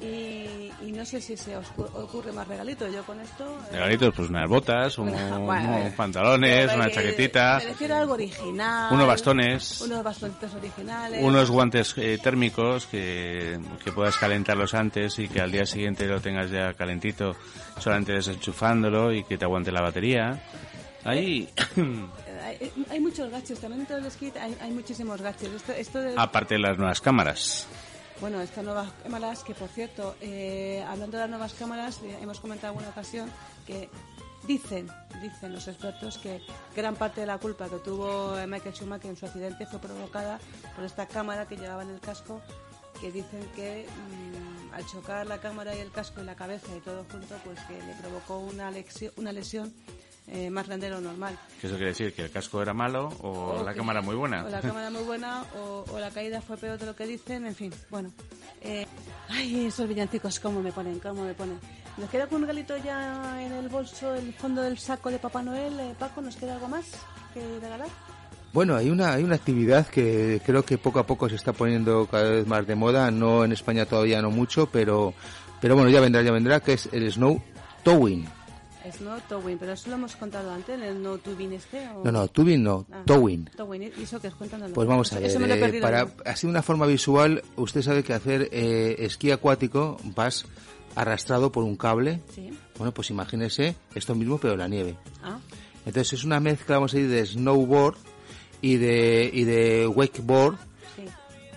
Y, 0.03 0.71
y 0.83 0.93
no 0.93 1.05
sé 1.05 1.21
si 1.21 1.37
se 1.37 1.57
os 1.57 1.67
cu- 1.69 1.89
ocurre 1.95 2.33
más 2.33 2.47
regalito. 2.49 2.89
Yo 2.89 3.03
con 3.05 3.21
esto. 3.21 3.45
eh, 3.71 3.75
Regalitos, 3.75 4.13
pues 4.15 4.29
unas 4.29 4.49
botas, 4.49 4.99
un- 4.99 5.11
Bueno, 5.13 5.27
unos 5.37 5.41
bueno. 5.47 5.93
pantalones, 5.97 6.75
una 6.75 6.87
que- 6.89 6.93
chaquetita, 6.95 7.59
Me 7.63 7.65
refiero 7.71 7.95
a 7.95 7.99
algo 8.01 8.15
original. 8.15 8.93
unos 8.93 9.07
bastones, 9.07 9.81
Unos 9.83 10.03
bastoncitos 10.03 10.55
originales. 10.55 11.23
unos 11.23 11.51
guantes 11.51 11.95
eh, 11.97 12.19
térmicos 12.23 12.87
que, 12.87 13.59
que 13.85 13.93
puedas 13.93 14.17
calentarlos 14.17 14.75
antes 14.75 15.19
y 15.21 15.29
que 15.29 15.41
al 15.41 15.53
día 15.53 15.65
siguiente 15.65 16.07
lo 16.07 16.21
tengas 16.21 16.51
ya 16.51 16.75
calentito 16.75 17.37
solamente 17.79 18.13
desenchufándolo 18.13 19.13
y 19.13 19.23
que 19.25 19.39
te 19.39 19.45
aguante 19.45 19.71
la 19.73 19.81
batería. 19.83 20.43
Ahí, 21.05 21.49
Eh, 21.77 21.81
Hay, 22.45 22.73
hay 22.91 23.01
muchos 23.01 23.31
gaches, 23.31 23.59
también 23.59 23.81
en 23.83 23.87
todo 23.87 23.99
el 23.99 24.11
skate 24.11 24.37
hay, 24.37 24.55
hay 24.61 24.71
muchísimos 24.71 25.21
gaches. 25.23 25.49
Esto, 25.51 25.73
esto 25.73 25.99
de- 26.01 26.15
aparte 26.17 26.55
de 26.57 26.61
las 26.61 26.77
nuevas 26.77 27.01
cámaras. 27.01 27.67
Bueno, 28.21 28.41
estas 28.41 28.65
nuevas 28.65 28.91
cámaras, 29.03 29.43
que 29.45 29.55
por 29.55 29.69
cierto, 29.69 30.15
eh, 30.21 30.85
hablando 30.89 31.17
de 31.17 31.23
las 31.23 31.31
nuevas 31.31 31.53
cámaras, 31.55 32.01
eh, 32.03 32.17
hemos 32.21 32.41
comentado 32.41 32.73
en 32.73 32.79
alguna 32.79 32.91
ocasión 32.91 33.31
que 33.67 33.91
dicen, 34.47 34.89
dicen 35.21 35.53
los 35.53 35.67
expertos 35.69 36.19
que 36.19 36.41
gran 36.77 36.95
parte 36.97 37.21
de 37.23 37.27
la 37.27 37.39
culpa 37.39 37.69
que 37.69 37.77
tuvo 37.79 38.35
Michael 38.47 38.75
Schumacher 38.75 39.11
en 39.11 39.17
su 39.17 39.27
accidente 39.27 39.67
fue 39.67 39.79
provocada 39.81 40.39
por 40.77 40.85
esta 40.85 41.07
cámara 41.07 41.47
que 41.47 41.57
llevaba 41.57 41.83
en 41.83 41.91
el 41.91 42.01
casco, 42.01 42.41
que 43.01 43.11
dicen 43.11 43.45
que 43.57 43.87
mm, 43.89 44.73
al 44.75 44.87
chocar 44.87 45.27
la 45.27 45.39
cámara 45.41 45.75
y 45.75 45.81
el 45.81 45.91
casco 45.91 46.21
y 46.23 46.25
la 46.25 46.37
cabeza 46.37 46.69
y 46.77 46.81
todo 46.81 47.05
junto, 47.11 47.35
pues 47.45 47.59
que 47.63 47.75
le 47.83 47.95
provocó 48.01 48.39
una, 48.39 48.71
lexi- 48.71 49.13
una 49.17 49.33
lesión 49.33 49.75
eh, 50.29 50.51
más 50.51 50.67
grande 50.67 50.89
de 50.89 50.95
lo 50.95 51.01
normal. 51.01 51.39
Que 51.61 51.67
eso 51.67 51.77
quiere 51.77 51.91
decir 51.91 52.13
que 52.15 52.23
el 52.23 52.31
casco 52.31 52.61
era 52.63 52.73
malo 52.75 53.09
o, 53.21 53.63
la 53.65 53.73
que- 53.73 53.79
cámara 53.79 54.01
muy 54.01 54.15
buena. 54.17 54.45
O 54.45 54.49
la 54.49 54.61
cámara 54.61 54.91
muy 54.91 55.03
buena, 55.03 55.45
o, 55.59 55.85
o 55.93 55.99
la 55.99 56.11
caída 56.11 56.41
fue 56.41 56.57
peor 56.57 56.79
de 56.79 56.87
lo 56.87 56.97
que 56.97 57.07
dicen, 57.07 57.47
en 57.47 57.55
fin, 57.55 57.73
bueno. 57.91 58.11
Eh, 58.63 58.87
ay, 59.29 59.67
esos 59.67 59.89
villancicos, 59.89 60.41
cómo 60.41 60.63
me 60.63 60.73
ponen, 60.73 60.99
cómo 61.01 61.25
me 61.25 61.35
ponen. 61.35 61.59
¿Nos 61.97 62.11
queda 62.11 62.25
algún 62.25 62.41
regalito 62.41 62.77
ya 62.79 63.41
en 63.45 63.53
el 63.53 63.69
bolso, 63.69 64.15
el 64.15 64.33
fondo 64.35 64.63
del 64.63 64.79
saco 64.79 65.11
de 65.11 65.19
Papá 65.19 65.43
Noel? 65.43 65.79
Eh, 65.79 65.95
Paco, 65.99 66.21
¿nos 66.21 66.35
queda 66.37 66.55
algo 66.55 66.69
más 66.69 66.87
que 67.33 67.41
regalar? 67.61 67.89
Bueno, 68.53 68.77
hay 68.77 68.89
una, 68.89 69.13
hay 69.15 69.25
una 69.25 69.35
actividad 69.35 69.87
que 69.89 70.41
creo 70.47 70.65
que 70.65 70.79
poco 70.79 71.01
a 71.01 71.07
poco 71.07 71.29
se 71.29 71.35
está 71.35 71.53
poniendo 71.53 72.07
cada 72.07 72.31
vez 72.31 72.47
más 72.47 72.67
de 72.67 72.75
moda, 72.77 73.11
no 73.11 73.45
en 73.45 73.53
España 73.53 73.85
todavía 73.85 74.23
no 74.23 74.31
mucho, 74.31 74.67
pero, 74.71 75.13
pero 75.61 75.75
bueno, 75.75 75.91
ya 75.91 76.01
vendrá, 76.01 76.23
ya 76.23 76.31
vendrá, 76.33 76.61
que 76.61 76.75
es 76.75 76.89
el 76.93 77.11
snow 77.13 77.43
towing. 77.83 78.27
Snow 78.93 79.19
Towing, 79.29 79.59
pero 79.59 79.73
eso 79.73 79.89
lo 79.91 79.97
hemos 79.97 80.15
contado 80.17 80.51
antes, 80.53 80.81
el 80.81 81.03
No 81.03 81.19
Tubing 81.19 81.53
este. 81.55 81.89
O... 81.89 82.05
No, 82.05 82.13
no, 82.13 82.29
tubing 82.29 82.63
no, 82.63 82.87
Ah, 82.93 83.03
towing. 83.07 83.47
Towing, 83.57 83.83
¿y 83.99 84.03
eso 84.03 84.21
que 84.21 84.29
es? 84.29 84.35
Cuéntanoslo. 84.35 84.75
Pues 84.75 84.87
vamos 84.87 85.13
a 85.13 85.19
ver, 85.19 85.31
eh, 85.31 85.81
para, 85.81 86.07
así 86.27 86.47
de 86.47 86.51
una 86.51 86.63
forma 86.63 86.87
visual, 86.87 87.43
usted 87.57 87.83
sabe 87.83 88.03
que 88.03 88.13
hacer 88.13 88.49
eh, 88.53 88.97
esquí 88.99 89.31
acuático 89.31 89.97
vas 90.15 90.45
arrastrado 90.97 91.51
por 91.51 91.65
un 91.65 91.77
cable. 91.77 92.21
Sí. 92.35 92.51
Bueno, 92.79 92.93
pues 92.93 93.11
imagínese 93.11 93.75
esto 93.95 94.15
mismo, 94.15 94.39
pero 94.39 94.53
en 94.55 94.59
la 94.61 94.69
nieve. 94.69 94.97
Ah, 95.23 95.39
Entonces 95.87 96.13
es 96.15 96.25
una 96.25 96.41
mezcla, 96.41 96.77
vamos 96.77 96.93
a 96.95 96.97
decir, 96.99 97.11
de 97.11 97.25
snowboard 97.27 97.97
y 98.61 98.77
de, 98.77 99.31
y 99.33 99.45
de 99.45 99.87
wakeboard, 99.87 100.57
sí. 100.97 101.03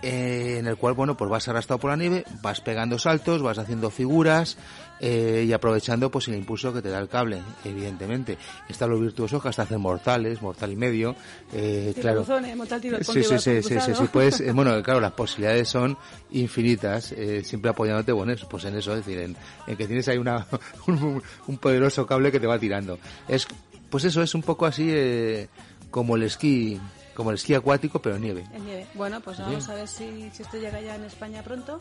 eh, 0.01 0.57
en 0.59 0.67
el 0.67 0.75
cual, 0.77 0.93
bueno, 0.93 1.15
pues 1.15 1.29
vas 1.29 1.47
arrastrado 1.47 1.79
por 1.79 1.91
la 1.91 1.97
nieve, 1.97 2.23
vas 2.41 2.61
pegando 2.61 2.97
saltos, 2.99 3.41
vas 3.41 3.57
haciendo 3.59 3.89
figuras 3.89 4.57
eh, 4.99 5.45
y 5.47 5.53
aprovechando 5.53 6.09
pues 6.11 6.27
el 6.27 6.35
impulso 6.35 6.73
que 6.73 6.81
te 6.81 6.89
da 6.89 6.99
el 6.99 7.07
cable, 7.07 7.41
evidentemente. 7.65 8.37
Están 8.69 8.89
los 8.89 8.99
virtuosos 9.01 9.41
que 9.41 9.49
hasta 9.49 9.63
hacen 9.63 9.79
mortales, 9.81 10.41
mortal 10.41 10.71
y 10.71 10.75
medio, 10.75 11.15
eh, 11.53 11.91
Sí, 11.95 12.01
claro. 12.01 12.21
Buzones, 12.21 12.55
montar 12.55 12.81
tiro 12.81 12.97
Sí, 12.99 13.03
sí, 13.05 13.23
sí, 13.23 13.23
sí, 13.23 13.39
sí, 13.39 13.61
concursado. 13.61 13.95
sí, 13.95 14.09
pues, 14.11 14.41
eh, 14.41 14.51
bueno, 14.53 14.81
claro, 14.83 14.99
las 14.99 15.11
posibilidades 15.13 15.69
son 15.69 15.97
infinitas, 16.31 17.11
eh, 17.11 17.43
siempre 17.43 17.71
apoyándote, 17.71 18.11
bueno, 18.11 18.33
pues 18.49 18.65
en 18.65 18.75
eso, 18.75 18.91
es 18.95 19.05
decir, 19.05 19.19
en, 19.19 19.35
en 19.67 19.77
que 19.77 19.87
tienes 19.87 20.07
ahí 20.07 20.17
una, 20.17 20.45
un, 20.87 21.21
un 21.47 21.57
poderoso 21.57 22.05
cable 22.05 22.31
que 22.31 22.39
te 22.39 22.47
va 22.47 22.59
tirando. 22.59 22.99
Es, 23.27 23.47
pues 23.89 24.03
eso, 24.03 24.21
es 24.21 24.35
un 24.35 24.41
poco 24.41 24.65
así 24.65 24.89
eh, 24.91 25.47
como 25.91 26.15
el 26.15 26.23
esquí, 26.23 26.79
como 27.13 27.29
el 27.31 27.35
esquí 27.35 27.53
acuático, 27.53 28.01
pero 28.01 28.15
en 28.15 28.21
nieve. 28.23 28.43
En 28.53 28.65
nieve. 28.65 28.87
Bueno, 28.95 29.21
pues 29.21 29.39
vamos 29.39 29.69
a 29.69 29.75
ver 29.75 29.87
si, 29.87 30.29
si 30.33 30.43
esto 30.43 30.57
llega 30.57 30.81
ya 30.81 30.95
en 30.95 31.03
España 31.05 31.41
pronto 31.43 31.79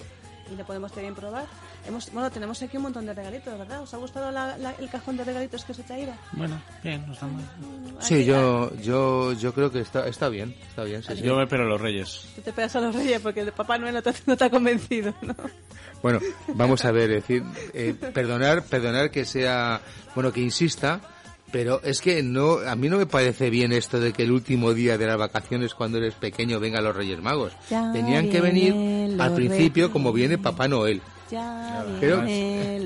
y 0.53 0.57
lo 0.57 0.65
podemos 0.65 0.93
también 0.93 1.15
probar. 1.15 1.45
Hemos, 1.87 2.11
bueno, 2.13 2.31
tenemos 2.31 2.61
aquí 2.63 2.77
un 2.77 2.85
montón 2.85 3.07
de 3.07 3.15
regalitos, 3.15 3.59
¿verdad? 3.59 3.83
¿Os 3.83 3.93
ha 3.95 3.97
gustado 3.97 4.31
la- 4.31 4.57
la- 4.59 4.75
el 4.79 4.89
cajón 4.91 5.17
de 5.17 5.25
regalitos 5.25 5.65
que 5.65 5.73
os 5.73 5.79
he 5.79 5.83
traído? 5.83 6.13
Bueno, 6.33 6.61
bien, 6.83 7.05
no 7.07 7.13
está 7.13 7.27
mal. 7.27 7.43
Sí, 8.01 8.15
Aquí, 8.15 8.25
yo, 8.25 8.75
yo, 8.77 9.33
yo 9.35 9.53
creo 9.55 9.71
que 9.71 9.81
está, 9.81 10.07
está 10.09 10.29
bien, 10.29 10.55
está 10.69 10.85
bien, 10.85 11.03
sí, 11.03 11.17
sí. 11.17 11.23
Yo 11.23 11.37
me 11.37 11.47
pero 11.47 11.65
a 11.65 11.67
los 11.67 11.81
reyes. 11.81 12.27
Tú 12.37 12.43
te 12.43 12.53
pegas 12.53 12.75
a 12.77 12.81
los 12.81 12.95
reyes 12.95 13.21
porque 13.21 13.41
el 13.41 13.53
Papá 13.53 13.79
Noel 13.79 13.95
no 13.95 14.03
te, 14.03 14.13
no 14.27 14.37
te 14.37 14.45
ha 14.45 14.51
convencido, 14.51 15.15
¿no? 15.23 15.35
Bueno, 16.03 16.21
vamos 16.49 16.85
a 16.85 16.93
ver, 16.93 17.11
es 17.11 17.23
decir, 17.27 17.43
eh, 17.73 17.95
perdonar, 17.95 18.63
perdonar 18.65 19.11
que 19.11 19.25
sea, 19.25 19.81
bueno, 20.15 20.33
que 20.33 20.41
insista, 20.41 21.01
pero 21.53 21.81
es 21.85 22.01
que 22.01 22.23
no, 22.23 22.59
a 22.59 22.75
mí 22.77 22.89
no 22.89 22.99
me 22.99 23.07
parece 23.07 23.51
bien 23.51 23.73
esto 23.73 23.99
de 24.01 24.13
que 24.13 24.25
el 24.25 24.33
último 24.33 24.75
día 24.75 24.99
de 24.99 25.07
las 25.07 25.17
vacaciones 25.19 25.75
cuando 25.75 25.99
eres 25.99 26.15
pequeño 26.15 26.61
vengan 26.61 26.85
los 26.85 26.95
Reyes 26.97 27.21
Magos. 27.23 27.53
Ya 27.71 27.93
Tenían 27.93 28.29
que 28.31 28.41
venir 28.41 29.21
al 29.21 29.35
principio 29.35 29.85
Reyes. 29.85 29.93
como 29.93 30.13
viene 30.13 30.39
Papá 30.39 30.69
Noel. 30.69 31.01
Ya 31.29 31.85
Pero- 31.99 32.19
Más 32.19 32.27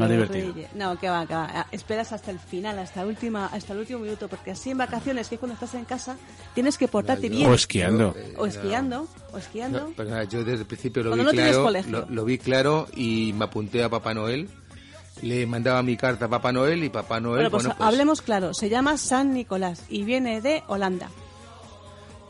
divertido. 0.08 0.52
reyes. 0.54 0.68
No, 0.74 0.98
que 0.98 1.10
va, 1.10 1.26
que 1.26 1.34
va. 1.34 1.46
Ah, 1.52 1.66
Esperas 1.72 2.10
hasta 2.12 2.30
el 2.30 2.38
final, 2.38 2.78
hasta, 2.78 3.02
la 3.02 3.06
última, 3.06 3.44
hasta 3.46 3.74
el 3.74 3.80
último 3.80 3.98
minuto, 3.98 4.28
porque 4.28 4.52
así 4.52 4.70
en 4.70 4.78
vacaciones, 4.78 5.28
que 5.28 5.34
es 5.34 5.38
cuando 5.38 5.52
estás 5.54 5.74
en 5.74 5.84
casa, 5.84 6.16
tienes 6.54 6.78
que 6.78 6.88
portarte 6.88 7.28
No, 7.28 7.36
bien. 7.36 7.50
O 7.50 7.54
esquiando. 7.54 8.14
eh, 8.16 8.32
O 8.38 8.46
esquiando, 8.46 9.06
o 9.34 9.36
esquiando. 9.36 9.80
No, 9.80 9.88
perdona, 9.90 10.24
yo 10.24 10.38
desde 10.42 10.60
el 10.62 10.66
principio 10.66 11.02
lo 11.02 11.10
Cuando 11.10 11.24
vi 11.24 11.26
no 11.26 11.32
tienes 11.32 11.50
claro, 11.50 11.64
colegio. 11.64 11.90
lo, 11.92 12.06
lo 12.08 12.24
vi 12.24 12.38
claro 12.38 12.86
y 12.96 13.34
me 13.36 13.44
apunté 13.44 13.82
a 13.84 13.90
Papá 13.90 14.14
Noel. 14.14 14.48
Le 15.22 15.46
mandaba 15.46 15.82
mi 15.82 15.96
carta 15.96 16.24
a 16.24 16.28
Papá 16.28 16.52
Noel 16.52 16.82
y 16.84 16.88
Papá 16.88 17.20
Noel, 17.20 17.36
Bueno, 17.36 17.50
pues, 17.50 17.64
bueno, 17.64 17.76
pues, 17.78 17.86
hablemos 17.88 18.22
claro. 18.22 18.54
Se 18.54 18.68
llama 18.68 18.96
San 18.96 19.32
Nicolás 19.34 19.84
y 19.88 20.04
viene 20.04 20.40
de 20.40 20.62
Holanda. 20.66 21.08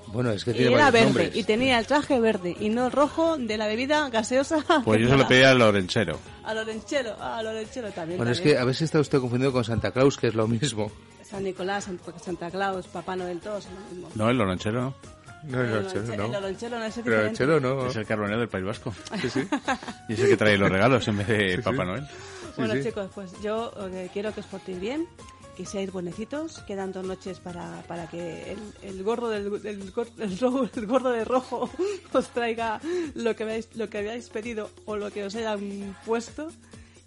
bueno, 0.08 0.30
es 0.32 0.44
que 0.44 0.50
Y 0.50 0.54
tiene 0.54 0.72
era 0.74 0.84
varios 0.86 0.92
verde 0.92 1.04
nombres. 1.24 1.36
y 1.36 1.44
tenía 1.44 1.78
el 1.78 1.86
traje 1.86 2.18
verde 2.18 2.56
y 2.58 2.68
no 2.68 2.86
el 2.86 2.92
rojo 2.92 3.36
de 3.38 3.56
la 3.56 3.66
bebida 3.68 4.08
gaseosa. 4.10 4.64
Pues 4.84 5.00
yo 5.00 5.08
se 5.08 5.16
lo 5.16 5.28
pedí 5.28 5.42
al 5.44 5.58
Lorenchero. 5.58 6.18
A 6.44 6.52
Lorenchelo, 6.54 7.14
a 7.22 7.42
Lorenchelo 7.42 7.90
también. 7.92 8.18
Bueno, 8.18 8.32
es 8.32 8.40
que 8.40 8.58
a 8.58 8.64
ver 8.64 8.74
si 8.74 8.84
está 8.84 8.98
usted 8.98 9.20
confundido 9.20 9.52
con 9.52 9.62
Santa 9.62 9.92
Claus, 9.92 10.16
que 10.16 10.26
es 10.28 10.34
lo 10.34 10.48
mismo. 10.48 10.90
San 11.22 11.44
Nicolás, 11.44 11.88
Santa 12.24 12.50
Claus, 12.50 12.88
Papá 12.88 13.14
Noel, 13.14 13.38
todos 13.38 13.62
son 13.64 13.74
lo 13.74 13.80
mismo. 13.94 14.08
No, 14.16 14.30
el 14.30 14.36
Lorenchero 14.36 14.80
no. 14.82 14.94
No, 15.44 15.58
El 15.62 15.70
Lorenche- 15.72 16.16
no. 16.16 16.24
el 16.26 16.32
Lorenchelo 16.32 16.78
no 16.78 16.84
es 16.84 17.00
Pero 17.02 17.20
el 17.26 17.32
chelo 17.36 17.60
no. 17.60 17.86
Es 17.86 17.96
el 17.96 18.04
carbonero 18.04 18.40
del 18.40 18.48
País 18.48 18.64
Vasco. 18.64 18.92
Y 20.08 20.12
es 20.14 20.20
el 20.20 20.28
que 20.28 20.36
trae 20.36 20.58
los 20.58 20.68
regalos 20.68 21.06
en 21.08 21.16
vez 21.18 21.28
de 21.28 21.58
Papá 21.62 21.84
Noel. 21.84 22.06
Bueno, 22.56 22.74
sí. 22.74 22.82
chicos, 22.84 23.10
pues 23.14 23.32
yo 23.42 23.72
eh, 23.92 24.08
quiero 24.12 24.32
que 24.34 24.40
os 24.40 24.46
portéis 24.46 24.80
bien, 24.80 25.06
que 25.56 25.66
seáis 25.66 25.90
buenecitos. 25.92 26.58
Quedan 26.66 26.92
dos 26.92 27.04
noches 27.04 27.40
para, 27.40 27.82
para 27.88 28.06
que 28.08 28.52
el, 28.52 28.58
el 28.82 29.02
gorro 29.02 29.28
del 29.28 29.46
el, 29.64 29.92
el 30.74 30.86
gorro 30.86 31.10
de 31.10 31.24
rojo 31.24 31.70
os 32.12 32.28
traiga 32.30 32.80
lo 33.14 33.34
que 33.36 33.42
habéis, 33.44 33.68
lo 33.76 33.88
que 33.90 33.98
habéis 33.98 34.28
pedido 34.28 34.70
o 34.86 34.96
lo 34.96 35.10
que 35.10 35.24
os 35.24 35.34
hayan 35.34 35.96
puesto. 36.06 36.48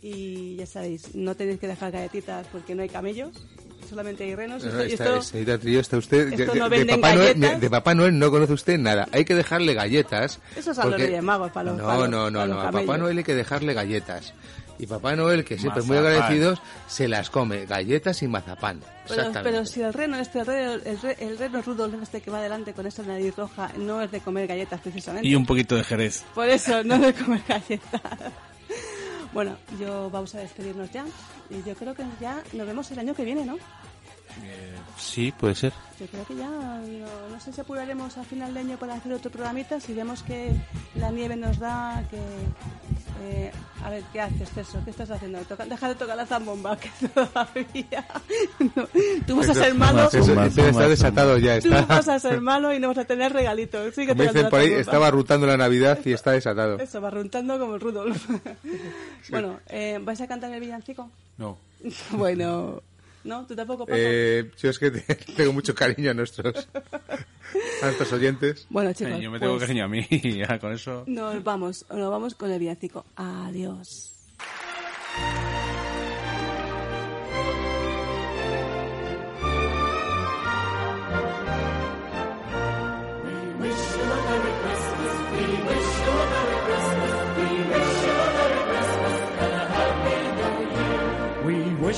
Y 0.02 0.58
ya 0.58 0.66
sabéis, 0.66 1.16
no 1.16 1.34
tenéis 1.36 1.60
que 1.60 1.68
dejar 1.68 1.92
galletitas 1.92 2.46
porque 2.52 2.76
no 2.76 2.82
hay 2.82 2.90
camellos. 2.90 3.32
solamente 3.90 4.24
hay 4.26 4.36
renos. 4.36 4.64
No, 4.66 4.82
Esto- 4.82 5.22
señorita 5.22 5.58
Trillo, 5.60 5.80
está 5.80 5.98
usted 5.98 6.30
de, 6.30 6.36
esto 6.44 6.54
de- 6.54 6.60
no 6.60 6.68
de 6.70 6.86
Papá 6.86 7.16
Noel, 7.16 7.40
de- 7.60 7.70
Papá 7.70 7.94
Noel 7.96 8.20
no 8.20 8.30
conoce 8.32 8.52
usted 8.54 8.78
nada. 8.80 9.08
Hay 9.14 9.24
que 9.24 9.34
dejarle 9.36 9.74
galletas. 9.74 10.40
Esos 10.58 10.76
son 10.76 10.86
los 10.88 10.94
porque- 10.96 11.06
Reyes 11.06 11.24
Magos, 11.24 11.52
para 11.52 11.72
los- 11.72 11.78
No, 11.80 11.86
para 11.86 12.00
los- 12.00 12.10
no, 12.10 12.32
no, 12.32 12.40
para 12.40 12.48
no. 12.48 12.56
los 12.56 12.66
A 12.66 12.72
Papá. 12.72 12.98
Noel 12.98 13.18
hay 13.20 13.24
que 13.24 13.36
dejarle 13.36 13.74
galletas. 13.74 14.34
Y 14.80 14.88
Papá 14.88 15.16
Noel, 15.16 15.46
que 15.46 15.58
siempre 15.58 15.84
muy 15.84 15.98
agradecidos, 15.98 16.60
se 16.88 17.08
las 17.08 17.30
come. 17.30 17.66
Galletas 17.66 18.22
y 18.24 18.28
mazapán. 18.28 18.80
Pero, 19.08 19.22
Exactamente. 19.22 19.42
pero 19.52 19.66
si 19.66 19.82
el 19.82 19.94
reno, 19.94 20.18
este 20.18 20.44
reno, 20.44 20.74
el, 20.74 21.00
re- 21.02 21.18
el 21.20 21.38
reno 21.38 21.62
Rudolf 21.62 22.02
este 22.02 22.22
que 22.22 22.32
va 22.32 22.40
adelante 22.40 22.74
con 22.74 22.86
esta 22.88 23.04
nariz 23.04 23.36
roja, 23.36 23.72
no 23.78 24.02
es 24.02 24.12
de 24.12 24.20
comer 24.22 24.48
galletas 24.48 24.82
precisamente. 24.82 25.28
Y 25.28 25.36
un 25.36 25.46
poquito 25.46 25.76
de 25.76 25.84
jerez. 25.84 26.24
Por 26.34 26.50
eso, 26.50 26.84
no 26.84 26.98
de 26.98 27.14
comer 27.14 27.42
galletas. 27.48 28.02
bueno, 29.34 29.58
yo 29.80 30.10
vamos 30.10 30.34
a 30.36 30.40
despedirnos 30.40 30.92
ya. 30.92 31.06
Y 31.50 31.62
yo 31.68 31.76
creo 31.76 31.94
que 31.94 32.04
ya 32.20 32.42
nos 32.54 32.66
vemos 32.68 32.90
el 32.92 33.00
año 33.00 33.14
que 33.14 33.24
viene, 33.26 33.46
¿no? 33.46 33.58
Sí, 34.98 35.34
puede 35.38 35.56
ser. 35.56 35.74
Yo 36.00 36.06
creo 36.08 36.26
que 36.26 36.36
ya, 36.36 36.48
no, 36.50 37.30
no 37.32 37.40
sé 37.40 37.54
si 37.54 37.62
apuraremos 37.62 38.18
a 38.18 38.24
final 38.24 38.54
de 38.54 38.60
año 38.62 38.78
para 38.78 38.96
hacer 38.96 39.14
otro 39.14 39.30
programita, 39.32 39.80
si 39.80 39.94
vemos 39.94 40.24
que 40.24 40.52
la 40.96 41.12
nieve 41.12 41.36
nos 41.36 41.60
da, 41.60 42.04
que... 42.10 42.18
eh, 43.24 43.52
a 43.84 43.90
ver, 43.90 44.04
¿qué 44.12 44.22
haces, 44.22 44.50
Teso? 44.50 44.80
¿Qué 44.84 44.90
estás 44.92 45.12
haciendo? 45.12 45.40
Toca- 45.42 45.66
deja 45.66 45.88
de 45.90 45.96
tocar 45.96 46.18
la 46.18 46.26
zambomba, 46.26 46.78
que 46.78 46.90
todavía... 47.14 48.06
no, 48.76 48.88
tú 49.28 49.38
vas 49.38 49.50
a 49.50 49.54
ser 49.54 49.74
malo, 49.76 50.08
Eso, 50.08 50.24
Zumba, 50.24 50.46
eso 50.48 50.68
está 50.68 50.88
desatado 50.88 51.38
ya. 51.38 51.60
tú 51.60 51.68
Está, 51.74 51.86
vas 51.86 52.08
a 52.08 52.20
ser 52.20 52.42
malo 52.42 52.74
y 52.74 52.80
no 52.80 52.88
vas 52.90 52.98
a 53.00 53.06
tener 53.06 53.32
regalitos. 53.34 53.94
Como 53.94 54.08
tocando 54.08 54.24
dicen 54.24 54.44
la 54.44 54.50
por 54.50 54.60
ahí, 54.60 54.66
zambomba. 54.68 54.82
estaba 54.82 55.12
rutando 55.12 55.48
la 55.48 55.58
Navidad 55.58 56.00
y 56.06 56.14
está 56.14 56.32
desatado. 56.32 56.80
Eso, 56.80 57.02
barruntando 57.02 57.60
como 57.60 57.76
el 57.76 57.82
Rudolf. 57.82 58.30
Bueno, 59.30 59.60
eh, 59.70 60.00
¿vais 60.02 60.20
a 60.22 60.28
cantar 60.28 60.52
el 60.52 60.60
villancico? 60.60 61.10
No. 61.38 61.58
bueno, 62.12 62.82
¿no? 63.24 63.46
¿Tú 63.46 63.56
tampoco, 63.56 63.86
Paco? 63.86 63.98
Eh, 63.98 64.52
yo 64.58 64.70
es 64.70 64.80
que 64.80 64.92
te- 64.92 65.16
tengo 65.36 65.54
mucho 65.54 65.74
cariño 65.76 66.12
a 66.12 66.14
nuestros, 66.14 66.68
a 67.82 67.86
nuestros 67.86 68.14
oyentes. 68.14 68.66
bueno, 68.70 68.94
chicos, 68.94 69.20
Yo 69.22 69.32
me 69.32 69.40
tengo 69.40 69.54
pues, 69.54 69.64
cariño 69.68 69.86
a 69.86 69.88
mí, 69.88 70.06
ya 70.48 70.60
con 70.60 70.74
eso. 70.74 71.04
Nos 71.08 71.44
vamos, 71.44 71.86
nos 71.90 72.10
vamos 72.12 72.36
con 72.36 72.52
el 72.52 72.60
villancico. 72.60 73.06
Adiós. 73.16 74.10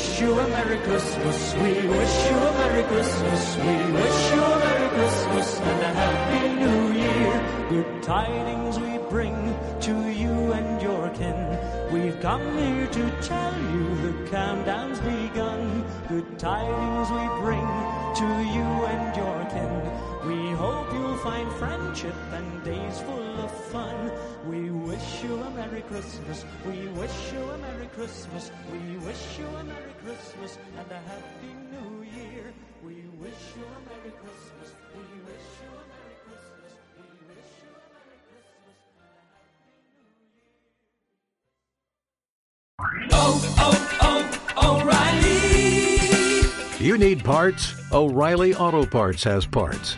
Wish 0.05 0.21
you 0.21 0.39
a 0.39 0.47
Merry 0.49 0.77
Christmas. 0.79 1.53
We 1.55 1.87
wish 1.87 2.29
you 2.29 2.37
a 2.37 2.51
Merry 2.59 2.83
Christmas. 2.83 3.55
We 3.57 3.75
wish 3.97 4.31
you 4.33 4.43
a 4.43 4.59
Merry 4.59 4.89
Christmas 4.89 5.59
and 5.59 5.81
a 5.81 5.93
Happy 5.99 6.47
New 6.63 6.93
Year. 6.93 7.69
Good 7.69 8.03
tidings 8.03 8.77
we 8.77 8.97
bring 9.09 9.35
to 9.81 9.93
you 10.11 10.53
and 10.53 10.81
your 10.81 11.09
kin. 11.09 11.41
We've 11.91 12.19
come 12.21 12.45
here 12.57 12.85
to 12.85 13.21
tell 13.21 13.53
you 13.73 13.83
the 14.05 14.29
countdown's 14.29 14.99
begun. 14.99 15.83
Good 16.07 16.37
tidings 16.37 17.09
we 17.09 17.25
bring 17.41 17.67
to 18.21 18.27
you 18.55 18.69
and 18.93 19.15
your 19.17 19.39
kin. 19.53 19.73
We 20.27 20.51
hope 20.51 20.93
you'll 20.93 21.17
find 21.17 21.51
friendship 21.53 22.15
and 22.31 22.63
days 22.63 22.99
full 23.01 23.39
of 23.39 23.51
fun. 23.71 24.11
We 24.47 24.69
wish 24.69 25.23
you 25.23 25.41
a 25.41 25.49
Merry 25.51 25.81
Christmas. 25.81 26.45
We 26.67 26.87
wish 26.89 27.33
you 27.33 27.39
a 27.39 27.57
Merry 27.57 27.87
Christmas. 27.95 28.51
We 28.71 28.97
wish 28.97 29.39
you 29.39 29.47
a 29.47 29.63
Merry 29.63 29.93
Christmas 30.03 30.59
and 30.77 30.91
a 30.91 30.99
Happy 31.09 31.55
New 31.71 32.03
Year. 32.03 32.53
We 32.83 33.05
wish 33.17 33.33
you 33.57 33.63
a 33.63 33.79
Merry 33.89 34.11
Christmas. 34.21 34.75
We 34.93 35.01
wish 35.25 35.47
you 35.61 35.69
a 35.73 35.81
Merry 35.89 36.17
Christmas. 36.27 36.77
We 36.95 37.05
wish 37.25 37.49
you 37.63 37.73
a 37.73 37.89
Merry 37.89 38.19
Christmas 38.29 38.77
and 42.99 43.09
a 43.09 43.15
oh, 43.15 43.33
oh, 43.57 44.77
oh, 46.77 46.83
You 46.83 46.99
need 46.99 47.23
parts? 47.23 47.73
O'Reilly 47.91 48.53
Auto 48.53 48.85
Parts 48.85 49.23
has 49.23 49.47
parts. 49.47 49.97